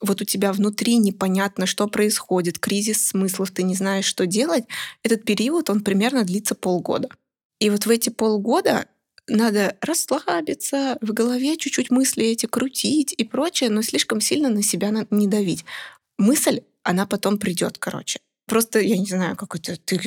вот 0.00 0.20
у 0.20 0.24
тебя 0.24 0.52
внутри 0.52 0.96
непонятно, 0.96 1.66
что 1.66 1.86
происходит, 1.86 2.58
кризис 2.58 3.08
смыслов, 3.08 3.52
ты 3.52 3.62
не 3.62 3.74
знаешь, 3.74 4.04
что 4.04 4.26
делать, 4.26 4.64
этот 5.04 5.24
период, 5.24 5.70
он 5.70 5.82
примерно 5.82 6.24
длится 6.24 6.54
полгода. 6.54 7.08
И 7.60 7.70
вот 7.70 7.86
в 7.86 7.90
эти 7.90 8.10
полгода 8.10 8.86
надо 9.28 9.76
расслабиться, 9.80 10.98
в 11.00 11.12
голове 11.12 11.56
чуть-чуть 11.56 11.90
мысли 11.90 12.24
эти 12.24 12.46
крутить 12.46 13.14
и 13.16 13.24
прочее, 13.24 13.70
но 13.70 13.82
слишком 13.82 14.20
сильно 14.20 14.48
на 14.48 14.62
себя 14.62 14.92
не 15.10 15.28
давить. 15.28 15.64
Мысль, 16.18 16.62
она 16.82 17.06
потом 17.06 17.38
придет, 17.38 17.78
короче. 17.78 18.18
Просто, 18.52 18.80
я 18.80 18.98
не 18.98 19.06
знаю, 19.06 19.34
какое-то 19.34 19.76
ты, 19.76 19.98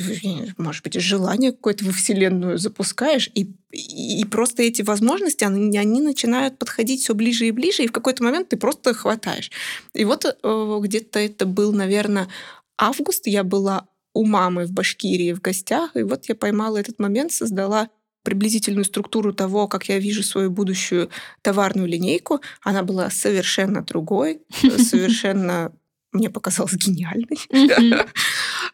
может 0.56 0.84
быть, 0.84 0.94
желание 1.00 1.50
какое-то 1.50 1.84
во 1.84 1.90
Вселенную 1.90 2.58
запускаешь, 2.58 3.28
и, 3.34 3.50
и, 3.72 4.24
просто 4.24 4.62
эти 4.62 4.82
возможности, 4.82 5.42
они, 5.42 5.76
они 5.76 6.00
начинают 6.00 6.56
подходить 6.56 7.00
все 7.00 7.16
ближе 7.16 7.48
и 7.48 7.50
ближе, 7.50 7.82
и 7.82 7.88
в 7.88 7.92
какой-то 7.92 8.22
момент 8.22 8.50
ты 8.50 8.56
просто 8.56 8.94
хватаешь. 8.94 9.50
И 9.94 10.04
вот 10.04 10.26
э, 10.26 10.78
где-то 10.80 11.18
это 11.18 11.44
был, 11.44 11.72
наверное, 11.72 12.28
август, 12.78 13.26
я 13.26 13.42
была 13.42 13.88
у 14.14 14.24
мамы 14.24 14.66
в 14.66 14.70
Башкирии 14.70 15.32
в 15.32 15.40
гостях, 15.40 15.96
и 15.96 16.04
вот 16.04 16.26
я 16.28 16.36
поймала 16.36 16.76
этот 16.76 17.00
момент, 17.00 17.32
создала 17.32 17.88
приблизительную 18.22 18.84
структуру 18.84 19.32
того, 19.32 19.66
как 19.66 19.88
я 19.88 19.98
вижу 19.98 20.22
свою 20.22 20.52
будущую 20.52 21.10
товарную 21.42 21.88
линейку. 21.88 22.40
Она 22.62 22.84
была 22.84 23.10
совершенно 23.10 23.82
другой, 23.82 24.42
совершенно 24.78 25.72
мне 26.16 26.30
показалось 26.30 26.74
гениальной. 26.74 27.38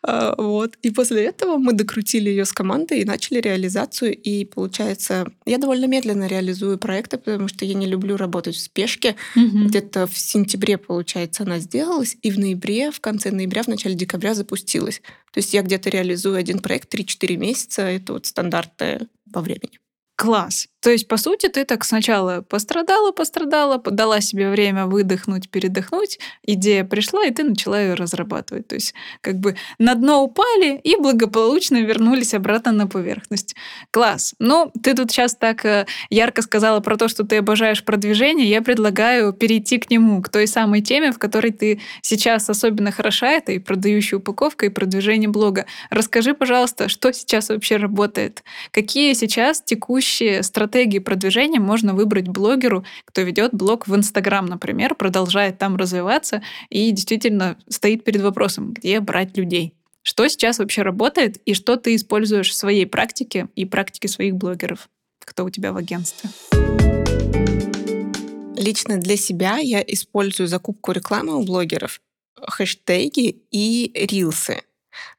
А, 0.05 0.35
вот. 0.37 0.77
И 0.83 0.91
после 0.91 1.25
этого 1.25 1.59
мы 1.59 1.73
докрутили 1.73 2.29
ее 2.29 2.45
с 2.45 2.53
командой 2.53 3.01
и 3.01 3.05
начали 3.05 3.41
реализацию. 3.41 4.17
И 4.17 4.45
получается, 4.45 5.31
я 5.47 5.59
довольно 5.59 5.87
медленно 5.87 6.27
реализую 6.27 6.79
проекты, 6.79 7.19
потому 7.19 7.49
что 7.49 7.65
я 7.65 7.75
не 7.75 7.87
люблю 7.87 8.17
работать 8.17 8.57
в 8.57 8.61
спешке. 8.61 9.17
Где-то 9.35 10.07
в 10.07 10.19
сентябре, 10.19 10.79
получается, 10.79 11.45
она 11.45 11.59
сделалась, 11.59 12.17
и 12.23 12.31
в 12.31 12.39
ноябре, 12.39 12.91
в 12.91 13.01
конце 13.01 13.31
ноября, 13.31 13.63
в 13.63 13.69
начале 13.69 13.95
декабря 13.95 14.35
запустилась. 14.35 15.01
То 15.33 15.39
есть 15.39 15.55
я 15.55 15.63
где-то 15.63 15.91
реализую 15.91 16.37
один 16.37 16.59
проект 16.59 16.93
3-4 16.95 17.37
месяца. 17.37 17.83
Это 17.83 18.15
вот 18.15 18.27
стандартное 18.27 19.09
по 19.33 19.41
времени. 19.41 19.79
Класс. 20.17 20.69
То 20.83 20.91
есть, 20.91 21.07
по 21.07 21.17
сути, 21.17 21.47
ты 21.47 21.65
так 21.65 21.85
сначала 21.85 22.43
пострадала, 22.43 23.13
пострадала, 23.13 23.79
дала 23.79 24.21
себе 24.21 24.51
время 24.51 24.87
выдохнуть, 24.87 25.49
передохнуть, 25.49 26.19
идея 26.43 26.83
пришла, 26.83 27.25
и 27.25 27.31
ты 27.31 27.45
начала 27.45 27.81
ее 27.81 27.95
разрабатывать. 27.95 28.67
То 28.67 28.75
есть, 28.75 28.93
как 29.21 29.39
бы 29.39 29.55
на 29.79 29.95
дно 29.95 30.25
упали 30.25 30.81
и 30.83 30.97
благополучно 30.97 31.81
вернулись 31.81 32.35
обратно 32.35 32.73
на 32.73 32.89
поверхность. 32.89 33.55
Класс. 33.93 34.35
Ну, 34.41 34.73
ты 34.83 34.95
тут 34.95 35.13
сейчас 35.13 35.37
так 35.37 35.65
э, 35.65 35.87
ярко 36.11 36.43
сказала 36.43 36.81
про 36.81 36.97
то, 36.97 37.07
что 37.07 37.23
ты 37.23 37.37
обожаешь 37.37 37.85
продвижение. 37.85 38.51
Я 38.51 38.61
предлагаю 38.61 39.33
перейти 39.33 39.79
к 39.79 39.89
нему, 39.89 40.21
к 40.21 40.31
той 40.31 40.49
самой 40.49 40.81
теме, 40.81 41.13
в 41.13 41.19
которой 41.19 41.53
ты 41.53 41.81
сейчас 42.01 42.51
особенно 42.51 42.91
хороша. 42.91 43.29
Это 43.31 43.53
и 43.53 43.61
продающая 43.61 44.19
упаковка, 44.19 44.67
и 44.67 44.69
продвижение 44.69 45.29
блога. 45.29 45.67
Расскажи, 45.91 46.35
пожалуйста, 46.35 46.89
что 46.89 47.13
сейчас 47.13 47.51
вообще 47.51 47.77
работает? 47.77 48.43
Какие 48.73 49.13
сейчас 49.13 49.63
текущие 49.63 50.43
стратегии 50.43 50.72
стратегии 50.73 51.01
продвижения 51.01 51.61
можно 51.61 51.93
выбрать 51.93 52.29
блогеру, 52.29 52.83
кто 53.05 53.21
ведет 53.21 53.53
блог 53.53 53.87
в 53.87 53.95
Инстаграм, 53.95 54.47
например, 54.47 54.95
продолжает 54.95 55.59
там 55.59 55.77
развиваться 55.77 56.43
и 56.71 56.91
действительно 56.93 57.59
стоит 57.69 58.05
перед 58.05 58.23
вопросом, 58.23 58.73
где 58.73 58.99
брать 59.01 59.37
людей. 59.37 59.75
Что 60.03 60.27
сейчас 60.29 60.59
вообще 60.59 60.81
работает 60.81 61.37
и 61.45 61.53
что 61.53 61.77
ты 61.77 61.95
используешь 61.95 62.49
в 62.49 62.55
своей 62.55 62.87
практике 62.87 63.49
и 63.55 63.67
практике 63.67 64.09
своих 64.09 64.35
блогеров? 64.37 64.89
Кто 65.19 65.45
у 65.45 65.51
тебя 65.51 65.75
в 65.75 65.77
агентстве? 65.77 66.31
Лично 68.57 68.97
для 68.97 69.19
себя 69.19 69.59
я 69.59 69.83
использую 69.87 70.47
закупку 70.47 70.93
рекламы 70.93 71.37
у 71.37 71.45
блогеров, 71.45 72.01
хэштеги 72.41 73.43
и 73.51 73.93
рилсы. 74.11 74.63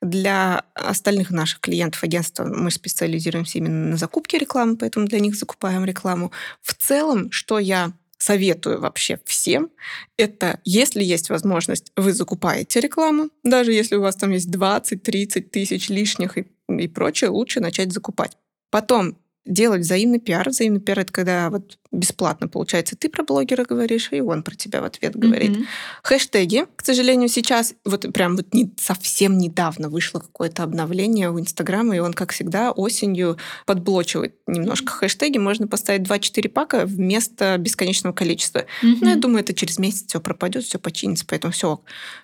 Для 0.01 0.65
остальных 0.73 1.31
наших 1.31 1.59
клиентов 1.59 2.03
агентства 2.03 2.45
мы 2.45 2.71
специализируемся 2.71 3.57
именно 3.57 3.91
на 3.91 3.97
закупке 3.97 4.37
рекламы, 4.37 4.77
поэтому 4.77 5.07
для 5.07 5.19
них 5.19 5.35
закупаем 5.35 5.85
рекламу. 5.85 6.31
В 6.61 6.73
целом, 6.73 7.31
что 7.31 7.59
я 7.59 7.93
советую 8.17 8.79
вообще 8.79 9.19
всем, 9.25 9.69
это 10.17 10.59
если 10.63 11.03
есть 11.03 11.29
возможность, 11.29 11.91
вы 11.97 12.13
закупаете 12.13 12.79
рекламу, 12.79 13.29
даже 13.43 13.73
если 13.73 13.97
у 13.97 14.01
вас 14.01 14.15
там 14.15 14.31
есть 14.31 14.49
20-30 14.49 15.41
тысяч 15.41 15.89
лишних 15.89 16.37
и, 16.37 16.45
и 16.69 16.87
прочее, 16.87 17.29
лучше 17.29 17.59
начать 17.59 17.91
закупать. 17.91 18.37
Потом 18.71 19.17
делать 19.45 19.81
взаимный 19.81 20.19
пиар. 20.19 20.49
Взаимный 20.49 20.79
пиар— 20.79 20.99
это 21.01 21.11
когда 21.11 21.49
вот 21.49 21.77
бесплатно, 21.91 22.47
получается, 22.47 22.95
ты 22.95 23.09
про 23.09 23.23
блогера 23.23 23.65
говоришь, 23.65 24.09
и 24.11 24.21
он 24.21 24.41
про 24.41 24.55
тебя 24.55 24.81
в 24.81 24.85
ответ 24.85 25.15
говорит. 25.15 25.51
Mm-hmm. 25.51 25.65
Хэштеги, 26.01 26.65
к 26.75 26.83
сожалению, 26.83 27.29
сейчас, 27.29 27.75
вот 27.85 28.11
прям 28.13 28.35
вот 28.35 28.53
не, 28.53 28.73
совсем 28.79 29.37
недавно 29.37 29.89
вышло 29.89 30.19
какое-то 30.19 30.63
обновление 30.63 31.29
у 31.29 31.39
Инстаграма, 31.39 31.95
и 31.95 31.99
он, 31.99 32.13
как 32.13 32.31
всегда, 32.31 32.71
осенью 32.71 33.37
подблочивает 33.65 34.35
немножко 34.47 34.93
mm-hmm. 34.93 34.97
хэштеги. 34.97 35.37
Можно 35.37 35.67
поставить 35.67 36.07
2-4 36.07 36.49
пака 36.49 36.85
вместо 36.85 37.57
бесконечного 37.57 38.13
количества. 38.13 38.59
Mm-hmm. 38.59 38.97
Ну, 39.01 39.09
я 39.09 39.15
думаю, 39.15 39.41
это 39.41 39.53
через 39.53 39.77
месяц 39.77 40.05
все 40.07 40.19
пропадет, 40.19 40.63
все 40.63 40.79
починится, 40.79 41.25
поэтому 41.27 41.51
все. 41.51 41.81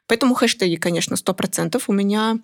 Поэтому 0.08 0.34
хэштеги, 0.34 0.77
конечно, 0.77 1.15
100%. 1.15 1.82
У 1.86 1.93
меня 1.93 2.39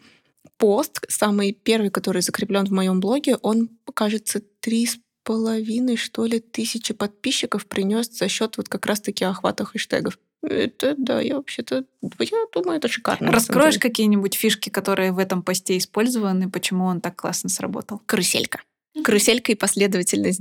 пост, 0.57 1.03
самый 1.09 1.53
первый, 1.53 1.89
который 1.89 2.21
закреплен 2.21 2.65
в 2.65 2.71
моем 2.71 2.99
блоге, 2.99 3.37
он, 3.41 3.69
кажется, 3.95 4.41
три 4.59 4.85
с 4.85 4.99
половиной, 5.23 5.95
что 5.95 6.25
ли, 6.25 6.39
тысячи 6.39 6.93
подписчиков 6.93 7.65
принес 7.65 8.11
за 8.11 8.27
счет 8.27 8.57
вот 8.57 8.69
как 8.69 8.85
раз-таки 8.85 9.25
охвата 9.25 9.65
хэштегов. 9.65 10.19
Это, 10.43 10.93
да, 10.95 11.19
я 11.19 11.37
вообще-то, 11.37 11.85
я 12.19 12.45
думаю, 12.53 12.77
это 12.77 12.87
шикарно. 12.87 13.31
Раскроешь 13.31 13.79
какие-нибудь 13.79 14.35
фишки, 14.35 14.69
которые 14.69 15.11
в 15.11 15.17
этом 15.17 15.41
посте 15.41 15.75
использованы, 15.77 16.51
почему 16.51 16.85
он 16.85 17.01
так 17.01 17.15
классно 17.15 17.49
сработал? 17.49 17.99
Каруселька. 18.05 18.61
Каруселька 19.03 19.51
и 19.51 19.55
последовательность, 19.55 20.39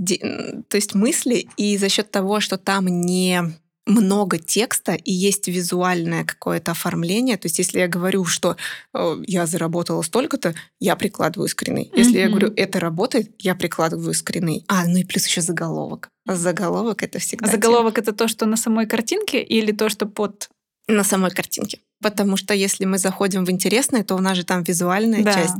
то 0.68 0.76
есть 0.76 0.94
мысли, 0.94 1.48
и 1.56 1.78
за 1.78 1.88
счет 1.88 2.10
того, 2.10 2.40
что 2.40 2.58
там 2.58 2.86
не 2.86 3.40
много 3.86 4.38
текста 4.38 4.94
и 4.94 5.12
есть 5.12 5.48
визуальное 5.48 6.24
какое-то 6.24 6.72
оформление. 6.72 7.36
То 7.36 7.46
есть, 7.46 7.58
если 7.58 7.80
я 7.80 7.88
говорю, 7.88 8.24
что 8.24 8.56
э, 8.94 9.16
я 9.26 9.46
заработала 9.46 10.02
столько-то, 10.02 10.54
я 10.80 10.96
прикладываю 10.96 11.48
скрины. 11.48 11.90
Если 11.94 12.14
mm-hmm. 12.14 12.18
я 12.18 12.28
говорю, 12.28 12.52
это 12.56 12.80
работает, 12.80 13.34
я 13.38 13.54
прикладываю 13.54 14.14
скрины. 14.14 14.64
А, 14.68 14.86
ну 14.86 14.98
и 14.98 15.04
плюс 15.04 15.26
еще 15.26 15.42
заголовок. 15.42 16.08
Заголовок 16.26 17.02
это 17.02 17.18
всегда. 17.18 17.50
Заголовок 17.50 17.96
тема. 17.96 18.02
это 18.02 18.12
то, 18.12 18.28
что 18.28 18.46
на 18.46 18.56
самой 18.56 18.86
картинке 18.86 19.42
или 19.42 19.72
то, 19.72 19.88
что 19.88 20.06
под. 20.06 20.48
На 20.86 21.04
самой 21.04 21.30
картинке. 21.30 21.78
Потому 22.02 22.36
что 22.36 22.52
если 22.52 22.84
мы 22.84 22.98
заходим 22.98 23.44
в 23.44 23.50
интересное, 23.50 24.04
то 24.04 24.14
у 24.16 24.20
нас 24.20 24.36
же 24.36 24.44
там 24.44 24.62
визуальная 24.62 25.22
да. 25.22 25.32
часть. 25.32 25.56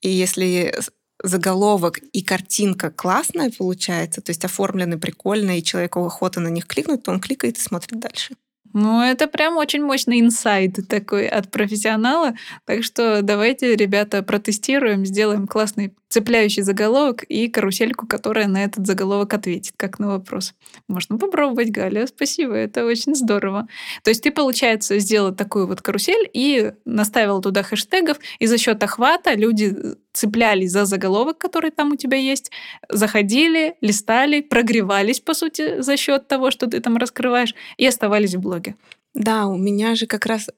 И 0.00 0.08
если 0.08 0.74
заголовок 1.22 1.98
и 1.98 2.22
картинка 2.22 2.90
классная 2.90 3.50
получается, 3.56 4.20
то 4.20 4.30
есть 4.30 4.44
оформлены 4.44 4.98
прикольно, 4.98 5.58
и 5.58 5.62
человеку 5.62 6.04
охота 6.04 6.40
на 6.40 6.48
них 6.48 6.66
кликнуть, 6.66 7.02
то 7.02 7.12
он 7.12 7.20
кликает 7.20 7.58
и 7.58 7.60
смотрит 7.60 7.98
дальше. 8.00 8.34
Ну, 8.74 9.02
это 9.02 9.26
прям 9.26 9.58
очень 9.58 9.84
мощный 9.84 10.20
инсайт 10.20 10.78
такой 10.88 11.28
от 11.28 11.50
профессионала. 11.50 12.34
Так 12.64 12.84
что 12.84 13.20
давайте, 13.22 13.76
ребята, 13.76 14.22
протестируем, 14.22 15.04
сделаем 15.04 15.46
классный 15.46 15.94
цепляющий 16.12 16.62
заголовок 16.62 17.22
и 17.22 17.48
карусельку, 17.48 18.06
которая 18.06 18.46
на 18.46 18.64
этот 18.64 18.86
заголовок 18.86 19.32
ответит, 19.32 19.72
как 19.78 19.98
на 19.98 20.08
вопрос. 20.08 20.52
Можно 20.86 21.16
попробовать, 21.16 21.70
Галя, 21.70 22.06
спасибо, 22.06 22.52
это 22.52 22.84
очень 22.84 23.14
здорово. 23.14 23.66
То 24.04 24.10
есть 24.10 24.22
ты, 24.22 24.30
получается, 24.30 24.98
сделал 24.98 25.34
такую 25.34 25.66
вот 25.66 25.80
карусель 25.80 26.28
и 26.34 26.72
наставил 26.84 27.40
туда 27.40 27.62
хэштегов, 27.62 28.18
и 28.38 28.46
за 28.46 28.58
счет 28.58 28.82
охвата 28.82 29.32
люди 29.32 29.74
цеплялись 30.12 30.70
за 30.70 30.84
заголовок, 30.84 31.38
который 31.38 31.70
там 31.70 31.92
у 31.92 31.96
тебя 31.96 32.18
есть, 32.18 32.50
заходили, 32.90 33.76
листали, 33.80 34.42
прогревались, 34.42 35.20
по 35.20 35.32
сути, 35.32 35.80
за 35.80 35.96
счет 35.96 36.28
того, 36.28 36.50
что 36.50 36.66
ты 36.66 36.80
там 36.80 36.98
раскрываешь, 36.98 37.54
и 37.78 37.86
оставались 37.86 38.34
в 38.34 38.40
блоге. 38.40 38.76
Да, 39.14 39.46
у 39.46 39.56
меня 39.56 39.94
же 39.94 40.06
как 40.06 40.26
раз 40.26 40.48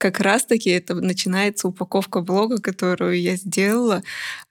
как 0.00 0.18
раз-таки 0.20 0.70
это 0.70 0.94
начинается 0.94 1.68
упаковка 1.68 2.22
блога, 2.22 2.56
которую 2.56 3.20
я 3.20 3.36
сделала. 3.36 4.02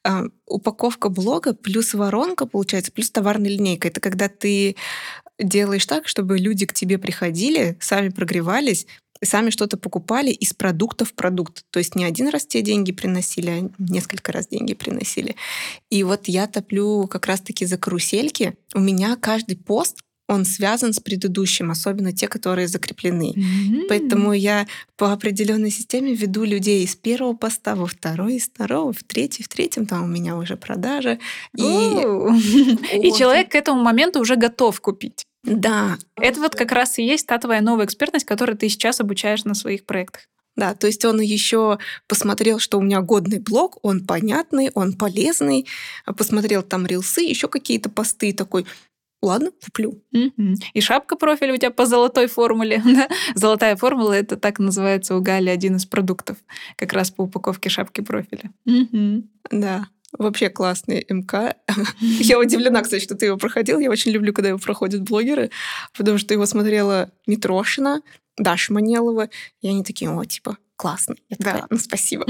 А, 0.03 0.25
упаковка 0.45 1.09
блога 1.09 1.55
плюс 1.55 1.95
воронка, 1.95 2.45
получается, 2.45 2.91
плюс 2.91 3.09
товарная 3.09 3.49
линейка. 3.49 3.87
Это 3.87 3.99
когда 3.99 4.29
ты 4.29 4.75
делаешь 5.39 5.87
так, 5.87 6.07
чтобы 6.07 6.37
люди 6.37 6.67
к 6.67 6.73
тебе 6.73 6.99
приходили, 6.99 7.77
сами 7.79 8.09
прогревались, 8.09 8.85
сами 9.23 9.49
что-то 9.49 9.77
покупали 9.77 10.29
из 10.29 10.53
продукта 10.53 11.03
в 11.03 11.13
продукт. 11.13 11.65
То 11.71 11.79
есть 11.79 11.95
не 11.95 12.05
один 12.05 12.27
раз 12.27 12.45
те 12.45 12.61
деньги 12.61 12.91
приносили, 12.91 13.49
а 13.49 13.69
несколько 13.79 14.31
раз 14.31 14.47
деньги 14.47 14.75
приносили. 14.75 15.35
И 15.89 16.03
вот 16.03 16.27
я 16.27 16.45
топлю 16.45 17.07
как 17.07 17.25
раз-таки 17.25 17.65
за 17.65 17.79
карусельки. 17.79 18.53
У 18.75 18.79
меня 18.79 19.15
каждый 19.15 19.57
пост 19.57 19.97
он 20.29 20.45
связан 20.45 20.93
с 20.93 20.99
предыдущим, 20.99 21.71
особенно 21.71 22.13
те, 22.13 22.27
которые 22.27 22.67
закреплены. 22.67 23.33
Mm-hmm. 23.35 23.85
Поэтому 23.89 24.33
я 24.33 24.67
по 24.95 25.11
определенной 25.11 25.71
системе 25.71 26.13
веду 26.13 26.43
людей 26.43 26.83
из 26.83 26.95
первого 26.95 27.33
поста 27.33 27.75
во 27.75 27.87
второй, 27.87 28.35
из 28.35 28.43
второго 28.43 28.93
в 28.93 29.03
третий, 29.03 29.43
в 29.43 29.47
третьем 29.47 29.87
там 29.87 30.03
у 30.03 30.07
меня 30.07 30.37
уже 30.37 30.55
продажа. 30.55 31.17
И, 31.57 31.61
и 31.63 33.11
человек 33.17 33.51
к 33.51 33.55
этому 33.55 33.81
моменту 33.81 34.19
уже 34.19 34.35
готов 34.35 34.79
купить. 34.81 35.25
Да. 35.43 35.97
Это 36.15 36.39
вот 36.39 36.55
как 36.55 36.71
раз 36.71 36.99
и 36.99 37.03
есть 37.03 37.25
та 37.25 37.39
твоя 37.39 37.61
новая 37.61 37.85
экспертность, 37.85 38.25
которую 38.25 38.57
ты 38.57 38.69
сейчас 38.69 38.99
обучаешь 38.99 39.45
на 39.45 39.55
своих 39.55 39.85
проектах. 39.85 40.27
Да, 40.55 40.75
то 40.75 40.87
есть 40.87 41.05
он 41.05 41.21
еще 41.21 41.79
посмотрел, 42.07 42.59
что 42.59 42.77
у 42.77 42.81
меня 42.81 42.99
годный 42.99 43.39
блог, 43.39 43.77
он 43.81 44.05
понятный, 44.05 44.71
он 44.73 44.91
полезный, 44.91 45.65
посмотрел 46.17 46.63
там 46.63 46.85
рилсы, 46.85 47.21
еще 47.21 47.47
какие-то 47.47 47.89
посты, 47.89 48.33
такой, 48.33 48.65
ладно, 49.21 49.51
куплю. 49.63 50.01
И 50.73 50.81
шапка 50.81 51.15
профиля 51.15 51.53
у 51.53 51.57
тебя 51.57 51.71
по 51.71 51.85
золотой 51.85 52.27
формуле. 52.27 52.81
Да? 52.99 53.07
Золотая 53.35 53.75
формула 53.75 54.13
это 54.13 54.35
так 54.35 54.59
называется 54.59 55.15
у 55.15 55.21
Гали 55.21 55.49
один 55.49 55.75
из 55.75 55.85
продуктов, 55.85 56.37
как 56.75 56.91
раз 56.93 57.11
по 57.11 57.21
упаковке 57.23 57.69
шапки 57.69 58.01
профиля. 58.01 58.51
Да. 59.51 59.87
Вообще 60.17 60.49
классный 60.49 61.05
МК. 61.07 61.55
Я 62.01 62.39
удивлена, 62.39 62.81
кстати, 62.81 63.03
что 63.03 63.15
ты 63.15 63.27
его 63.27 63.37
проходил. 63.37 63.79
Я 63.79 63.91
очень 63.91 64.11
люблю, 64.11 64.33
когда 64.33 64.49
его 64.49 64.57
проходят 64.57 65.03
блогеры, 65.03 65.51
потому 65.95 66.17
что 66.17 66.33
его 66.33 66.47
смотрела 66.47 67.11
Митрошина, 67.27 68.01
Даша 68.37 68.73
Манелова, 68.73 69.29
и 69.61 69.67
они 69.67 69.83
такие, 69.83 70.09
о, 70.09 70.25
типа, 70.25 70.57
классно. 70.79 71.15
Я 71.27 71.35
да. 71.39 71.51
такая, 71.51 71.67
ну, 71.69 71.77
спасибо. 71.77 72.25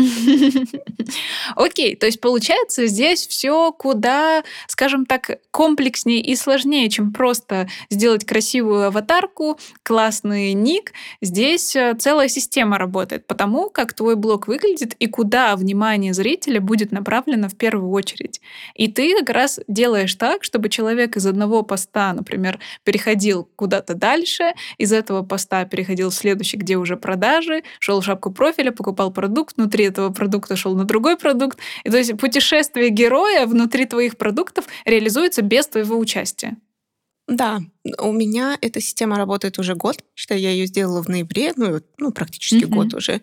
Окей, 1.56 1.96
то 1.96 2.08
есть 2.08 2.20
получается 2.20 2.88
здесь 2.88 3.28
все 3.28 3.72
куда, 3.72 4.44
скажем 4.66 5.06
так, 5.06 5.38
комплекснее 5.52 6.20
и 6.20 6.36
сложнее, 6.36 6.90
чем 6.90 7.14
просто 7.14 7.70
сделать 7.92 8.26
красивую 8.26 8.88
аватарку, 8.88 9.60
классный 9.84 10.54
ник. 10.54 10.94
Здесь 11.22 11.76
э, 11.76 11.94
целая 12.00 12.28
система 12.28 12.80
работает, 12.80 13.28
потому 13.28 13.70
как 13.70 13.94
твой 13.94 14.16
блог 14.16 14.48
выглядит 14.48 14.96
и 14.96 15.06
куда 15.06 15.56
внимание 15.56 16.16
зрителя 16.16 16.60
будет 16.60 16.92
направлено 16.92 17.50
в 17.50 17.56
первую 17.56 17.92
очередь. 17.92 18.42
И 18.74 18.92
ты 18.92 19.16
как 19.20 19.30
раз 19.30 19.60
делаешь 19.68 20.16
так, 20.16 20.44
чтобы 20.44 20.70
человек 20.70 21.18
из 21.18 21.28
одного 21.28 21.62
поста, 21.62 22.14
например, 22.14 22.58
переходил 22.84 23.48
куда-то 23.56 23.94
дальше, 23.94 24.54
из 24.80 24.92
этого 24.92 25.22
поста 25.22 25.66
переходил 25.66 26.10
в 26.10 26.16
следующий, 26.16 26.58
где 26.58 26.78
уже 26.78 26.98
продажи, 26.98 27.62
шел 27.80 28.02
в 28.02 28.06
шапку 28.06 28.32
профиля, 28.40 28.72
покупал 28.72 29.12
продукт, 29.12 29.58
внутри 29.58 29.84
этого 29.84 30.14
продукта 30.14 30.56
шел 30.56 30.76
на 30.76 30.86
другой 30.86 31.18
продукт. 31.18 31.60
И 31.84 31.90
то 31.90 31.98
есть 31.98 32.18
путешествие 32.18 32.90
героя 32.90 33.46
внутри 33.46 33.86
твоих 33.86 34.16
продуктов 34.16 34.66
реализуется 34.86 35.42
без 35.42 35.68
твоего 35.68 36.00
участия. 36.00 36.56
Да, 37.28 37.60
у 38.00 38.14
меня 38.14 38.58
эта 38.62 38.80
система 38.80 39.18
работает 39.18 39.60
уже 39.60 39.76
год, 39.76 40.04
что 40.16 40.36
я 40.36 40.52
ее 40.52 40.68
сделала 40.68 41.04
в 41.04 41.10
ноябре, 41.10 41.52
ну, 41.58 41.82
ну 41.98 42.12
практически 42.12 42.64
mm-hmm. 42.64 42.76
год 42.76 42.94
уже. 42.94 43.22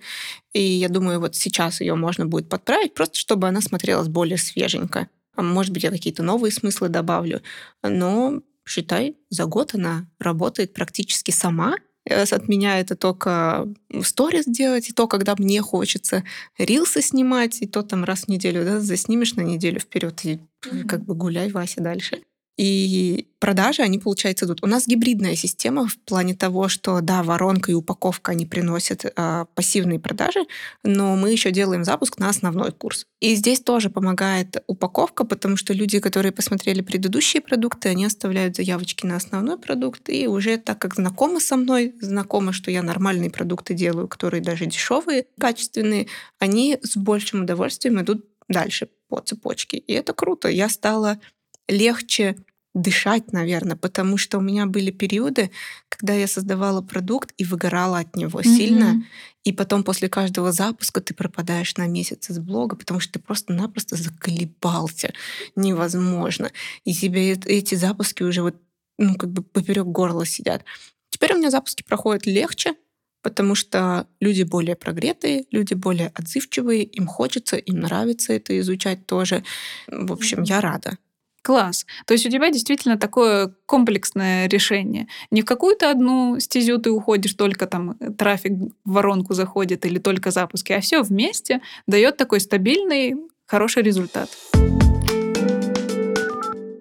И 0.52 0.60
я 0.60 0.88
думаю, 0.88 1.18
вот 1.18 1.34
сейчас 1.34 1.80
ее 1.80 1.94
можно 1.94 2.26
будет 2.26 2.48
подправить, 2.50 2.92
просто 2.94 3.18
чтобы 3.18 3.48
она 3.48 3.62
смотрелась 3.62 4.08
более 4.08 4.36
свеженько. 4.36 5.08
А 5.34 5.42
может 5.42 5.72
быть, 5.72 5.82
я 5.82 5.90
какие-то 5.90 6.22
новые 6.22 6.52
смыслы 6.52 6.88
добавлю. 6.88 7.40
Но 7.82 8.42
считай, 8.68 9.16
за 9.30 9.46
год 9.46 9.74
она 9.74 10.06
работает 10.20 10.74
практически 10.74 11.30
сама. 11.30 11.76
Э, 12.08 12.22
от 12.22 12.48
меня 12.48 12.78
это 12.78 12.96
только 12.96 13.68
сторис 14.02 14.46
делать, 14.46 14.88
и 14.88 14.92
то, 14.92 15.06
когда 15.06 15.34
мне 15.36 15.60
хочется 15.60 16.24
рилсы 16.58 17.02
снимать, 17.02 17.60
и 17.62 17.66
то 17.66 17.82
там 17.82 18.04
раз 18.04 18.24
в 18.24 18.28
неделю, 18.28 18.64
да, 18.64 18.80
заснимешь 18.80 19.34
на 19.34 19.42
неделю 19.42 19.80
вперед 19.80 20.24
и 20.24 20.38
mm-hmm. 20.38 20.84
как 20.84 21.04
бы 21.04 21.14
гуляй, 21.14 21.50
Вася, 21.50 21.80
дальше. 21.80 22.22
И 22.56 23.28
продажи, 23.38 23.82
они, 23.82 23.98
получается, 23.98 24.46
идут. 24.46 24.62
У 24.62 24.66
нас 24.66 24.86
гибридная 24.86 25.36
система 25.36 25.86
в 25.86 25.98
плане 25.98 26.34
того, 26.34 26.68
что, 26.68 27.00
да, 27.02 27.22
воронка 27.22 27.70
и 27.70 27.74
упаковка, 27.74 28.32
они 28.32 28.46
приносят 28.46 29.04
э, 29.04 29.44
пассивные 29.54 30.00
продажи, 30.00 30.40
но 30.82 31.16
мы 31.16 31.32
еще 31.32 31.50
делаем 31.50 31.84
запуск 31.84 32.18
на 32.18 32.30
основной 32.30 32.72
курс. 32.72 33.06
И 33.20 33.34
здесь 33.34 33.60
тоже 33.60 33.90
помогает 33.90 34.62
упаковка, 34.66 35.24
потому 35.24 35.56
что 35.56 35.74
люди, 35.74 36.00
которые 36.00 36.32
посмотрели 36.32 36.80
предыдущие 36.80 37.42
продукты, 37.42 37.90
они 37.90 38.06
оставляют 38.06 38.56
заявочки 38.56 39.04
на 39.04 39.16
основной 39.16 39.58
продукт, 39.58 40.08
и 40.08 40.26
уже 40.26 40.56
так 40.56 40.78
как 40.78 40.94
знакомы 40.94 41.40
со 41.40 41.56
мной, 41.56 41.94
знакомы, 42.00 42.54
что 42.54 42.70
я 42.70 42.82
нормальные 42.82 43.30
продукты 43.30 43.74
делаю, 43.74 44.08
которые 44.08 44.42
даже 44.42 44.64
дешевые, 44.64 45.26
качественные, 45.38 46.06
они 46.38 46.78
с 46.82 46.96
большим 46.96 47.42
удовольствием 47.42 48.00
идут 48.00 48.24
дальше 48.48 48.88
по 49.08 49.20
цепочке. 49.20 49.76
И 49.78 49.92
это 49.92 50.12
круто. 50.12 50.48
Я 50.48 50.68
стала 50.68 51.18
легче 51.68 52.36
дышать, 52.76 53.32
наверное, 53.32 53.76
потому 53.76 54.18
что 54.18 54.38
у 54.38 54.42
меня 54.42 54.66
были 54.66 54.90
периоды, 54.90 55.50
когда 55.88 56.12
я 56.12 56.26
создавала 56.26 56.82
продукт 56.82 57.32
и 57.38 57.44
выгорала 57.44 58.00
от 58.00 58.14
него 58.16 58.40
mm-hmm. 58.40 58.56
сильно, 58.56 59.04
и 59.44 59.52
потом 59.52 59.82
после 59.82 60.10
каждого 60.10 60.52
запуска 60.52 61.00
ты 61.00 61.14
пропадаешь 61.14 61.76
на 61.76 61.86
месяц 61.86 62.28
из 62.28 62.38
блога, 62.38 62.76
потому 62.76 63.00
что 63.00 63.14
ты 63.14 63.18
просто-напросто 63.18 63.96
заколебался, 63.96 65.14
невозможно, 65.56 66.50
и 66.84 66.92
тебе 66.92 67.32
эти 67.32 67.74
запуски 67.74 68.22
уже 68.22 68.42
вот 68.42 68.56
ну 68.98 69.14
как 69.14 69.30
бы 69.30 69.42
поперек 69.42 69.86
горла 69.86 70.26
сидят. 70.26 70.64
Теперь 71.08 71.32
у 71.32 71.38
меня 71.38 71.50
запуски 71.50 71.82
проходят 71.82 72.26
легче, 72.26 72.74
потому 73.22 73.54
что 73.54 74.06
люди 74.20 74.42
более 74.42 74.76
прогретые, 74.76 75.46
люди 75.50 75.74
более 75.74 76.08
отзывчивые, 76.14 76.84
им 76.84 77.06
хочется, 77.06 77.56
им 77.56 77.80
нравится 77.80 78.34
это 78.34 78.58
изучать 78.60 79.06
тоже. 79.06 79.44
В 79.86 80.12
общем, 80.12 80.42
я 80.42 80.60
рада. 80.60 80.98
Класс. 81.46 81.86
То 82.06 82.14
есть 82.14 82.26
у 82.26 82.28
тебя 82.28 82.50
действительно 82.50 82.98
такое 82.98 83.54
комплексное 83.66 84.48
решение. 84.48 85.06
Не 85.30 85.42
в 85.42 85.44
какую-то 85.44 85.88
одну 85.92 86.40
стезю 86.40 86.78
ты 86.78 86.90
уходишь, 86.90 87.34
только 87.34 87.68
там 87.68 87.96
э, 88.00 88.10
трафик 88.10 88.50
в 88.84 88.92
воронку 88.92 89.32
заходит 89.32 89.86
или 89.86 90.00
только 90.00 90.32
запуски, 90.32 90.72
а 90.72 90.80
все 90.80 91.02
вместе 91.02 91.60
дает 91.86 92.16
такой 92.16 92.40
стабильный, 92.40 93.14
хороший 93.46 93.84
результат. 93.84 94.28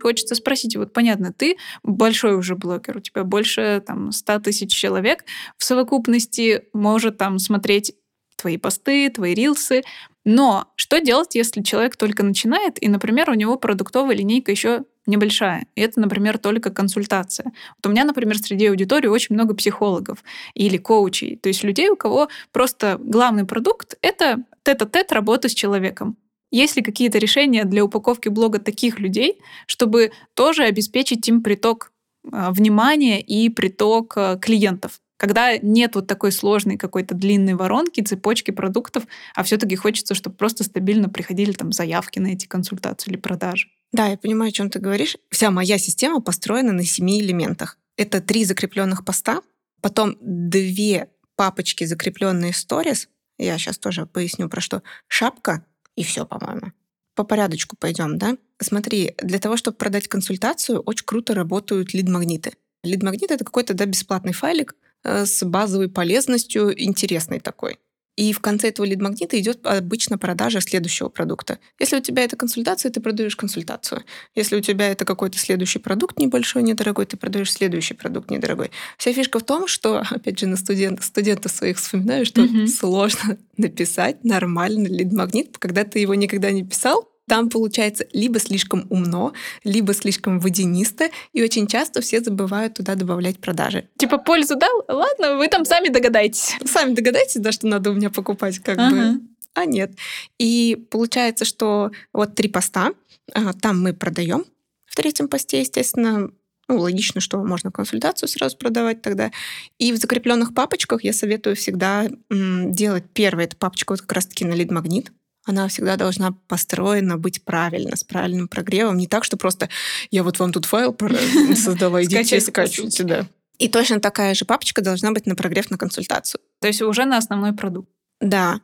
Хочется 0.02 0.34
спросить, 0.34 0.76
вот 0.76 0.94
понятно, 0.94 1.32
ты 1.32 1.58
большой 1.84 2.34
уже 2.34 2.56
блогер, 2.56 2.98
у 2.98 3.02
тебя 3.02 3.24
больше 3.24 3.84
там 3.86 4.12
100 4.12 4.40
тысяч 4.40 4.74
человек 4.74 5.26
в 5.60 5.64
совокупности 5.64 6.64
может 6.74 7.20
там 7.20 7.38
смотреть 7.38 7.94
твои 8.36 8.58
посты, 8.58 9.10
твои 9.10 9.34
рилсы. 9.34 9.84
Но 10.26 10.72
что 10.76 11.00
делать, 11.00 11.36
если 11.36 11.62
человек 11.62 11.96
только 11.96 12.24
начинает, 12.24 12.82
и, 12.84 12.90
например, 12.90 13.30
у 13.30 13.36
него 13.36 13.58
продуктовая 13.58 14.16
линейка 14.16 14.52
еще 14.52 14.84
небольшая. 15.06 15.68
И 15.76 15.82
это, 15.82 16.00
например, 16.00 16.40
только 16.40 16.72
консультация. 16.72 17.52
Вот 17.78 17.88
у 17.88 17.90
меня, 17.92 18.06
например, 18.06 18.38
среди 18.40 18.66
аудитории 18.66 19.08
очень 19.08 19.36
много 19.36 19.54
психологов 19.54 20.24
или 20.56 20.78
коучей, 20.78 21.38
то 21.38 21.48
есть 21.48 21.64
людей, 21.64 21.90
у 21.90 21.96
кого 21.96 22.28
просто 22.52 22.98
главный 23.00 23.46
продукт— 23.46 23.98
это 24.02 24.44
тет-а-тет 24.64 25.12
работа 25.12 25.48
с 25.48 25.54
человеком. 25.54 26.18
Есть 26.52 26.76
ли 26.76 26.82
какие-то 26.82 27.18
решения 27.20 27.66
для 27.66 27.84
упаковки 27.84 28.30
блога 28.30 28.60
таких 28.60 29.00
людей, 29.00 29.40
чтобы 29.68 30.12
тоже 30.34 30.64
обеспечить 30.64 31.28
им 31.28 31.44
приток 31.44 31.92
а, 32.32 32.52
внимания 32.52 33.22
и 33.22 33.50
приток 33.50 34.14
а, 34.18 34.38
клиентов? 34.38 35.02
Когда 35.18 35.58
нет 35.58 35.96
вот 35.96 36.08
такой 36.08 36.32
сложной 36.32 36.78
какой-то 36.78 37.16
длинной 37.16 37.54
воронки, 37.54 38.02
цепочки 38.02 38.52
продуктов, 38.52 39.06
а 39.34 39.44
все-таки 39.44 39.76
хочется, 39.76 40.14
чтобы 40.14 40.36
просто 40.36 40.64
стабильно 40.64 41.10
приходили 41.10 41.54
там 41.54 41.72
заявки 41.72 42.20
на 42.20 42.28
эти 42.28 42.46
консультации 42.46 43.12
или 43.12 43.18
продажи. 43.18 43.70
Да, 43.94 44.08
я 44.08 44.18
понимаю, 44.18 44.50
о 44.50 44.52
чем 44.52 44.70
ты 44.70 44.80
говоришь. 44.80 45.16
Вся 45.30 45.52
моя 45.52 45.78
система 45.78 46.20
построена 46.20 46.74
на 46.74 46.84
семи 46.84 47.22
элементах. 47.22 47.78
Это 47.98 48.20
три 48.20 48.44
закрепленных 48.44 49.06
поста, 49.06 49.42
потом 49.82 50.18
две 50.20 51.10
папочки 51.38 51.86
закрепленные 51.86 52.52
stories. 52.52 53.08
Я 53.38 53.58
сейчас 53.58 53.78
тоже 53.78 54.06
поясню 54.06 54.50
про 54.50 54.60
что. 54.60 54.84
Шапка 55.08 55.66
и 55.96 56.04
все, 56.04 56.26
по-моему. 56.26 56.74
По 57.16 57.24
порядочку 57.24 57.78
пойдем, 57.78 58.18
да? 58.18 58.36
Смотри, 58.60 59.16
для 59.20 59.40
того, 59.40 59.56
чтобы 59.56 59.78
продать 59.78 60.10
консультацию, 60.10 60.82
очень 60.82 61.06
круто 61.06 61.34
работают 61.34 61.94
лид-магниты. 61.94 62.54
Лид-магнит— 62.84 63.32
это 63.32 63.46
какой-то 63.46 63.74
да, 63.74 63.86
бесплатный 63.86 64.34
файлик 64.34 64.76
с 65.06 65.44
базовой 65.44 65.90
полезностью, 65.90 66.74
интересный 66.82 67.40
такой. 67.40 67.78
И 68.16 68.32
в 68.32 68.40
конце 68.40 68.70
этого 68.70 68.86
лид-магнита 68.86 69.38
идет 69.40 69.66
обычно 69.66 70.18
продажа 70.18 70.62
следующего 70.62 71.10
продукта. 71.10 71.60
Если 71.80 71.98
у 71.98 72.00
тебя 72.00 72.24
это 72.24 72.38
консультация, 72.38 72.90
ты 72.90 73.02
продаешь 73.02 73.36
консультацию. 73.36 74.04
Если 74.36 74.56
у 74.56 74.62
тебя 74.62 74.90
это 74.90 75.04
какой-то 75.04 75.38
следующий 75.38 75.80
продукт 75.80 76.18
небольшой, 76.18 76.64
недорогой, 76.64 77.06
ты 77.06 77.18
продаешь 77.18 77.52
следующий 77.52 77.94
продукт 77.94 78.32
недорогой. 78.32 78.72
Вся 78.98 79.12
фишка 79.12 79.40
в 79.40 79.44
том, 79.44 79.68
что, 79.68 80.00
опять 80.10 80.40
же, 80.40 80.48
на 80.48 80.56
студент, 80.56 81.04
студентов 81.04 81.52
своих 81.52 81.78
вспоминаю, 81.78 82.26
что 82.26 82.42
mm-hmm. 82.42 82.68
сложно 82.68 83.38
написать 83.58 84.24
нормальный 84.24 84.90
лид-магнит, 84.90 85.58
когда 85.58 85.84
ты 85.84 86.00
его 86.00 86.16
никогда 86.16 86.52
не 86.52 86.64
писал, 86.64 87.10
там 87.28 87.50
получается 87.50 88.06
либо 88.14 88.40
слишком 88.40 88.86
умно, 88.90 89.34
либо 89.64 89.94
слишком 89.94 90.40
водянисто, 90.40 91.10
и 91.34 91.44
очень 91.44 91.68
часто 91.68 92.02
все 92.02 92.22
забывают 92.22 92.76
туда 92.76 92.96
добавлять 92.96 93.40
продажи. 93.40 93.90
Типа 93.98 94.18
пользу 94.18 94.56
дал? 94.56 94.84
Ладно, 94.88 95.38
вы 95.38 95.48
там 95.48 95.66
сами 95.66 95.90
догадаетесь. 95.90 96.56
Сами 96.66 96.94
догадайтесь, 96.94 97.42
да, 97.42 97.52
что 97.52 97.68
надо 97.68 97.92
у 97.92 97.94
меня 97.94 98.10
покупать, 98.10 98.60
как 98.60 98.78
ага. 98.78 98.96
бы. 98.96 99.22
А 99.54 99.66
нет. 99.66 99.92
И 100.38 100.86
получается, 100.92 101.46
что 101.46 101.92
вот 102.14 102.36
три 102.36 102.50
поста, 102.50 102.92
а, 103.34 103.54
там 103.54 103.82
мы 103.82 103.94
продаем. 103.94 104.46
В 104.86 104.96
третьем 104.96 105.28
посте, 105.28 105.62
естественно, 105.62 106.30
ну, 106.68 106.80
логично, 106.80 107.22
что 107.22 107.44
можно 107.44 107.72
консультацию 107.72 108.28
сразу 108.28 108.58
продавать 108.58 109.02
тогда. 109.02 109.32
И 109.78 109.92
в 109.92 109.98
закрепленных 109.98 110.54
папочках 110.54 111.04
я 111.04 111.14
советую 111.14 111.56
всегда 111.56 112.08
делать 112.30 113.06
первое, 113.14 113.46
это 113.46 113.56
папочка 113.56 113.94
вот 113.94 114.02
как 114.02 114.14
раз-таки 114.14 114.46
на 114.46 114.54
лид-магнит 114.54 115.12
она 115.46 115.68
всегда 115.68 115.96
должна 115.96 116.32
построена 116.48 117.18
быть 117.18 117.44
правильно, 117.44 117.96
с 117.96 118.04
правильным 118.04 118.48
прогревом. 118.48 118.98
Не 118.98 119.08
так, 119.08 119.24
что 119.24 119.38
просто 119.38 119.70
я 120.12 120.24
вот 120.24 120.40
вам 120.40 120.52
тут 120.52 120.66
файл 120.66 120.96
создала, 121.56 122.04
идите 122.04 122.42
скачивайте. 122.42 123.04
Да. 123.04 123.28
И 123.58 123.70
точно 123.70 124.00
такая 124.00 124.34
же 124.34 124.44
папочка 124.44 124.82
должна 124.82 125.12
быть 125.12 125.26
на 125.28 125.36
прогрев 125.36 125.70
на 125.70 125.78
консультацию. 125.78 126.42
То 126.60 126.68
есть 126.68 126.82
уже 126.82 127.06
на 127.06 127.18
основной 127.18 127.54
продукт. 127.54 127.90
Да. 128.20 128.60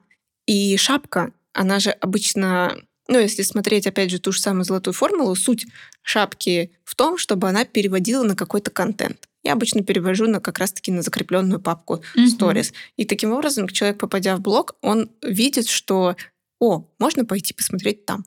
И 0.48 0.76
шапка, 0.78 1.32
она 1.54 1.80
же 1.80 1.92
обычно 1.92 2.76
ну, 3.08 3.20
если 3.20 3.42
смотреть, 3.42 3.88
опять 3.88 4.10
же, 4.10 4.20
ту 4.20 4.32
же 4.32 4.40
самую 4.40 4.64
золотую 4.64 4.94
формулу, 4.94 5.36
суть 5.36 5.66
шапки 6.02 6.72
в 6.86 6.96
том, 6.96 7.18
чтобы 7.18 7.50
она 7.50 7.66
переводила 7.66 8.24
на 8.24 8.38
какой-то 8.38 8.72
контент. 8.72 9.28
Я 9.44 9.54
обычно 9.54 9.84
перевожу 9.84 10.28
на 10.28 10.40
как 10.40 10.60
раз-таки 10.60 10.92
на 10.92 11.02
закрепленную 11.02 11.60
папку 11.60 12.04
Stories. 12.16 12.56
Mm-hmm. 12.56 12.76
И 12.98 13.06
таким 13.06 13.34
образом 13.34 13.68
человек, 13.68 13.98
попадя 13.98 14.38
в 14.38 14.42
блог, 14.42 14.76
он 14.82 15.10
видит, 15.22 15.68
что 15.68 16.16
о, 16.62 16.86
можно 17.00 17.26
пойти 17.26 17.54
посмотреть 17.54 18.06
там. 18.06 18.24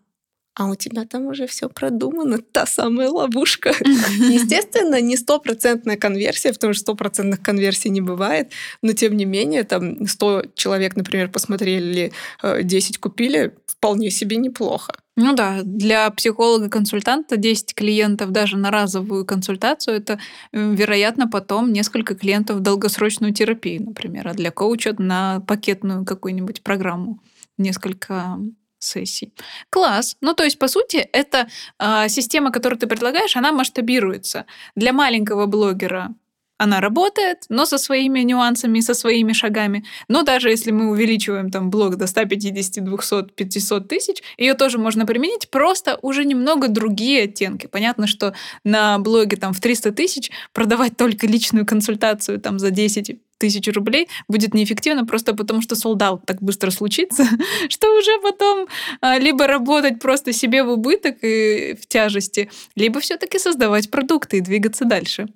А 0.56 0.66
у 0.66 0.74
тебя 0.76 1.04
там 1.04 1.26
уже 1.26 1.46
все 1.46 1.68
продумано, 1.68 2.38
та 2.38 2.66
самая 2.66 3.08
ловушка. 3.08 3.70
Естественно, 3.80 5.00
не 5.00 5.16
стопроцентная 5.16 5.96
конверсия, 5.96 6.52
потому 6.52 6.74
что 6.74 6.82
стопроцентных 6.82 7.42
конверсий 7.42 7.90
не 7.90 8.00
бывает, 8.00 8.52
но 8.82 8.92
тем 8.92 9.16
не 9.16 9.24
менее, 9.24 9.64
там 9.64 10.06
100 10.06 10.44
человек, 10.54 10.94
например, 10.94 11.28
посмотрели, 11.28 12.12
10 12.42 12.96
э, 12.96 13.00
купили, 13.00 13.54
вполне 13.66 14.10
себе 14.10 14.36
неплохо. 14.36 14.94
Ну 15.16 15.34
да, 15.34 15.60
для 15.62 16.10
психолога-консультанта 16.10 17.36
10 17.36 17.74
клиентов 17.74 18.30
даже 18.30 18.56
на 18.56 18.70
разовую 18.70 19.24
консультацию 19.24 19.96
это, 19.96 20.18
вероятно, 20.52 21.28
потом 21.28 21.72
несколько 21.72 22.14
клиентов 22.14 22.58
в 22.58 22.60
долгосрочную 22.60 23.32
терапию, 23.32 23.84
например, 23.84 24.28
а 24.28 24.34
для 24.34 24.50
коуча 24.52 24.94
на 24.98 25.40
пакетную 25.40 26.04
какую-нибудь 26.04 26.62
программу 26.62 27.20
несколько 27.58 28.38
сессий. 28.78 29.32
Класс. 29.70 30.16
Ну, 30.20 30.34
то 30.34 30.44
есть, 30.44 30.58
по 30.58 30.68
сути, 30.68 31.08
эта 31.12 31.48
э, 31.78 32.08
система, 32.08 32.52
которую 32.52 32.78
ты 32.78 32.86
предлагаешь, 32.86 33.36
она 33.36 33.52
масштабируется. 33.52 34.44
Для 34.76 34.92
маленького 34.92 35.46
блогера 35.46 36.14
она 36.56 36.80
работает, 36.80 37.44
но 37.48 37.66
со 37.66 37.78
своими 37.78 38.20
нюансами, 38.20 38.80
со 38.80 38.94
своими 38.94 39.32
шагами. 39.32 39.84
Но 40.08 40.22
даже 40.22 40.50
если 40.50 40.70
мы 40.70 40.90
увеличиваем 40.90 41.50
там 41.50 41.70
блог 41.70 41.96
до 41.96 42.06
150, 42.06 42.84
200, 42.84 43.32
500 43.34 43.88
тысяч, 43.88 44.22
ее 44.38 44.54
тоже 44.54 44.78
можно 44.78 45.04
применить, 45.04 45.50
просто 45.50 45.98
уже 46.02 46.24
немного 46.24 46.68
другие 46.68 47.24
оттенки. 47.24 47.66
Понятно, 47.66 48.06
что 48.06 48.34
на 48.64 48.98
блоге 48.98 49.36
там 49.36 49.52
в 49.52 49.60
300 49.60 49.92
тысяч 49.92 50.30
продавать 50.52 50.96
только 50.96 51.26
личную 51.26 51.66
консультацию 51.66 52.40
там 52.40 52.58
за 52.58 52.70
10 52.70 53.18
тысяч 53.38 53.66
рублей 53.68 54.08
будет 54.28 54.54
неэффективно 54.54 55.04
просто 55.06 55.34
потому, 55.34 55.62
что 55.62 55.76
солдат 55.76 56.20
так 56.26 56.42
быстро 56.42 56.70
случится, 56.70 57.24
что 57.68 57.98
уже 57.98 58.20
потом 58.22 58.66
а, 59.00 59.18
либо 59.18 59.46
работать 59.46 60.00
просто 60.00 60.32
себе 60.32 60.62
в 60.62 60.70
убыток 60.70 61.16
и 61.22 61.76
в 61.80 61.86
тяжести, 61.86 62.50
либо 62.76 63.00
все-таки 63.00 63.38
создавать 63.38 63.90
продукты 63.90 64.38
и 64.38 64.40
двигаться 64.40 64.84
дальше. 64.84 65.28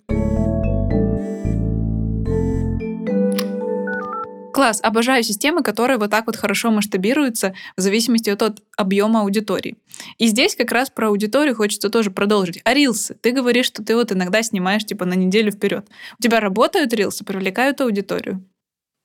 Класс, 4.59 4.81
обожаю 4.83 5.23
системы, 5.23 5.63
которые 5.63 5.99
вот 5.99 6.11
так 6.11 6.27
вот 6.27 6.35
хорошо 6.35 6.73
масштабируются 6.73 7.55
в 7.77 7.81
зависимости 7.81 8.29
от, 8.29 8.43
от 8.43 8.61
объема 8.77 9.21
аудитории. 9.21 9.77
И 10.19 10.27
здесь 10.27 10.57
как 10.57 10.73
раз 10.73 10.91
про 10.91 11.11
аудиторию 11.11 11.55
хочется 11.55 11.91
тоже 11.91 12.11
продолжить. 12.11 12.61
А 12.65 12.75
рилсы? 12.75 13.15
Ты 13.15 13.31
говоришь, 13.31 13.67
что 13.67 13.85
ты 13.85 13.95
вот 13.95 14.11
иногда 14.11 14.43
снимаешь 14.43 14.85
типа 14.85 15.05
на 15.05 15.15
неделю 15.15 15.53
вперед. 15.53 15.87
У 16.19 16.23
тебя 16.25 16.41
работают 16.41 16.93
рилсы, 16.93 17.25
привлекают 17.25 17.81
аудиторию? 17.81 18.43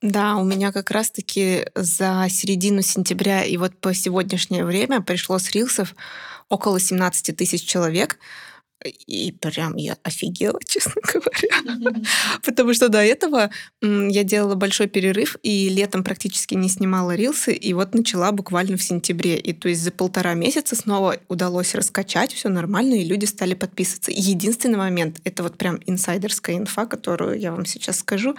Да, 0.02 0.38
у 0.38 0.44
меня 0.44 0.72
как 0.72 0.90
раз-таки 0.90 1.66
за 1.76 2.26
середину 2.28 2.82
сентября 2.82 3.44
и 3.44 3.56
вот 3.56 3.76
по 3.76 3.94
сегодняшнее 3.94 4.64
время 4.64 5.02
пришло 5.02 5.38
с 5.38 5.52
рилсов 5.52 5.94
около 6.48 6.80
17 6.80 7.36
тысяч 7.36 7.62
человек. 7.62 8.18
И 9.06 9.32
прям 9.32 9.76
я 9.76 9.96
офигела, 10.02 10.58
честно 10.66 11.00
говоря. 11.02 11.90
Потому 12.44 12.74
что 12.74 12.88
до 12.88 12.98
этого 12.98 13.50
я 13.80 14.24
делала 14.24 14.54
большой 14.54 14.88
перерыв 14.88 15.36
и 15.42 15.68
летом 15.68 16.04
практически 16.04 16.54
не 16.54 16.68
снимала 16.68 17.14
рилсы, 17.14 17.54
и 17.54 17.72
вот 17.72 17.94
начала 17.94 18.32
буквально 18.32 18.76
в 18.76 18.82
сентябре. 18.82 19.38
И 19.38 19.52
то 19.52 19.68
есть 19.68 19.82
за 19.82 19.90
полтора 19.90 20.34
месяца 20.34 20.76
снова 20.76 21.16
удалось 21.28 21.74
раскачать, 21.74 22.32
все 22.32 22.48
нормально, 22.48 22.94
и 22.94 23.04
люди 23.04 23.24
стали 23.24 23.54
подписываться. 23.54 24.10
И 24.10 24.20
единственный 24.20 24.78
момент, 24.78 25.20
это 25.24 25.42
вот 25.42 25.56
прям 25.56 25.80
инсайдерская 25.86 26.56
инфа, 26.56 26.86
которую 26.86 27.38
я 27.38 27.52
вам 27.52 27.64
сейчас 27.64 27.98
скажу. 27.98 28.36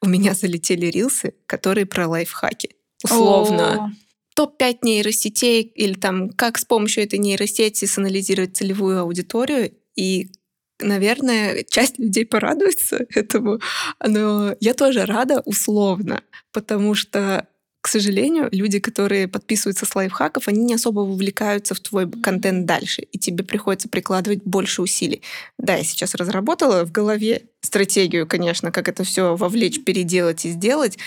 У 0.00 0.08
меня 0.08 0.34
залетели 0.34 0.86
рилсы, 0.86 1.34
которые 1.46 1.86
про 1.86 2.06
лайфхаки. 2.06 2.76
Условно 3.02 3.92
топ-5 4.36 4.78
нейросетей 4.82 5.62
или 5.62 5.94
там 5.94 6.28
как 6.30 6.58
с 6.58 6.64
помощью 6.64 7.04
этой 7.04 7.18
нейросети 7.18 7.86
санализировать 7.86 8.56
целевую 8.56 9.00
аудиторию. 9.00 9.72
И, 9.96 10.30
наверное, 10.78 11.64
часть 11.64 11.98
людей 11.98 12.26
порадуется 12.26 13.06
этому, 13.14 13.60
но 14.06 14.54
я 14.60 14.74
тоже 14.74 15.06
рада 15.06 15.42
условно, 15.44 16.22
потому 16.52 16.94
что 16.94 17.48
к 17.80 17.88
сожалению, 17.88 18.48
люди, 18.50 18.80
которые 18.80 19.28
подписываются 19.28 19.86
с 19.86 19.94
лайфхаков, 19.94 20.48
они 20.48 20.64
не 20.64 20.74
особо 20.74 21.02
вовлекаются 21.02 21.72
в 21.72 21.78
твой 21.78 22.10
контент 22.10 22.66
дальше, 22.66 23.02
и 23.02 23.16
тебе 23.16 23.44
приходится 23.44 23.88
прикладывать 23.88 24.42
больше 24.42 24.82
усилий. 24.82 25.22
Да, 25.56 25.76
я 25.76 25.84
сейчас 25.84 26.16
разработала 26.16 26.84
в 26.84 26.90
голове 26.90 27.44
стратегию, 27.60 28.26
конечно, 28.26 28.72
как 28.72 28.88
это 28.88 29.04
все 29.04 29.36
вовлечь, 29.36 29.84
переделать 29.84 30.44
и 30.46 30.50
сделать, 30.50 30.98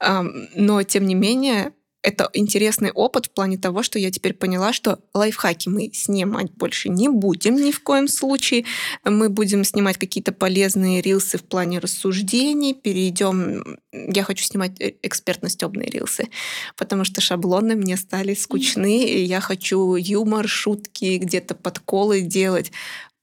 но 0.00 0.82
тем 0.82 1.06
не 1.06 1.14
менее 1.14 1.72
это 2.04 2.28
интересный 2.34 2.92
опыт 2.92 3.26
в 3.26 3.30
плане 3.30 3.56
того, 3.56 3.82
что 3.82 3.98
я 3.98 4.10
теперь 4.10 4.34
поняла, 4.34 4.74
что 4.74 4.98
лайфхаки 5.14 5.70
мы 5.70 5.90
снимать 5.94 6.52
больше 6.52 6.90
не 6.90 7.08
будем 7.08 7.56
ни 7.56 7.72
в 7.72 7.82
коем 7.82 8.08
случае. 8.08 8.66
Мы 9.04 9.30
будем 9.30 9.64
снимать 9.64 9.96
какие-то 9.96 10.32
полезные 10.32 11.00
рилсы 11.00 11.38
в 11.38 11.44
плане 11.44 11.78
рассуждений, 11.78 12.74
перейдем... 12.74 13.78
Я 13.90 14.22
хочу 14.22 14.44
снимать 14.44 14.78
э, 14.80 14.94
экспертно-стебные 15.02 15.88
рилсы, 15.88 16.28
потому 16.76 17.04
что 17.04 17.22
шаблоны 17.22 17.74
мне 17.74 17.96
стали 17.96 18.34
скучны, 18.34 19.04
и 19.04 19.24
я 19.24 19.40
хочу 19.40 19.94
юмор, 19.96 20.46
шутки, 20.46 21.16
где-то 21.16 21.54
подколы 21.54 22.20
делать. 22.20 22.70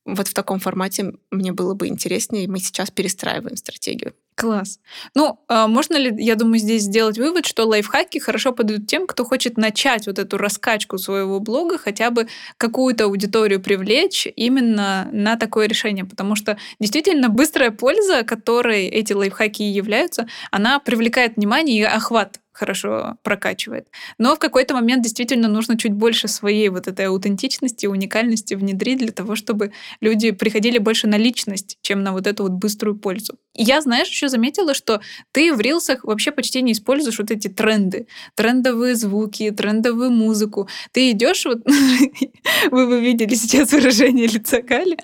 Вот 0.06 0.28
в 0.28 0.34
таком 0.34 0.60
формате 0.60 1.14
мне 1.30 1.52
было 1.52 1.74
бы 1.74 1.88
интереснее, 1.88 2.46
и 2.46 2.48
мы 2.48 2.60
сейчас 2.60 2.92
перестраиваем 2.92 3.56
стратегию. 3.56 4.14
Класс. 4.36 4.80
Ну, 5.14 5.40
а 5.48 5.68
можно 5.68 5.98
ли, 5.98 6.12
я 6.18 6.36
думаю, 6.36 6.58
здесь 6.58 6.84
сделать 6.84 7.20
вывод, 7.20 7.46
что 7.46 7.66
лайфхаки 7.66 8.18
хорошо 8.18 8.54
подойдут 8.54 8.88
тем, 8.88 9.06
кто 9.06 9.24
хочет 9.24 9.58
начать 9.58 10.08
вот 10.08 10.18
эту 10.18 10.38
раскачку 10.38 10.98
своего 10.98 11.40
блога, 11.40 11.78
хотя 11.78 12.10
бы 12.10 12.28
какую-то 12.58 13.04
аудиторию 13.04 13.62
привлечь 13.62 14.28
именно 14.36 15.08
на 15.12 15.36
такое 15.36 15.68
решение, 15.68 16.06
потому 16.06 16.36
что 16.36 16.58
действительно 16.80 17.30
быстрая 17.30 17.70
польза, 17.70 18.24
которой 18.24 18.88
эти 18.88 19.14
лайфхаки 19.14 19.64
являются, 19.64 20.28
она 20.50 20.80
привлекает 20.80 21.36
внимание 21.36 21.80
и 21.80 21.84
охват 21.84 22.41
хорошо 22.54 23.18
прокачивает. 23.24 23.88
Но 24.18 24.36
в 24.36 24.40
какой-то 24.40 24.74
момент 24.74 25.04
действительно 25.04 25.48
нужно 25.48 25.78
чуть 25.78 25.94
больше 25.94 26.28
своей 26.28 26.70
вот 26.70 26.88
этой 26.88 27.08
аутентичности, 27.08 27.86
уникальности 27.86 28.54
внедрить 28.54 29.00
для 29.00 29.12
того, 29.12 29.36
чтобы 29.36 29.72
люди 30.02 30.32
приходили 30.32 30.78
больше 30.78 31.08
на 31.08 31.18
личность, 31.18 31.78
чем 31.82 32.04
на 32.04 32.12
вот 32.12 32.28
эту 32.28 32.44
вот 32.44 32.54
быструю 32.54 32.98
пользу. 32.98 33.38
И 33.54 33.64
я, 33.64 33.82
знаешь, 33.82 34.08
еще 34.08 34.30
заметила, 34.30 34.74
что 34.74 35.02
ты 35.32 35.54
в 35.54 35.60
рилсах 35.60 36.04
вообще 36.04 36.32
почти 36.32 36.62
не 36.62 36.72
используешь 36.72 37.20
вот 37.20 37.32
эти 37.32 37.48
тренды, 37.48 38.08
трендовые 38.36 38.96
звуки, 38.96 39.52
трендовую 39.52 40.12
музыку. 40.12 40.70
Ты 40.92 41.12
идешь, 41.12 41.46
вот 41.46 41.60
вы 42.72 42.88
бы 42.88 43.00
видели 43.00 43.36
сейчас 43.36 43.72
выражение 43.74 44.28
лица 44.28 44.62
Кали. 44.62 44.98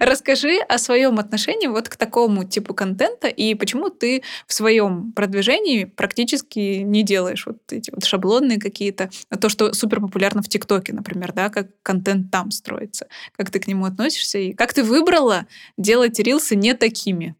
Расскажи 0.00 0.58
о 0.68 0.78
своем 0.78 1.18
отношении 1.18 1.66
вот 1.66 1.88
к 1.88 1.96
такому 1.96 2.44
типу 2.44 2.74
контента 2.74 3.28
и 3.28 3.54
почему 3.54 3.88
ты 3.88 4.22
в 4.46 4.52
своем 4.52 5.12
продвижении 5.12 5.84
практически 5.84 6.82
не 6.94 7.02
делаешь 7.02 7.44
вот 7.46 7.58
эти 7.70 7.90
вот 7.90 8.04
шаблонные 8.04 8.58
какие-то, 8.58 9.10
то, 9.40 9.48
что 9.48 9.72
супер 9.72 10.00
популярно 10.00 10.42
в 10.42 10.48
ТикТоке, 10.48 10.92
например, 10.92 11.32
да, 11.32 11.50
как 11.50 11.68
контент 11.82 12.30
там 12.30 12.50
строится, 12.50 13.08
как 13.36 13.50
ты 13.50 13.58
к 13.58 13.66
нему 13.66 13.84
относишься 13.84 14.38
и 14.38 14.52
как 14.54 14.72
ты 14.72 14.82
выбрала 14.82 15.46
делать 15.76 16.18
рилсы 16.18 16.56
не 16.56 16.74
такими. 16.74 17.36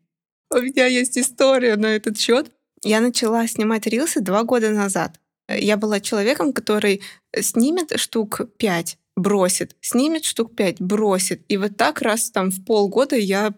У 0.50 0.59
меня 0.59 0.86
есть 0.86 1.16
история 1.16 1.76
на 1.76 1.86
этот 1.96 2.18
счет. 2.18 2.50
Я 2.82 3.00
начала 3.00 3.46
снимать 3.46 3.86
рилсы 3.86 4.20
два 4.20 4.42
года 4.42 4.70
назад. 4.70 5.18
Я 5.48 5.76
была 5.76 6.00
человеком, 6.00 6.52
который 6.52 7.02
снимет 7.40 7.98
штук 7.98 8.40
пять, 8.59 8.98
бросит, 9.16 9.76
снимет 9.80 10.24
штук 10.24 10.55
пять, 10.55 10.80
бросит. 10.80 11.42
И 11.48 11.57
вот 11.57 11.76
так 11.76 12.02
раз 12.02 12.30
там 12.30 12.50
в 12.50 12.64
полгода 12.64 13.16
я 13.16 13.55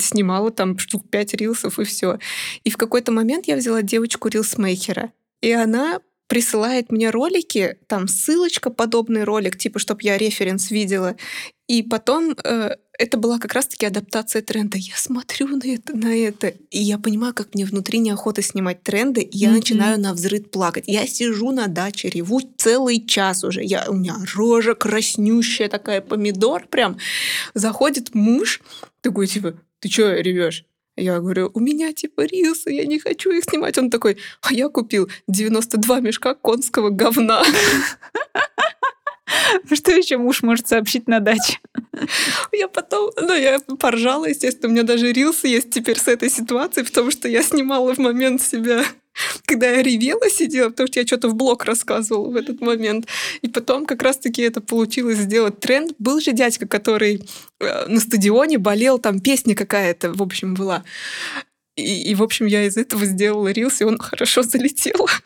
снимала 0.00 0.50
там 0.50 0.78
штук 0.78 1.08
пять 1.10 1.34
рилсов 1.34 1.78
и 1.78 1.84
все. 1.84 2.18
И 2.64 2.70
в 2.70 2.76
какой-то 2.76 3.12
момент 3.12 3.46
я 3.46 3.56
взяла 3.56 3.82
девочку 3.82 4.28
рилсмейкера, 4.28 5.12
и 5.40 5.52
она 5.52 6.00
присылает 6.30 6.92
мне 6.92 7.10
ролики, 7.10 7.76
там 7.88 8.06
ссылочка, 8.06 8.70
подобный 8.70 9.24
ролик, 9.24 9.58
типа, 9.58 9.80
чтобы 9.80 10.02
я 10.04 10.16
референс 10.16 10.70
видела. 10.70 11.16
И 11.66 11.82
потом 11.82 12.36
э, 12.44 12.76
это 13.00 13.16
была 13.16 13.40
как 13.40 13.52
раз-таки 13.52 13.84
адаптация 13.84 14.40
тренда. 14.40 14.78
Я 14.78 14.94
смотрю 14.94 15.48
на 15.48 15.66
это, 15.66 15.96
на 15.96 16.14
это, 16.14 16.48
и 16.70 16.78
я 16.78 16.98
понимаю, 16.98 17.34
как 17.34 17.54
мне 17.54 17.64
внутри 17.64 17.98
неохота 17.98 18.42
снимать 18.42 18.84
тренды, 18.84 19.22
и 19.22 19.38
я 19.38 19.48
mm-hmm. 19.48 19.52
начинаю 19.52 20.00
на 20.00 20.12
взрыв 20.12 20.50
плакать. 20.50 20.84
Я 20.86 21.04
сижу 21.08 21.50
на 21.50 21.66
даче, 21.66 22.08
реву 22.08 22.40
целый 22.58 23.04
час 23.04 23.42
уже. 23.42 23.64
Я, 23.64 23.86
у 23.88 23.94
меня 23.94 24.14
рожа 24.34 24.76
краснющая 24.76 25.68
такая, 25.68 26.00
помидор 26.00 26.66
прям. 26.68 26.98
Заходит 27.54 28.14
муж, 28.14 28.60
такой 29.00 29.26
типа, 29.26 29.54
ты 29.80 29.88
что 29.90 30.14
ревешь? 30.14 30.64
Я 31.00 31.18
говорю, 31.20 31.50
у 31.54 31.60
меня 31.60 31.92
типа 31.92 32.22
рилсы, 32.22 32.70
я 32.70 32.84
не 32.84 32.98
хочу 32.98 33.30
их 33.30 33.44
снимать. 33.44 33.78
Он 33.78 33.90
такой, 33.90 34.18
а 34.42 34.52
я 34.52 34.68
купил 34.68 35.08
92 35.28 36.00
мешка 36.00 36.34
конского 36.34 36.90
говна. 36.90 37.42
Что 39.72 39.92
еще 39.92 40.18
муж 40.18 40.42
может 40.42 40.68
сообщить 40.68 41.08
на 41.08 41.20
даче? 41.20 41.58
Я 42.52 42.68
потом, 42.68 43.10
ну, 43.16 43.34
я 43.34 43.60
поржала, 43.78 44.26
естественно, 44.26 44.68
у 44.68 44.72
меня 44.72 44.82
даже 44.82 45.12
рилсы 45.12 45.48
есть 45.48 45.70
теперь 45.70 45.98
с 45.98 46.08
этой 46.08 46.30
ситуацией, 46.30 46.84
потому 46.86 47.10
что 47.10 47.28
я 47.28 47.42
снимала 47.42 47.94
в 47.94 47.98
момент 47.98 48.42
себя 48.42 48.84
когда 49.46 49.70
я 49.70 49.82
ревела, 49.82 50.28
сидела, 50.30 50.70
потому 50.70 50.86
что 50.88 51.00
я 51.00 51.06
что-то 51.06 51.28
в 51.28 51.34
блог 51.34 51.64
рассказывала 51.64 52.30
в 52.30 52.36
этот 52.36 52.60
момент. 52.60 53.06
И 53.42 53.48
потом 53.48 53.86
как 53.86 54.02
раз-таки 54.02 54.42
это 54.42 54.60
получилось 54.60 55.18
сделать 55.18 55.60
тренд. 55.60 55.92
Был 55.98 56.20
же 56.20 56.32
дядька, 56.32 56.66
который 56.66 57.22
э, 57.60 57.86
на 57.86 58.00
стадионе 58.00 58.58
болел, 58.58 58.98
там 58.98 59.20
песня 59.20 59.54
какая-то, 59.54 60.12
в 60.12 60.22
общем, 60.22 60.54
была. 60.54 60.84
И, 61.76 62.10
и, 62.10 62.14
в 62.14 62.22
общем, 62.22 62.46
я 62.46 62.64
из 62.64 62.76
этого 62.76 63.04
сделала 63.04 63.48
рилс, 63.48 63.80
и 63.80 63.84
он 63.84 63.98
хорошо 63.98 64.42
залетел. 64.42 65.06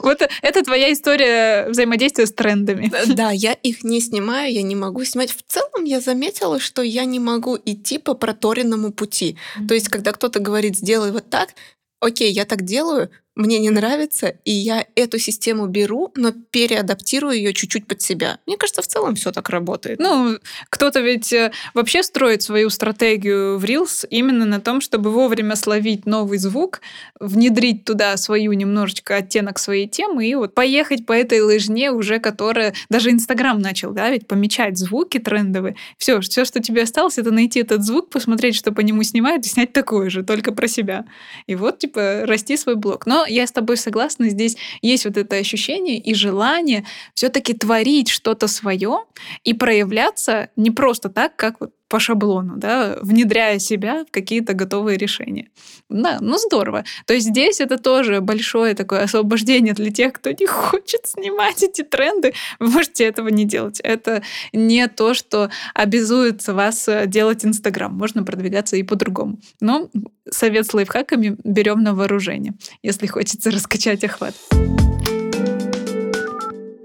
Вот 0.00 0.20
это 0.42 0.62
твоя 0.62 0.92
история 0.92 1.66
взаимодействия 1.66 2.26
с 2.26 2.32
трендами. 2.32 2.92
Да, 3.06 3.30
я 3.30 3.54
их 3.54 3.82
не 3.84 4.02
снимаю, 4.02 4.52
я 4.52 4.60
не 4.60 4.76
могу 4.76 5.02
снимать. 5.04 5.30
В 5.30 5.42
целом 5.46 5.84
я 5.84 6.00
заметила, 6.02 6.60
что 6.60 6.82
я 6.82 7.06
не 7.06 7.18
могу 7.18 7.56
идти 7.64 7.96
по 7.96 8.12
проторенному 8.12 8.92
пути. 8.92 9.38
То 9.66 9.72
есть, 9.72 9.88
когда 9.88 10.12
кто-то 10.12 10.40
говорит, 10.40 10.76
сделай 10.76 11.10
вот 11.10 11.30
так, 11.30 11.54
окей, 12.02 12.32
я 12.32 12.44
так 12.44 12.62
делаю, 12.62 13.10
мне 13.34 13.58
не 13.58 13.70
нравится, 13.70 14.34
и 14.44 14.50
я 14.50 14.86
эту 14.94 15.18
систему 15.18 15.66
беру, 15.66 16.12
но 16.16 16.32
переадаптирую 16.32 17.34
ее 17.34 17.54
чуть-чуть 17.54 17.86
под 17.86 18.02
себя. 18.02 18.38
Мне 18.46 18.58
кажется, 18.58 18.82
в 18.82 18.86
целом 18.86 19.14
все 19.14 19.32
так 19.32 19.48
работает. 19.48 20.00
Ну, 20.00 20.38
кто-то 20.68 21.00
ведь 21.00 21.32
э, 21.32 21.50
вообще 21.72 22.02
строит 22.02 22.42
свою 22.42 22.68
стратегию 22.68 23.58
в 23.58 23.64
Reels 23.64 24.06
именно 24.10 24.44
на 24.44 24.60
том, 24.60 24.82
чтобы 24.82 25.10
вовремя 25.10 25.56
словить 25.56 26.04
новый 26.04 26.36
звук, 26.36 26.82
внедрить 27.20 27.84
туда 27.84 28.16
свою 28.18 28.52
немножечко 28.52 29.16
оттенок 29.16 29.58
своей 29.58 29.88
темы 29.88 30.26
и 30.26 30.34
вот 30.34 30.54
поехать 30.54 31.06
по 31.06 31.12
этой 31.12 31.40
лыжне 31.40 31.90
уже, 31.90 32.18
которая... 32.18 32.74
Даже 32.90 33.10
Инстаграм 33.10 33.58
начал, 33.58 33.92
да, 33.92 34.10
ведь 34.10 34.26
помечать 34.26 34.76
звуки 34.76 35.18
трендовые. 35.18 35.76
Все, 35.96 36.20
все, 36.20 36.44
что 36.44 36.60
тебе 36.60 36.82
осталось, 36.82 37.16
это 37.16 37.30
найти 37.30 37.60
этот 37.60 37.82
звук, 37.82 38.10
посмотреть, 38.10 38.56
что 38.56 38.72
по 38.72 38.80
нему 38.80 39.02
снимают, 39.04 39.46
и 39.46 39.48
снять 39.48 39.72
такой 39.72 40.10
же, 40.10 40.22
только 40.22 40.52
про 40.52 40.68
себя. 40.68 41.06
И 41.46 41.54
вот, 41.54 41.78
типа, 41.78 42.26
расти 42.26 42.58
свой 42.58 42.76
блог. 42.76 43.06
Но 43.06 43.21
я 43.26 43.46
с 43.46 43.52
тобой 43.52 43.76
согласна, 43.76 44.28
здесь 44.28 44.56
есть 44.80 45.04
вот 45.04 45.16
это 45.16 45.36
ощущение 45.36 45.98
и 45.98 46.14
желание 46.14 46.84
все-таки 47.14 47.54
творить 47.54 48.08
что-то 48.08 48.48
свое 48.48 49.04
и 49.44 49.54
проявляться 49.54 50.50
не 50.56 50.70
просто 50.70 51.08
так, 51.08 51.36
как 51.36 51.60
вот 51.60 51.72
по 51.92 52.00
шаблону, 52.00 52.54
да, 52.56 52.96
внедряя 53.02 53.58
себя 53.58 54.06
в 54.06 54.10
какие-то 54.10 54.54
готовые 54.54 54.96
решения. 54.96 55.50
Да, 55.90 56.16
ну 56.22 56.38
здорово. 56.38 56.84
То 57.04 57.12
есть 57.12 57.26
здесь 57.26 57.60
это 57.60 57.76
тоже 57.76 58.22
большое 58.22 58.74
такое 58.74 59.02
освобождение 59.02 59.74
для 59.74 59.90
тех, 59.90 60.14
кто 60.14 60.30
не 60.30 60.46
хочет 60.46 61.06
снимать 61.06 61.62
эти 61.62 61.82
тренды. 61.82 62.32
Вы 62.58 62.68
можете 62.68 63.04
этого 63.04 63.28
не 63.28 63.44
делать. 63.44 63.78
Это 63.80 64.22
не 64.54 64.88
то, 64.88 65.12
что 65.12 65.50
обязует 65.74 66.48
вас 66.48 66.88
э, 66.88 67.06
делать 67.06 67.44
Инстаграм. 67.44 67.92
Можно 67.94 68.24
продвигаться 68.24 68.76
и 68.76 68.82
по-другому. 68.82 69.38
Но 69.60 69.90
совет 70.30 70.66
с 70.66 70.72
лайфхаками 70.72 71.36
берем 71.44 71.82
на 71.82 71.94
вооружение, 71.94 72.54
если 72.82 73.06
хочется 73.06 73.50
раскачать 73.50 74.02
охват. 74.02 74.34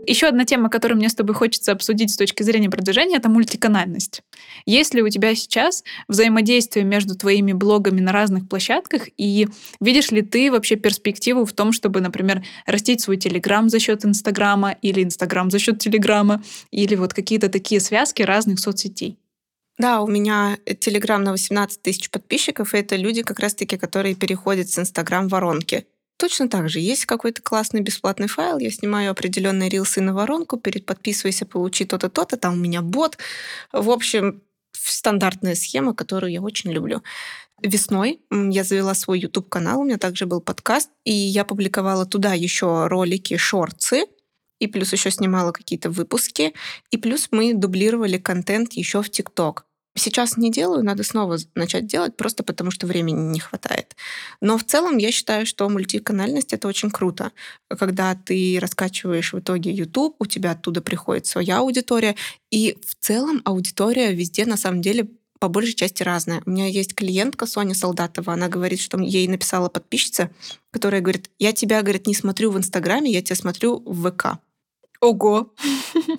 Еще 0.07 0.27
одна 0.27 0.45
тема, 0.45 0.69
которую 0.69 0.97
мне 0.97 1.09
с 1.09 1.15
тобой 1.15 1.35
хочется 1.35 1.73
обсудить 1.73 2.11
с 2.11 2.15
точки 2.15 2.41
зрения 2.41 2.69
продвижения, 2.69 3.17
это 3.17 3.27
мультиканальность. 3.27 4.21
Есть 4.65 4.93
ли 4.93 5.01
у 5.01 5.09
тебя 5.09 5.35
сейчас 5.35 5.83
взаимодействие 6.07 6.85
между 6.85 7.15
твоими 7.15 7.51
блогами 7.51 7.99
на 7.99 8.13
разных 8.13 8.47
площадках, 8.47 9.09
и 9.17 9.49
видишь 9.81 10.11
ли 10.11 10.21
ты 10.21 10.49
вообще 10.49 10.77
перспективу 10.77 11.43
в 11.43 11.51
том, 11.51 11.73
чтобы, 11.73 11.99
например, 11.99 12.41
растить 12.65 13.01
свой 13.01 13.17
Телеграм 13.17 13.67
за 13.67 13.79
счет 13.79 14.05
Инстаграма, 14.05 14.77
или 14.81 15.03
Инстаграм 15.03 15.51
за 15.51 15.59
счет 15.59 15.79
Телеграма, 15.79 16.41
или 16.71 16.95
вот 16.95 17.13
какие-то 17.13 17.49
такие 17.49 17.81
связки 17.81 18.21
разных 18.21 18.61
соцсетей? 18.61 19.19
Да, 19.77 20.01
у 20.01 20.07
меня 20.07 20.57
Телеграм 20.79 21.21
на 21.21 21.31
18 21.33 21.81
тысяч 21.81 22.09
подписчиков, 22.09 22.73
и 22.73 22.77
это 22.77 22.95
люди 22.95 23.23
как 23.23 23.39
раз-таки, 23.39 23.75
которые 23.75 24.15
переходят 24.15 24.69
с 24.69 24.79
Инстаграм 24.79 25.27
воронки. 25.27 25.85
Точно 26.17 26.49
так 26.49 26.67
же. 26.67 26.79
Есть 26.79 27.05
какой-то 27.05 27.41
классный 27.43 27.81
бесплатный 27.81 28.27
файл, 28.27 28.57
я 28.57 28.71
снимаю 28.71 29.11
определенные 29.11 29.69
рилсы 29.69 30.01
на 30.01 30.13
воронку, 30.13 30.57
перед 30.57 30.85
подписывайся, 30.85 31.45
получи 31.45 31.85
то-то, 31.85 32.09
то-то, 32.09 32.37
там 32.37 32.53
у 32.53 32.57
меня 32.57 32.81
бот. 32.81 33.17
В 33.71 33.91
общем, 33.91 34.41
стандартная 34.73 35.55
схема, 35.55 35.93
которую 35.93 36.31
я 36.31 36.41
очень 36.41 36.71
люблю. 36.71 37.03
Весной 37.61 38.19
я 38.31 38.63
завела 38.63 38.93
свой 38.93 39.19
YouTube-канал, 39.19 39.81
у 39.81 39.83
меня 39.83 39.97
также 39.97 40.25
был 40.25 40.41
подкаст, 40.41 40.89
и 41.05 41.11
я 41.11 41.43
публиковала 41.45 42.05
туда 42.05 42.33
еще 42.33 42.87
ролики, 42.87 43.37
шорцы, 43.37 44.05
и 44.59 44.67
плюс 44.67 44.93
еще 44.93 45.11
снимала 45.11 45.51
какие-то 45.51 45.89
выпуски, 45.89 46.53
и 46.91 46.97
плюс 46.97 47.27
мы 47.31 47.53
дублировали 47.53 48.17
контент 48.17 48.73
еще 48.73 49.01
в 49.01 49.09
ТикТок. 49.09 49.65
Сейчас 49.97 50.37
не 50.37 50.51
делаю, 50.51 50.83
надо 50.83 51.03
снова 51.03 51.37
начать 51.55 51.87
делать, 51.87 52.15
просто 52.15 52.43
потому 52.43 52.69
что 52.69 52.85
времени 52.85 53.31
не 53.31 53.39
хватает. 53.39 53.95
Но 54.41 54.57
в 54.57 54.63
целом 54.63 54.97
я 54.97 55.11
считаю, 55.11 55.45
что 55.45 55.67
мультиканальность— 55.69 56.53
это 56.53 56.67
очень 56.67 56.91
круто. 56.91 57.31
Когда 57.67 58.13
ты 58.13 58.59
раскачиваешь 58.61 59.33
в 59.33 59.39
итоге 59.39 59.71
YouTube, 59.71 60.15
у 60.19 60.25
тебя 60.27 60.51
оттуда 60.51 60.81
приходит 60.81 61.25
своя 61.25 61.59
аудитория, 61.59 62.15
и 62.51 62.77
в 62.85 63.03
целом 63.03 63.41
аудитория 63.43 64.13
везде 64.13 64.45
на 64.45 64.55
самом 64.55 64.81
деле 64.81 65.07
по 65.39 65.47
большей 65.49 65.73
части 65.73 66.03
разная. 66.03 66.41
У 66.45 66.49
меня 66.49 66.67
есть 66.67 66.95
клиентка 66.95 67.45
Соня 67.45 67.75
Солдатова, 67.75 68.33
она 68.33 68.47
говорит, 68.47 68.79
что 68.79 68.99
ей 68.99 69.27
написала 69.27 69.69
подписчица, 69.69 70.31
которая 70.71 71.01
говорит, 71.01 71.29
я 71.39 71.53
тебя, 71.53 71.81
говорит, 71.81 72.07
не 72.07 72.15
смотрю 72.15 72.51
в 72.51 72.57
Инстаграме, 72.57 73.11
я 73.11 73.21
тебя 73.21 73.35
смотрю 73.35 73.81
в 73.85 74.11
ВК. 74.11 74.39
Ого! 75.01 75.53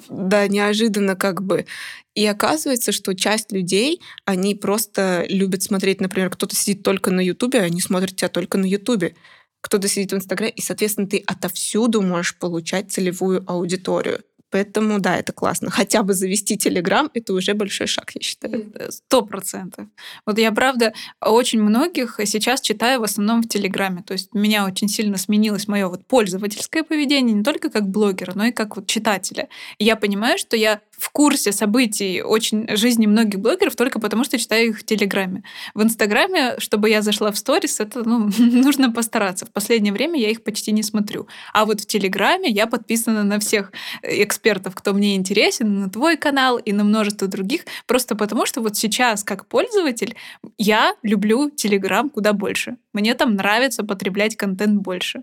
Да, 0.09 0.47
неожиданно 0.49 1.17
как 1.17 1.43
бы. 1.43 1.67
И 2.15 2.25
оказывается, 2.27 2.93
что 2.93 3.15
часть 3.15 3.53
людей, 3.53 4.01
они 4.25 4.55
просто 4.55 5.25
любят 5.29 5.63
смотреть, 5.63 6.01
например, 6.01 6.31
кто-то 6.31 6.57
сидит 6.57 6.83
только 6.83 7.11
на 7.11 7.21
Ютубе, 7.21 7.61
а 7.61 7.65
они 7.65 7.81
смотрят 7.81 8.17
тебя 8.17 8.29
только 8.29 8.59
на 8.59 8.67
Ютубе. 8.67 9.15
Кто-то 9.61 9.89
сидит 9.89 10.13
в 10.13 10.17
Инстаграме, 10.17 10.53
и, 10.53 10.61
соответственно, 10.61 11.09
ты 11.09 11.23
отовсюду 11.27 12.01
можешь 12.03 12.39
получать 12.39 12.93
целевую 12.93 13.45
аудиторию. 13.51 14.21
Поэтому, 14.51 14.99
да, 14.99 15.17
это 15.17 15.33
классно. 15.33 15.71
Хотя 15.71 16.03
бы 16.03 16.15
завести 16.15 16.57
Телеграм— 16.57 17.11
это 17.15 17.35
уже 17.35 17.55
большой 17.55 17.87
шаг, 17.87 18.11
я 18.15 18.21
считаю. 18.21 18.73
Сто 18.91 19.23
процентов. 19.23 19.87
Вот 20.25 20.39
я, 20.39 20.53
правда, 20.53 20.93
очень 21.21 21.61
многих 21.61 22.19
сейчас 22.25 22.61
читаю 22.61 23.01
в 23.01 23.05
основном 23.05 23.43
в 23.43 23.49
Телеграме. 23.49 24.03
То 24.03 24.13
есть 24.13 24.33
меня 24.33 24.65
очень 24.65 24.89
сильно 24.89 25.19
сменилось 25.19 25.69
мое 25.69 25.89
вот 25.89 26.07
пользовательское 26.07 26.83
поведение 26.83 27.35
не 27.35 27.45
только 27.45 27.71
как 27.71 27.89
блогера, 27.89 28.33
но 28.35 28.47
и 28.47 28.53
как 28.53 28.77
вот 28.77 28.87
читателя. 28.87 29.49
И 29.79 29.85
я 29.85 29.97
понимаю, 29.97 30.39
что 30.39 30.57
я 30.57 30.81
в 30.99 31.11
курсе 31.11 31.53
событий 31.53 32.23
очень 32.23 32.67
жизни 32.77 33.07
многих 33.07 33.41
блогеров 33.41 33.77
только 33.77 34.01
потому, 34.01 34.25
что 34.25 34.39
читаю 34.39 34.71
их 34.71 34.81
в 34.81 34.85
Телеграме. 34.85 35.45
В 35.75 35.83
Инстаграме, 35.83 36.57
чтобы 36.59 36.91
я 36.91 37.03
зашла 37.03 37.31
в 37.31 37.39
сторис, 37.39 37.81
это 37.81 38.07
ну, 38.07 38.31
нужно 38.39 38.93
постараться. 38.93 39.47
В 39.47 39.51
последнее 39.51 39.93
время 39.93 40.21
я 40.21 40.31
их 40.31 40.43
почти 40.43 40.73
не 40.73 40.83
смотрю. 40.83 41.29
А 41.53 41.65
вот 41.65 41.81
в 41.81 41.87
Телеграме 41.87 42.51
я 42.51 42.67
подписана 42.67 43.23
на 43.23 43.39
всех 43.39 43.73
экспертов, 44.03 44.75
кто 44.75 44.93
мне 44.93 45.17
интересен, 45.17 45.81
на 45.81 45.89
твой 45.89 46.17
канал 46.17 46.59
и 46.59 46.73
на 46.73 46.85
множество 46.85 47.29
других, 47.29 47.65
просто 47.87 48.17
потому 48.17 48.45
что 48.47 48.61
вот 48.61 48.77
сейчас, 48.77 49.25
как 49.25 49.47
пользователь, 49.47 50.17
я 50.57 50.95
люблю 51.03 51.51
Телеграм 51.51 52.11
куда 52.11 52.33
больше. 52.33 52.77
Мне 52.93 53.15
там 53.15 53.35
нравится 53.35 53.85
потреблять 53.85 54.37
контент 54.37 54.83
больше. 54.83 55.23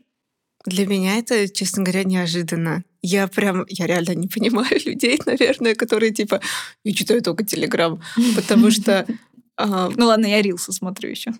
Для 0.65 0.87
меня 0.87 1.17
это, 1.17 1.47
честно 1.47 1.83
говоря, 1.83 2.03
неожиданно. 2.03 2.83
Я 3.05 3.27
прям, 3.27 3.65
я 3.69 3.85
реально 3.85 4.15
не 4.15 4.27
понимаю 4.27 4.79
людей, 4.85 5.19
наверное, 5.25 5.75
которые 5.75 6.11
типа, 6.11 6.41
я 6.83 6.93
читаю 6.93 7.21
только 7.21 7.45
Телеграм, 7.45 8.01
потому 8.35 8.71
что... 8.71 9.05
А, 9.57 9.89
ну 9.95 10.07
ладно, 10.07 10.25
я 10.25 10.41
рилсы 10.41 10.73
смотрю 10.73 11.11
еще. 11.11 11.31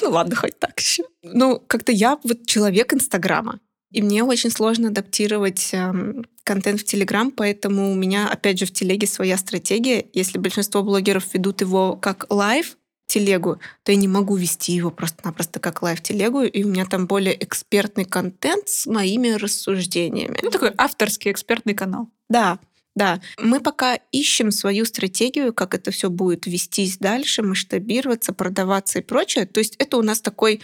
Ну 0.00 0.08
ладно, 0.08 0.34
хоть 0.34 0.58
так 0.58 0.80
еще. 0.80 1.02
Ну, 1.22 1.62
как-то 1.66 1.92
я 1.92 2.18
вот 2.24 2.46
человек 2.46 2.94
Инстаграма. 2.94 3.60
И 3.92 4.00
мне 4.00 4.24
очень 4.24 4.50
сложно 4.50 4.88
адаптировать 4.88 5.68
эм, 5.74 6.24
контент 6.42 6.80
в 6.80 6.84
Телеграм, 6.84 7.30
поэтому 7.30 7.92
у 7.92 7.94
меня, 7.94 8.30
опять 8.30 8.58
же, 8.58 8.64
в 8.64 8.72
Телеге 8.72 9.06
своя 9.06 9.36
стратегия. 9.36 10.06
Если 10.14 10.38
большинство 10.38 10.82
блогеров 10.82 11.34
ведут 11.34 11.60
его 11.60 11.96
как 11.96 12.24
live, 12.30 12.78
телегу, 13.06 13.60
то 13.82 13.92
я 13.92 13.96
не 13.96 14.08
могу 14.08 14.36
вести 14.36 14.72
его 14.72 14.90
просто-напросто 14.90 15.60
как 15.60 15.82
live 15.82 16.02
-телегу, 16.02 16.42
и 16.42 16.64
у 16.64 16.68
меня 16.68 16.86
там 16.86 17.06
более 17.06 17.42
экспертный 17.42 18.04
контент 18.04 18.68
с 18.68 18.86
моими 18.86 19.30
рассуждениями. 19.30 20.38
Ну, 20.42 20.50
такой 20.50 20.72
авторский 20.76 21.30
экспертный 21.30 21.74
канал. 21.74 22.08
Да, 22.28 22.58
да. 22.94 23.20
Мы 23.38 23.60
пока 23.60 23.96
ищем 24.12 24.50
свою 24.50 24.84
стратегию, 24.84 25.52
как 25.52 25.74
это 25.74 25.90
все 25.90 26.10
будет 26.10 26.46
вестись 26.46 26.98
дальше, 26.98 27.42
масштабироваться, 27.42 28.32
продаваться 28.32 29.00
и 29.00 29.02
прочее. 29.02 29.46
То 29.46 29.58
есть 29.58 29.76
это 29.78 29.96
у 29.96 30.02
нас 30.02 30.20
такой 30.20 30.62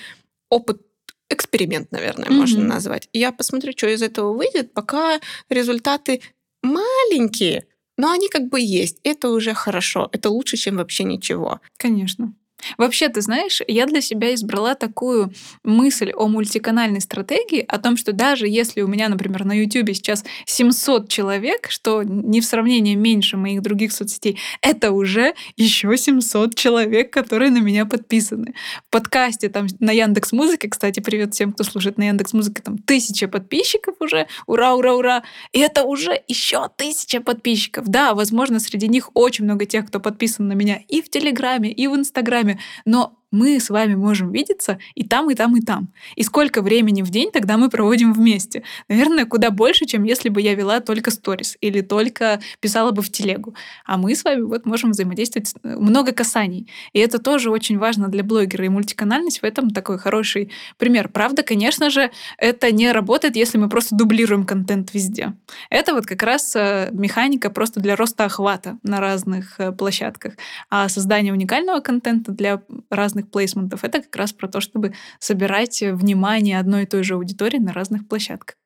опыт 0.49 0.81
эксперимент, 1.29 1.93
наверное, 1.93 2.29
mm-hmm. 2.29 2.33
можно 2.33 2.65
назвать. 2.65 3.09
Я 3.13 3.33
посмотрю, 3.33 3.73
что 3.73 3.89
из 3.89 4.03
этого 4.03 4.33
выйдет, 4.33 4.73
пока 4.73 5.21
результаты 5.49 6.23
маленькие, 6.63 7.67
но 8.01 8.11
они 8.11 8.29
как 8.29 8.49
бы 8.49 8.61
есть. 8.61 8.99
Это 9.05 9.29
уже 9.29 9.53
хорошо. 9.53 10.09
Это 10.13 10.31
лучше, 10.31 10.57
чем 10.57 10.77
вообще 10.77 11.05
ничего. 11.05 11.61
Конечно. 11.77 12.33
Вообще, 12.79 13.09
ты 13.09 13.21
знаешь, 13.21 13.61
я 13.67 13.87
для 13.87 14.01
себя 14.01 14.35
избрала 14.35 14.75
такую 14.75 15.33
мысль 15.65 16.13
о 16.13 16.29
мультиканальной 16.29 17.01
стратегии, 17.01 17.65
о 17.67 17.79
том, 17.79 17.97
что 17.97 18.13
даже 18.13 18.49
если 18.49 18.83
у 18.83 18.87
меня, 18.87 19.09
например, 19.09 19.45
на 19.45 19.53
YouTube 19.53 19.95
сейчас 19.95 20.25
700 20.47 21.09
человек, 21.09 21.71
что 21.71 22.03
не 22.03 22.41
в 22.41 22.45
сравнении 22.45 22.95
меньше 22.95 23.37
моих 23.37 23.63
других 23.63 23.93
соцсетей, 23.93 24.39
это 24.63 24.93
уже 24.93 25.35
еще 25.57 25.97
700 25.97 26.55
человек, 26.55 27.13
которые 27.13 27.51
на 27.51 27.59
меня 27.59 27.87
подписаны. 27.87 28.55
В 28.89 28.91
подкасте 28.91 29.49
там 29.49 29.67
на 29.79 29.93
Яндекс 29.93 30.33
Музыке, 30.33 30.69
кстати, 30.69 31.01
привет 31.01 31.35
всем, 31.35 31.53
кто 31.53 31.65
слушает 31.65 31.99
на 31.99 32.05
Яндекс 32.09 32.33
Музыке, 32.33 32.63
там 32.63 32.79
тысяча 32.79 33.29
подписчиков 33.29 33.95
уже, 34.01 34.27
ура, 34.47 34.75
ура, 34.75 34.95
ура, 34.95 35.23
и 35.53 35.61
это 35.61 35.85
уже 35.85 36.23
еще 36.29 36.69
тысяча 36.77 37.21
подписчиков. 37.21 37.87
Да, 37.89 38.15
возможно, 38.15 38.61
среди 38.61 38.89
них 38.89 39.11
очень 39.15 39.45
много 39.45 39.67
тех, 39.67 39.87
кто 39.87 40.01
подписан 40.01 40.49
на 40.49 40.55
меня 40.55 40.81
и 40.89 41.03
в 41.03 41.11
Телеграме, 41.11 41.71
и 41.71 41.87
в 41.87 41.95
Инстаграме, 41.95 42.50
но 42.85 43.20
мы 43.31 43.61
с 43.61 43.71
вами 43.71 43.95
можем 43.95 44.33
видеться 44.33 44.79
и 44.95 45.05
там, 45.05 45.31
и 45.31 45.35
там, 45.35 45.57
и 45.57 45.61
там. 45.61 45.89
И 46.17 46.23
сколько 46.23 46.63
времени 46.63 47.03
в 47.03 47.11
день 47.11 47.31
тогда 47.31 47.57
мы 47.57 47.69
проводим 47.69 48.13
вместе? 48.13 48.63
Наверное, 48.89 49.25
куда 49.25 49.51
больше, 49.51 49.87
чем 49.87 50.05
если 50.05 50.29
бы 50.29 50.41
я 50.41 50.55
вела 50.55 50.81
только 50.81 51.11
сторис 51.11 51.57
или 51.61 51.81
только 51.81 52.41
писала 52.61 52.91
бы 52.91 53.03
в 53.03 53.11
телегу. 53.11 53.55
А 53.85 53.97
мы 53.97 54.15
с 54.15 54.25
вами 54.25 54.43
вот 54.43 54.67
можем 54.67 54.91
взаимодействовать 54.91 55.55
э, 55.63 55.77
много 55.77 56.13
касаний. 56.13 56.69
И 56.93 56.99
это 56.99 57.19
тоже 57.19 57.51
очень 57.51 57.79
важно 57.79 58.09
для 58.09 58.25
блогера. 58.25 58.65
И 58.65 58.69
мультиканальность 58.69 59.43
в 59.43 59.45
этом 59.45 59.71
такой 59.71 59.99
хороший 59.99 60.51
пример. 60.79 61.09
Правда, 61.09 61.43
конечно 61.43 61.91
же, 61.91 62.11
это 62.39 62.73
не 62.73 62.93
работает, 62.93 63.37
если 63.37 63.59
мы 63.59 63.69
просто 63.69 63.97
дублируем 63.97 64.45
контент 64.45 64.93
везде. 64.95 65.35
Это 65.71 65.95
вот 65.95 66.07
как 66.07 66.23
раз 66.23 66.55
э, 66.57 66.89
механика 66.93 67.51
просто 67.51 67.81
для 67.81 67.97
роста 67.97 68.25
охвата 68.25 68.79
на 68.83 69.01
разных 69.01 69.59
э, 69.59 69.73
площадках. 69.73 70.35
А 70.69 70.89
создание 70.89 71.33
уникального 71.33 71.81
контента 71.81 72.33
для 72.33 72.63
разных 72.91 73.20
разных 73.21 73.31
плейсментов. 73.31 73.85
Это 73.85 74.01
как 74.01 74.17
раз 74.17 74.33
про 74.33 74.49
то, 74.49 74.61
чтобы 74.61 74.95
собирать 75.19 75.83
внимание 75.83 76.59
одной 76.59 76.83
и 76.83 76.87
той 76.87 77.03
же 77.03 77.15
аудитории 77.15 77.59
на 77.59 77.73
разных 77.73 78.09
площадках. 78.09 78.57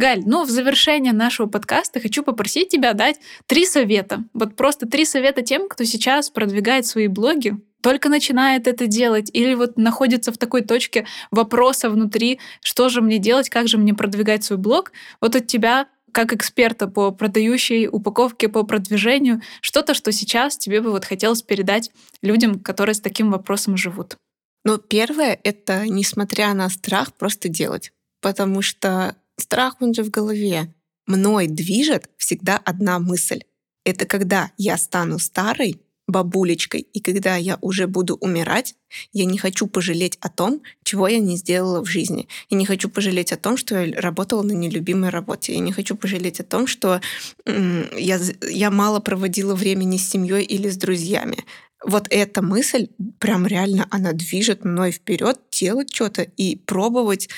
Галь, 0.00 0.22
ну 0.24 0.44
в 0.44 0.50
завершение 0.50 1.12
нашего 1.12 1.48
подкаста 1.48 2.00
хочу 2.00 2.22
попросить 2.22 2.68
тебя 2.68 2.92
дать 2.92 3.16
три 3.46 3.66
совета. 3.66 4.22
Вот 4.32 4.54
просто 4.54 4.86
три 4.86 5.04
совета 5.04 5.42
тем, 5.42 5.68
кто 5.68 5.84
сейчас 5.84 6.30
продвигает 6.30 6.86
свои 6.86 7.08
блоги, 7.08 7.56
только 7.82 8.08
начинает 8.08 8.68
это 8.68 8.86
делать 8.86 9.30
или 9.32 9.54
вот 9.54 9.76
находится 9.76 10.30
в 10.30 10.38
такой 10.38 10.62
точке 10.62 11.04
вопроса 11.32 11.90
внутри, 11.90 12.38
что 12.62 12.88
же 12.88 13.00
мне 13.00 13.18
делать, 13.18 13.50
как 13.50 13.66
же 13.66 13.76
мне 13.76 13.92
продвигать 13.92 14.44
свой 14.44 14.58
блог. 14.58 14.92
Вот 15.20 15.34
от 15.34 15.46
тебя 15.48 15.86
как 16.12 16.32
эксперта 16.32 16.88
по 16.88 17.10
продающей 17.10 17.88
упаковке, 17.88 18.48
по 18.48 18.62
продвижению, 18.64 19.42
что-то, 19.60 19.94
что 19.94 20.12
сейчас 20.12 20.56
тебе 20.56 20.80
бы 20.80 20.90
вот 20.90 21.04
хотелось 21.04 21.42
передать 21.42 21.90
людям, 22.22 22.60
которые 22.60 22.94
с 22.94 23.00
таким 23.00 23.30
вопросом 23.30 23.76
живут? 23.76 24.16
Ну, 24.64 24.78
первое— 24.78 25.38
это, 25.44 25.86
несмотря 25.86 26.52
на 26.54 26.68
страх, 26.68 27.14
просто 27.14 27.48
делать. 27.48 27.92
Потому 28.20 28.62
что 28.62 29.16
страх, 29.38 29.76
он 29.80 29.94
же 29.94 30.02
в 30.02 30.10
голове. 30.10 30.74
Мной 31.06 31.46
движет 31.46 32.10
всегда 32.16 32.58
одна 32.58 32.98
мысль. 32.98 33.42
Это 33.84 34.04
когда 34.04 34.50
я 34.58 34.76
стану 34.76 35.18
старой, 35.18 35.80
бабулечкой, 36.08 36.80
и 36.80 37.00
когда 37.00 37.36
я 37.36 37.58
уже 37.60 37.86
буду 37.86 38.16
умирать, 38.16 38.74
я 39.12 39.26
не 39.26 39.38
хочу 39.38 39.66
пожалеть 39.66 40.16
о 40.20 40.28
том, 40.28 40.62
чего 40.82 41.06
я 41.06 41.18
не 41.18 41.36
сделала 41.36 41.84
в 41.84 41.86
жизни. 41.86 42.26
Я 42.48 42.56
не 42.56 42.64
хочу 42.64 42.88
пожалеть 42.88 43.32
о 43.32 43.36
том, 43.36 43.56
что 43.56 43.78
я 43.78 44.00
работала 44.00 44.42
на 44.42 44.52
нелюбимой 44.52 45.10
работе. 45.10 45.52
Я 45.52 45.60
не 45.60 45.72
хочу 45.72 45.94
пожалеть 45.94 46.40
о 46.40 46.44
том, 46.44 46.66
что 46.66 47.00
я, 47.46 48.18
я 48.50 48.70
мало 48.70 49.00
проводила 49.00 49.54
времени 49.54 49.98
с 49.98 50.08
семьей 50.08 50.44
или 50.44 50.68
с 50.68 50.76
друзьями. 50.76 51.44
Вот 51.84 52.08
эта 52.10 52.42
мысль, 52.42 52.88
прям 53.20 53.46
реально, 53.46 53.86
она 53.90 54.12
движет 54.12 54.64
мной 54.64 54.90
вперед, 54.90 55.38
делать 55.52 55.94
что-то 55.94 56.22
и 56.22 56.56
пробовать 56.56 57.28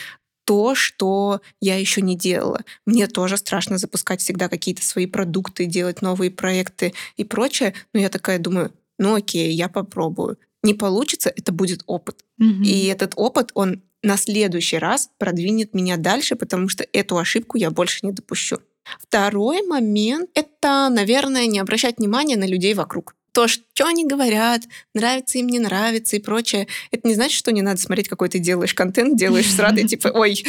то, 0.50 0.74
что 0.74 1.42
я 1.60 1.78
еще 1.78 2.02
не 2.02 2.16
делала. 2.16 2.64
Мне 2.84 3.06
тоже 3.06 3.36
страшно 3.36 3.78
запускать 3.78 4.20
всегда 4.20 4.48
какие-то 4.48 4.84
свои 4.84 5.06
продукты, 5.06 5.66
делать 5.66 6.02
новые 6.02 6.32
проекты 6.32 6.92
и 7.16 7.22
прочее. 7.22 7.72
Но 7.94 8.00
я 8.00 8.08
такая 8.08 8.40
думаю, 8.40 8.72
ну 8.98 9.14
окей, 9.14 9.52
я 9.52 9.68
попробую. 9.68 10.38
Не 10.64 10.74
получится, 10.74 11.32
это 11.36 11.52
будет 11.52 11.84
опыт. 11.86 12.24
Mm-hmm. 12.42 12.64
И 12.64 12.86
этот 12.86 13.12
опыт, 13.14 13.52
он 13.54 13.82
на 14.02 14.16
следующий 14.16 14.78
раз 14.78 15.10
продвинет 15.18 15.72
меня 15.72 15.96
дальше, 15.96 16.34
потому 16.34 16.68
что 16.68 16.84
эту 16.92 17.16
ошибку 17.16 17.56
я 17.56 17.70
больше 17.70 18.00
не 18.02 18.10
допущу. 18.10 18.58
Второй 18.98 19.64
момент— 19.64 20.30
это, 20.34 20.88
наверное, 20.90 21.46
не 21.46 21.60
обращать 21.60 21.98
внимания 21.98 22.36
на 22.36 22.48
людей 22.48 22.74
вокруг 22.74 23.14
то, 23.32 23.48
что 23.48 23.86
они 23.86 24.06
говорят, 24.06 24.62
нравится 24.94 25.38
им, 25.38 25.46
не 25.46 25.58
нравится 25.58 26.16
и 26.16 26.20
прочее, 26.20 26.66
это 26.90 27.06
не 27.06 27.14
значит, 27.14 27.36
что 27.36 27.52
не 27.52 27.62
надо 27.62 27.80
смотреть, 27.80 28.08
какой 28.08 28.28
ты 28.28 28.38
делаешь 28.38 28.74
контент, 28.74 29.16
делаешь 29.16 29.50
с 29.50 29.58
радой, 29.58 29.86
типа, 29.86 30.08
ой, 30.14 30.44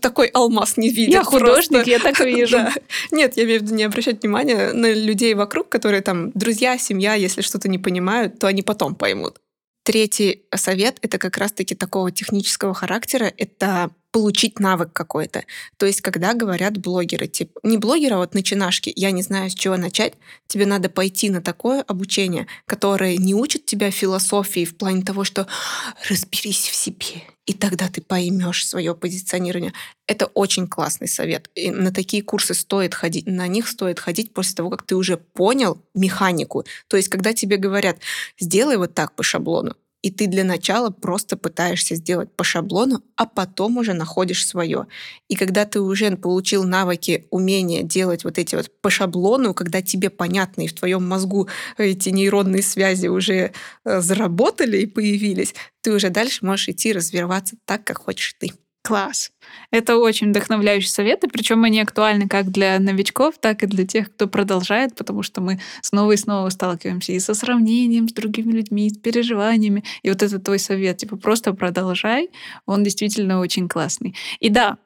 такой 0.00 0.28
алмаз 0.28 0.76
не 0.76 0.90
видит. 0.90 1.12
Я 1.12 1.24
художник, 1.24 1.86
я 1.86 1.98
так 1.98 2.18
вижу. 2.24 2.58
Нет, 3.10 3.36
я 3.36 3.44
имею 3.44 3.60
в 3.60 3.62
виду 3.64 3.74
не 3.74 3.84
обращать 3.84 4.22
внимания 4.22 4.72
на 4.72 4.92
людей 4.92 5.34
вокруг, 5.34 5.68
которые 5.68 6.02
там 6.02 6.30
друзья, 6.32 6.78
семья, 6.78 7.14
если 7.14 7.42
что-то 7.42 7.68
не 7.68 7.78
понимают, 7.78 8.38
то 8.38 8.46
они 8.46 8.62
потом 8.62 8.94
поймут. 8.94 9.40
Третий 9.84 10.44
совет— 10.54 10.98
это 11.02 11.18
как 11.18 11.36
раз-таки 11.36 11.74
такого 11.74 12.10
технического 12.10 12.72
характера. 12.72 13.32
Это 13.36 13.90
получить 14.14 14.60
навык 14.60 14.92
какой-то. 14.92 15.42
То 15.76 15.86
есть, 15.86 16.00
когда 16.00 16.34
говорят 16.34 16.78
блогеры, 16.78 17.26
типа, 17.26 17.58
не 17.64 17.78
блогеры, 17.78 18.14
а 18.14 18.18
вот 18.18 18.32
начинашки, 18.32 18.92
я 18.94 19.10
не 19.10 19.22
знаю, 19.22 19.50
с 19.50 19.54
чего 19.54 19.76
начать, 19.76 20.14
тебе 20.46 20.66
надо 20.66 20.88
пойти 20.88 21.30
на 21.30 21.42
такое 21.42 21.82
обучение, 21.82 22.46
которое 22.64 23.16
не 23.16 23.34
учит 23.34 23.66
тебя 23.66 23.90
философии 23.90 24.64
в 24.64 24.76
плане 24.76 25.02
того, 25.02 25.24
что 25.24 25.48
разберись 26.08 26.68
в 26.68 26.76
себе, 26.76 27.24
и 27.46 27.54
тогда 27.54 27.88
ты 27.88 28.02
поймешь 28.02 28.64
свое 28.68 28.94
позиционирование. 28.94 29.72
Это 30.06 30.26
очень 30.26 30.68
классный 30.68 31.08
совет. 31.08 31.50
И 31.56 31.72
на 31.72 31.92
такие 31.92 32.22
курсы 32.22 32.54
стоит 32.54 32.94
ходить, 32.94 33.26
на 33.26 33.48
них 33.48 33.66
стоит 33.66 33.98
ходить 33.98 34.32
после 34.32 34.54
того, 34.54 34.70
как 34.70 34.84
ты 34.84 34.94
уже 34.94 35.16
понял 35.16 35.82
механику. 35.92 36.64
То 36.86 36.96
есть, 36.96 37.08
когда 37.08 37.32
тебе 37.32 37.56
говорят, 37.56 37.98
сделай 38.38 38.76
вот 38.76 38.94
так 38.94 39.16
по 39.16 39.24
шаблону, 39.24 39.74
и 40.04 40.10
ты 40.10 40.26
для 40.26 40.44
начала 40.44 40.90
просто 40.90 41.38
пытаешься 41.38 41.94
сделать 41.94 42.30
по 42.36 42.44
шаблону, 42.44 43.02
а 43.16 43.24
потом 43.24 43.78
уже 43.78 43.94
находишь 43.94 44.46
свое. 44.46 44.86
И 45.28 45.34
когда 45.34 45.64
ты 45.64 45.80
уже 45.80 46.14
получил 46.18 46.64
навыки, 46.64 47.26
умения 47.30 47.82
делать 47.82 48.22
вот 48.24 48.38
эти 48.38 48.54
вот 48.54 48.70
по 48.82 48.90
шаблону, 48.90 49.54
когда 49.54 49.80
тебе 49.80 50.10
понятно 50.10 50.60
и 50.60 50.66
в 50.66 50.74
твоем 50.74 51.08
мозгу 51.08 51.48
эти 51.78 52.10
нейронные 52.10 52.62
связи 52.62 53.06
уже 53.06 53.52
э, 53.86 54.00
заработали 54.02 54.76
и 54.76 54.86
появились, 54.86 55.54
ты 55.80 55.94
уже 55.94 56.10
дальше 56.10 56.44
можешь 56.44 56.68
идти 56.68 56.92
развиваться 56.92 57.56
так, 57.64 57.84
как 57.84 57.96
хочешь 57.96 58.34
ты. 58.38 58.52
Класс. 58.86 59.32
Это 59.70 59.96
очень 59.96 60.28
вдохновляющие 60.28 60.90
советы, 60.90 61.26
причем 61.28 61.64
они 61.64 61.80
актуальны 61.80 62.28
как 62.28 62.50
для 62.50 62.78
новичков, 62.78 63.36
так 63.40 63.62
и 63.62 63.66
для 63.66 63.86
тех, 63.86 64.12
кто 64.12 64.28
продолжает, 64.28 64.94
потому 64.94 65.22
что 65.22 65.40
мы 65.40 65.58
снова 65.80 66.12
и 66.12 66.18
снова 66.18 66.50
сталкиваемся 66.50 67.12
и 67.12 67.18
со 67.18 67.32
сравнением 67.32 68.10
с 68.10 68.12
другими 68.12 68.52
людьми, 68.52 68.90
с 68.90 68.98
переживаниями. 68.98 69.84
И 70.02 70.10
вот 70.10 70.22
это 70.22 70.38
твой 70.38 70.58
совет, 70.58 70.98
типа 70.98 71.16
просто 71.16 71.54
продолжай, 71.54 72.28
он 72.66 72.84
действительно 72.84 73.40
очень 73.40 73.70
классный. 73.70 74.14
И 74.38 74.50
да, 74.50 74.76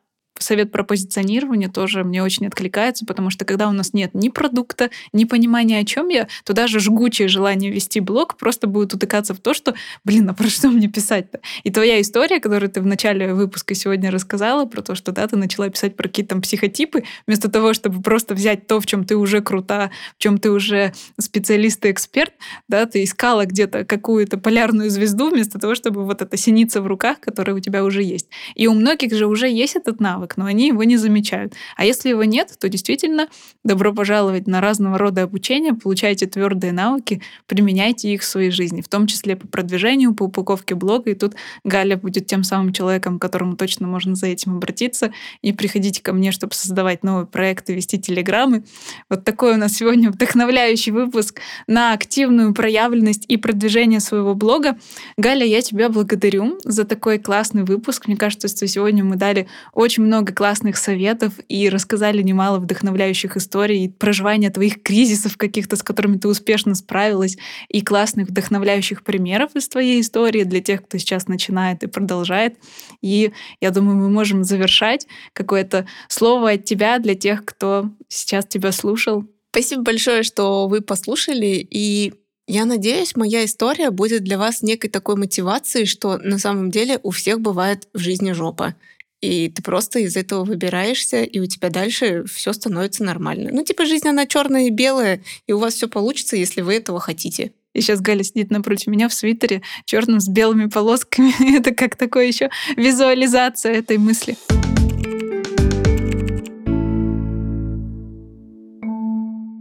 совет 0.42 0.72
про 0.72 0.84
позиционирование 0.84 1.68
тоже 1.68 2.04
мне 2.04 2.22
очень 2.22 2.46
откликается, 2.46 3.04
потому 3.04 3.30
что 3.30 3.44
когда 3.44 3.68
у 3.68 3.72
нас 3.72 3.92
нет 3.92 4.14
ни 4.14 4.28
продукта, 4.28 4.90
ни 5.12 5.24
понимания, 5.24 5.78
о 5.78 5.84
чем 5.84 6.08
я, 6.08 6.28
то 6.44 6.52
даже 6.52 6.80
жгучее 6.80 7.28
желание 7.28 7.70
вести 7.70 8.00
блог 8.00 8.36
просто 8.36 8.66
будет 8.66 8.94
утыкаться 8.94 9.34
в 9.34 9.40
то, 9.40 9.52
что, 9.52 9.74
блин, 10.04 10.30
а 10.30 10.34
про 10.34 10.48
что 10.48 10.68
мне 10.68 10.88
писать-то? 10.88 11.40
И 11.62 11.70
твоя 11.70 12.00
история, 12.00 12.40
которую 12.40 12.70
ты 12.70 12.80
в 12.80 12.86
начале 12.86 13.34
выпуска 13.34 13.74
сегодня 13.74 14.10
рассказала, 14.10 14.64
про 14.64 14.82
то, 14.82 14.94
что 14.94 15.12
да, 15.12 15.26
ты 15.26 15.36
начала 15.36 15.68
писать 15.68 15.96
про 15.96 16.08
какие-то 16.08 16.28
там 16.28 16.42
психотипы, 16.42 17.04
вместо 17.26 17.50
того, 17.50 17.72
чтобы 17.72 18.02
просто 18.02 18.34
взять 18.34 18.66
то, 18.66 18.80
в 18.80 18.86
чем 18.86 19.04
ты 19.04 19.16
уже 19.16 19.40
крута, 19.40 19.90
в 20.16 20.22
чем 20.22 20.38
ты 20.38 20.50
уже 20.50 20.92
специалист 21.18 21.84
и 21.84 21.90
эксперт, 21.90 22.32
да, 22.68 22.86
ты 22.86 23.02
искала 23.02 23.44
где-то 23.46 23.84
какую-то 23.84 24.38
полярную 24.38 24.90
звезду, 24.90 25.30
вместо 25.30 25.58
того, 25.58 25.74
чтобы 25.74 26.04
вот 26.04 26.22
эта 26.22 26.36
синица 26.36 26.80
в 26.80 26.86
руках, 26.86 27.20
которая 27.20 27.56
у 27.56 27.60
тебя 27.60 27.84
уже 27.84 28.02
есть. 28.02 28.28
И 28.54 28.66
у 28.66 28.74
многих 28.74 29.14
же 29.14 29.26
уже 29.26 29.48
есть 29.48 29.76
этот 29.76 30.00
навык, 30.00 30.27
навык, 30.28 30.36
но 30.36 30.44
они 30.44 30.68
его 30.68 30.84
не 30.84 30.96
замечают. 30.96 31.54
А 31.76 31.84
если 31.84 32.10
его 32.10 32.24
нет, 32.24 32.56
то 32.58 32.68
действительно 32.68 33.28
добро 33.64 33.92
пожаловать 33.92 34.46
на 34.46 34.60
разного 34.60 34.98
рода 34.98 35.22
обучение, 35.22 35.74
получайте 35.74 36.26
твердые 36.26 36.72
навыки, 36.72 37.22
применяйте 37.46 38.12
их 38.12 38.22
в 38.22 38.24
своей 38.24 38.50
жизни, 38.50 38.80
в 38.80 38.88
том 38.88 39.06
числе 39.06 39.36
по 39.36 39.46
продвижению, 39.46 40.14
по 40.14 40.24
упаковке 40.24 40.74
блога. 40.74 41.10
И 41.10 41.14
тут 41.14 41.34
Галя 41.64 41.96
будет 41.96 42.26
тем 42.26 42.44
самым 42.44 42.72
человеком, 42.72 43.18
к 43.18 43.22
которому 43.22 43.56
точно 43.56 43.86
можно 43.86 44.14
за 44.14 44.26
этим 44.26 44.56
обратиться. 44.56 45.10
И 45.42 45.52
приходите 45.52 46.02
ко 46.02 46.12
мне, 46.12 46.32
чтобы 46.32 46.54
создавать 46.54 47.04
новые 47.04 47.26
проекты, 47.26 47.74
вести 47.74 47.98
телеграммы. 47.98 48.64
Вот 49.10 49.24
такой 49.24 49.54
у 49.54 49.56
нас 49.56 49.74
сегодня 49.74 50.10
вдохновляющий 50.10 50.92
выпуск 50.92 51.40
на 51.66 51.92
активную 51.92 52.54
проявленность 52.54 53.24
и 53.28 53.36
продвижение 53.36 54.00
своего 54.00 54.34
блога. 54.34 54.76
Галя, 55.16 55.46
я 55.46 55.60
тебя 55.62 55.88
благодарю 55.88 56.58
за 56.64 56.84
такой 56.84 57.18
классный 57.18 57.64
выпуск. 57.64 58.06
Мне 58.08 58.16
кажется, 58.16 58.48
что 58.48 58.66
сегодня 58.66 59.04
мы 59.04 59.16
дали 59.16 59.46
очень 59.72 60.02
много 60.02 60.17
много 60.18 60.32
классных 60.32 60.76
советов 60.76 61.34
и 61.48 61.68
рассказали 61.68 62.22
немало 62.22 62.58
вдохновляющих 62.58 63.36
историй, 63.36 63.88
проживания 63.88 64.50
твоих 64.50 64.82
кризисов 64.82 65.36
каких-то, 65.36 65.76
с 65.76 65.82
которыми 65.84 66.18
ты 66.18 66.26
успешно 66.26 66.74
справилась, 66.74 67.36
и 67.68 67.82
классных 67.82 68.28
вдохновляющих 68.28 69.04
примеров 69.04 69.54
из 69.54 69.68
твоей 69.68 70.00
истории 70.00 70.42
для 70.42 70.60
тех, 70.60 70.84
кто 70.84 70.98
сейчас 70.98 71.28
начинает 71.28 71.84
и 71.84 71.86
продолжает. 71.86 72.56
И 73.00 73.30
я 73.60 73.70
думаю, 73.70 73.96
мы 73.96 74.08
можем 74.10 74.42
завершать 74.42 75.06
какое-то 75.34 75.86
слово 76.08 76.52
от 76.52 76.64
тебя 76.64 76.98
для 76.98 77.14
тех, 77.14 77.44
кто 77.44 77.90
сейчас 78.08 78.44
тебя 78.46 78.72
слушал. 78.72 79.24
Спасибо 79.52 79.82
большое, 79.82 80.24
что 80.24 80.66
вы 80.66 80.80
послушали, 80.80 81.64
и 81.70 82.12
я 82.48 82.64
надеюсь, 82.64 83.14
моя 83.14 83.44
история 83.44 83.90
будет 83.90 84.24
для 84.24 84.36
вас 84.36 84.62
некой 84.62 84.90
такой 84.90 85.16
мотивацией, 85.16 85.86
что 85.86 86.18
на 86.18 86.38
самом 86.38 86.70
деле 86.70 86.98
у 87.02 87.10
всех 87.10 87.40
бывает 87.40 87.86
в 87.92 87.98
жизни 87.98 88.32
жопа. 88.32 88.74
И 89.20 89.48
ты 89.48 89.62
просто 89.62 89.98
из 89.98 90.16
этого 90.16 90.44
выбираешься, 90.44 91.22
и 91.22 91.40
у 91.40 91.46
тебя 91.46 91.70
дальше 91.70 92.24
все 92.24 92.52
становится 92.52 93.02
нормально. 93.02 93.50
Ну, 93.52 93.64
типа, 93.64 93.84
жизнь, 93.84 94.08
она 94.08 94.26
черная 94.26 94.66
и 94.66 94.70
белая, 94.70 95.22
и 95.46 95.52
у 95.52 95.58
вас 95.58 95.74
все 95.74 95.88
получится, 95.88 96.36
если 96.36 96.60
вы 96.60 96.74
этого 96.74 97.00
хотите. 97.00 97.52
И 97.74 97.80
сейчас 97.80 98.00
Галя 98.00 98.22
сидит 98.22 98.50
напротив 98.50 98.86
меня 98.86 99.08
в 99.08 99.14
свитере 99.14 99.62
черным 99.84 100.20
с 100.20 100.28
белыми 100.28 100.66
полосками. 100.66 101.56
Это 101.58 101.74
как 101.74 101.96
такое 101.96 102.26
еще 102.26 102.50
визуализация 102.76 103.74
этой 103.74 103.98
мысли. 103.98 104.36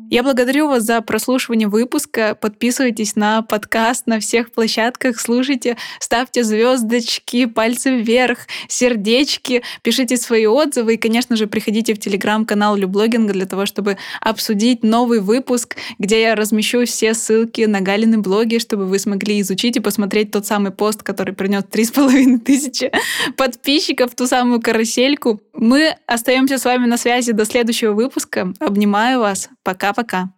Я 0.10 0.24
благодарю 0.24 0.70
вас 0.70 0.84
за 0.84 1.01
прослушивание 1.01 1.68
выпуска. 1.68 2.38
Подписывайтесь 2.39 3.18
на 3.18 3.41
подкаст 3.41 4.08
на 4.08 4.22
всех 4.22 4.53
площадках, 4.53 5.20
слушайте, 5.20 5.76
ставьте 5.99 6.45
звездочки, 6.45 7.45
пальцы 7.45 7.97
вверх, 7.97 8.47
сердечки, 8.70 9.64
пишите 9.82 10.16
свои 10.16 10.45
отзывы 10.45 10.93
и, 10.93 10.97
конечно 10.97 11.36
же, 11.36 11.47
приходите 11.47 11.93
в 11.93 11.99
телеграм-канал 11.99 12.78
Люблогинга 12.78 13.34
для 13.34 13.45
того, 13.45 13.66
чтобы 13.66 13.97
обсудить 14.22 14.82
новый 14.82 15.20
выпуск, 15.20 15.76
где 15.99 16.22
я 16.22 16.36
размещу 16.36 16.86
все 16.86 17.14
ссылки 17.14 17.64
на 17.64 17.82
Галины 17.82 18.20
блоги, 18.20 18.60
чтобы 18.60 18.86
вы 18.86 18.99
смогли 18.99 19.41
изучить 19.41 19.76
и 19.76 19.82
посмотреть 19.82 20.32
тот 20.32 20.45
самый 20.45 20.72
пост, 20.72 21.03
который 21.03 21.34
принес 21.34 21.66
три 21.70 21.84
с 21.84 21.91
половиной 21.91 22.39
тысячи 22.39 22.91
подписчиков, 23.36 24.16
ту 24.16 24.26
самую 24.26 24.62
карусельку. 24.62 25.41
Мы 25.53 25.97
остаемся 26.05 26.60
с 26.60 26.64
вами 26.64 26.86
на 26.86 26.95
связи 26.95 27.34
до 27.34 27.43
следующего 27.43 27.91
выпуска. 27.91 28.53
Обнимаю 28.62 29.20
вас. 29.20 29.49
Пока-пока. 29.68 30.30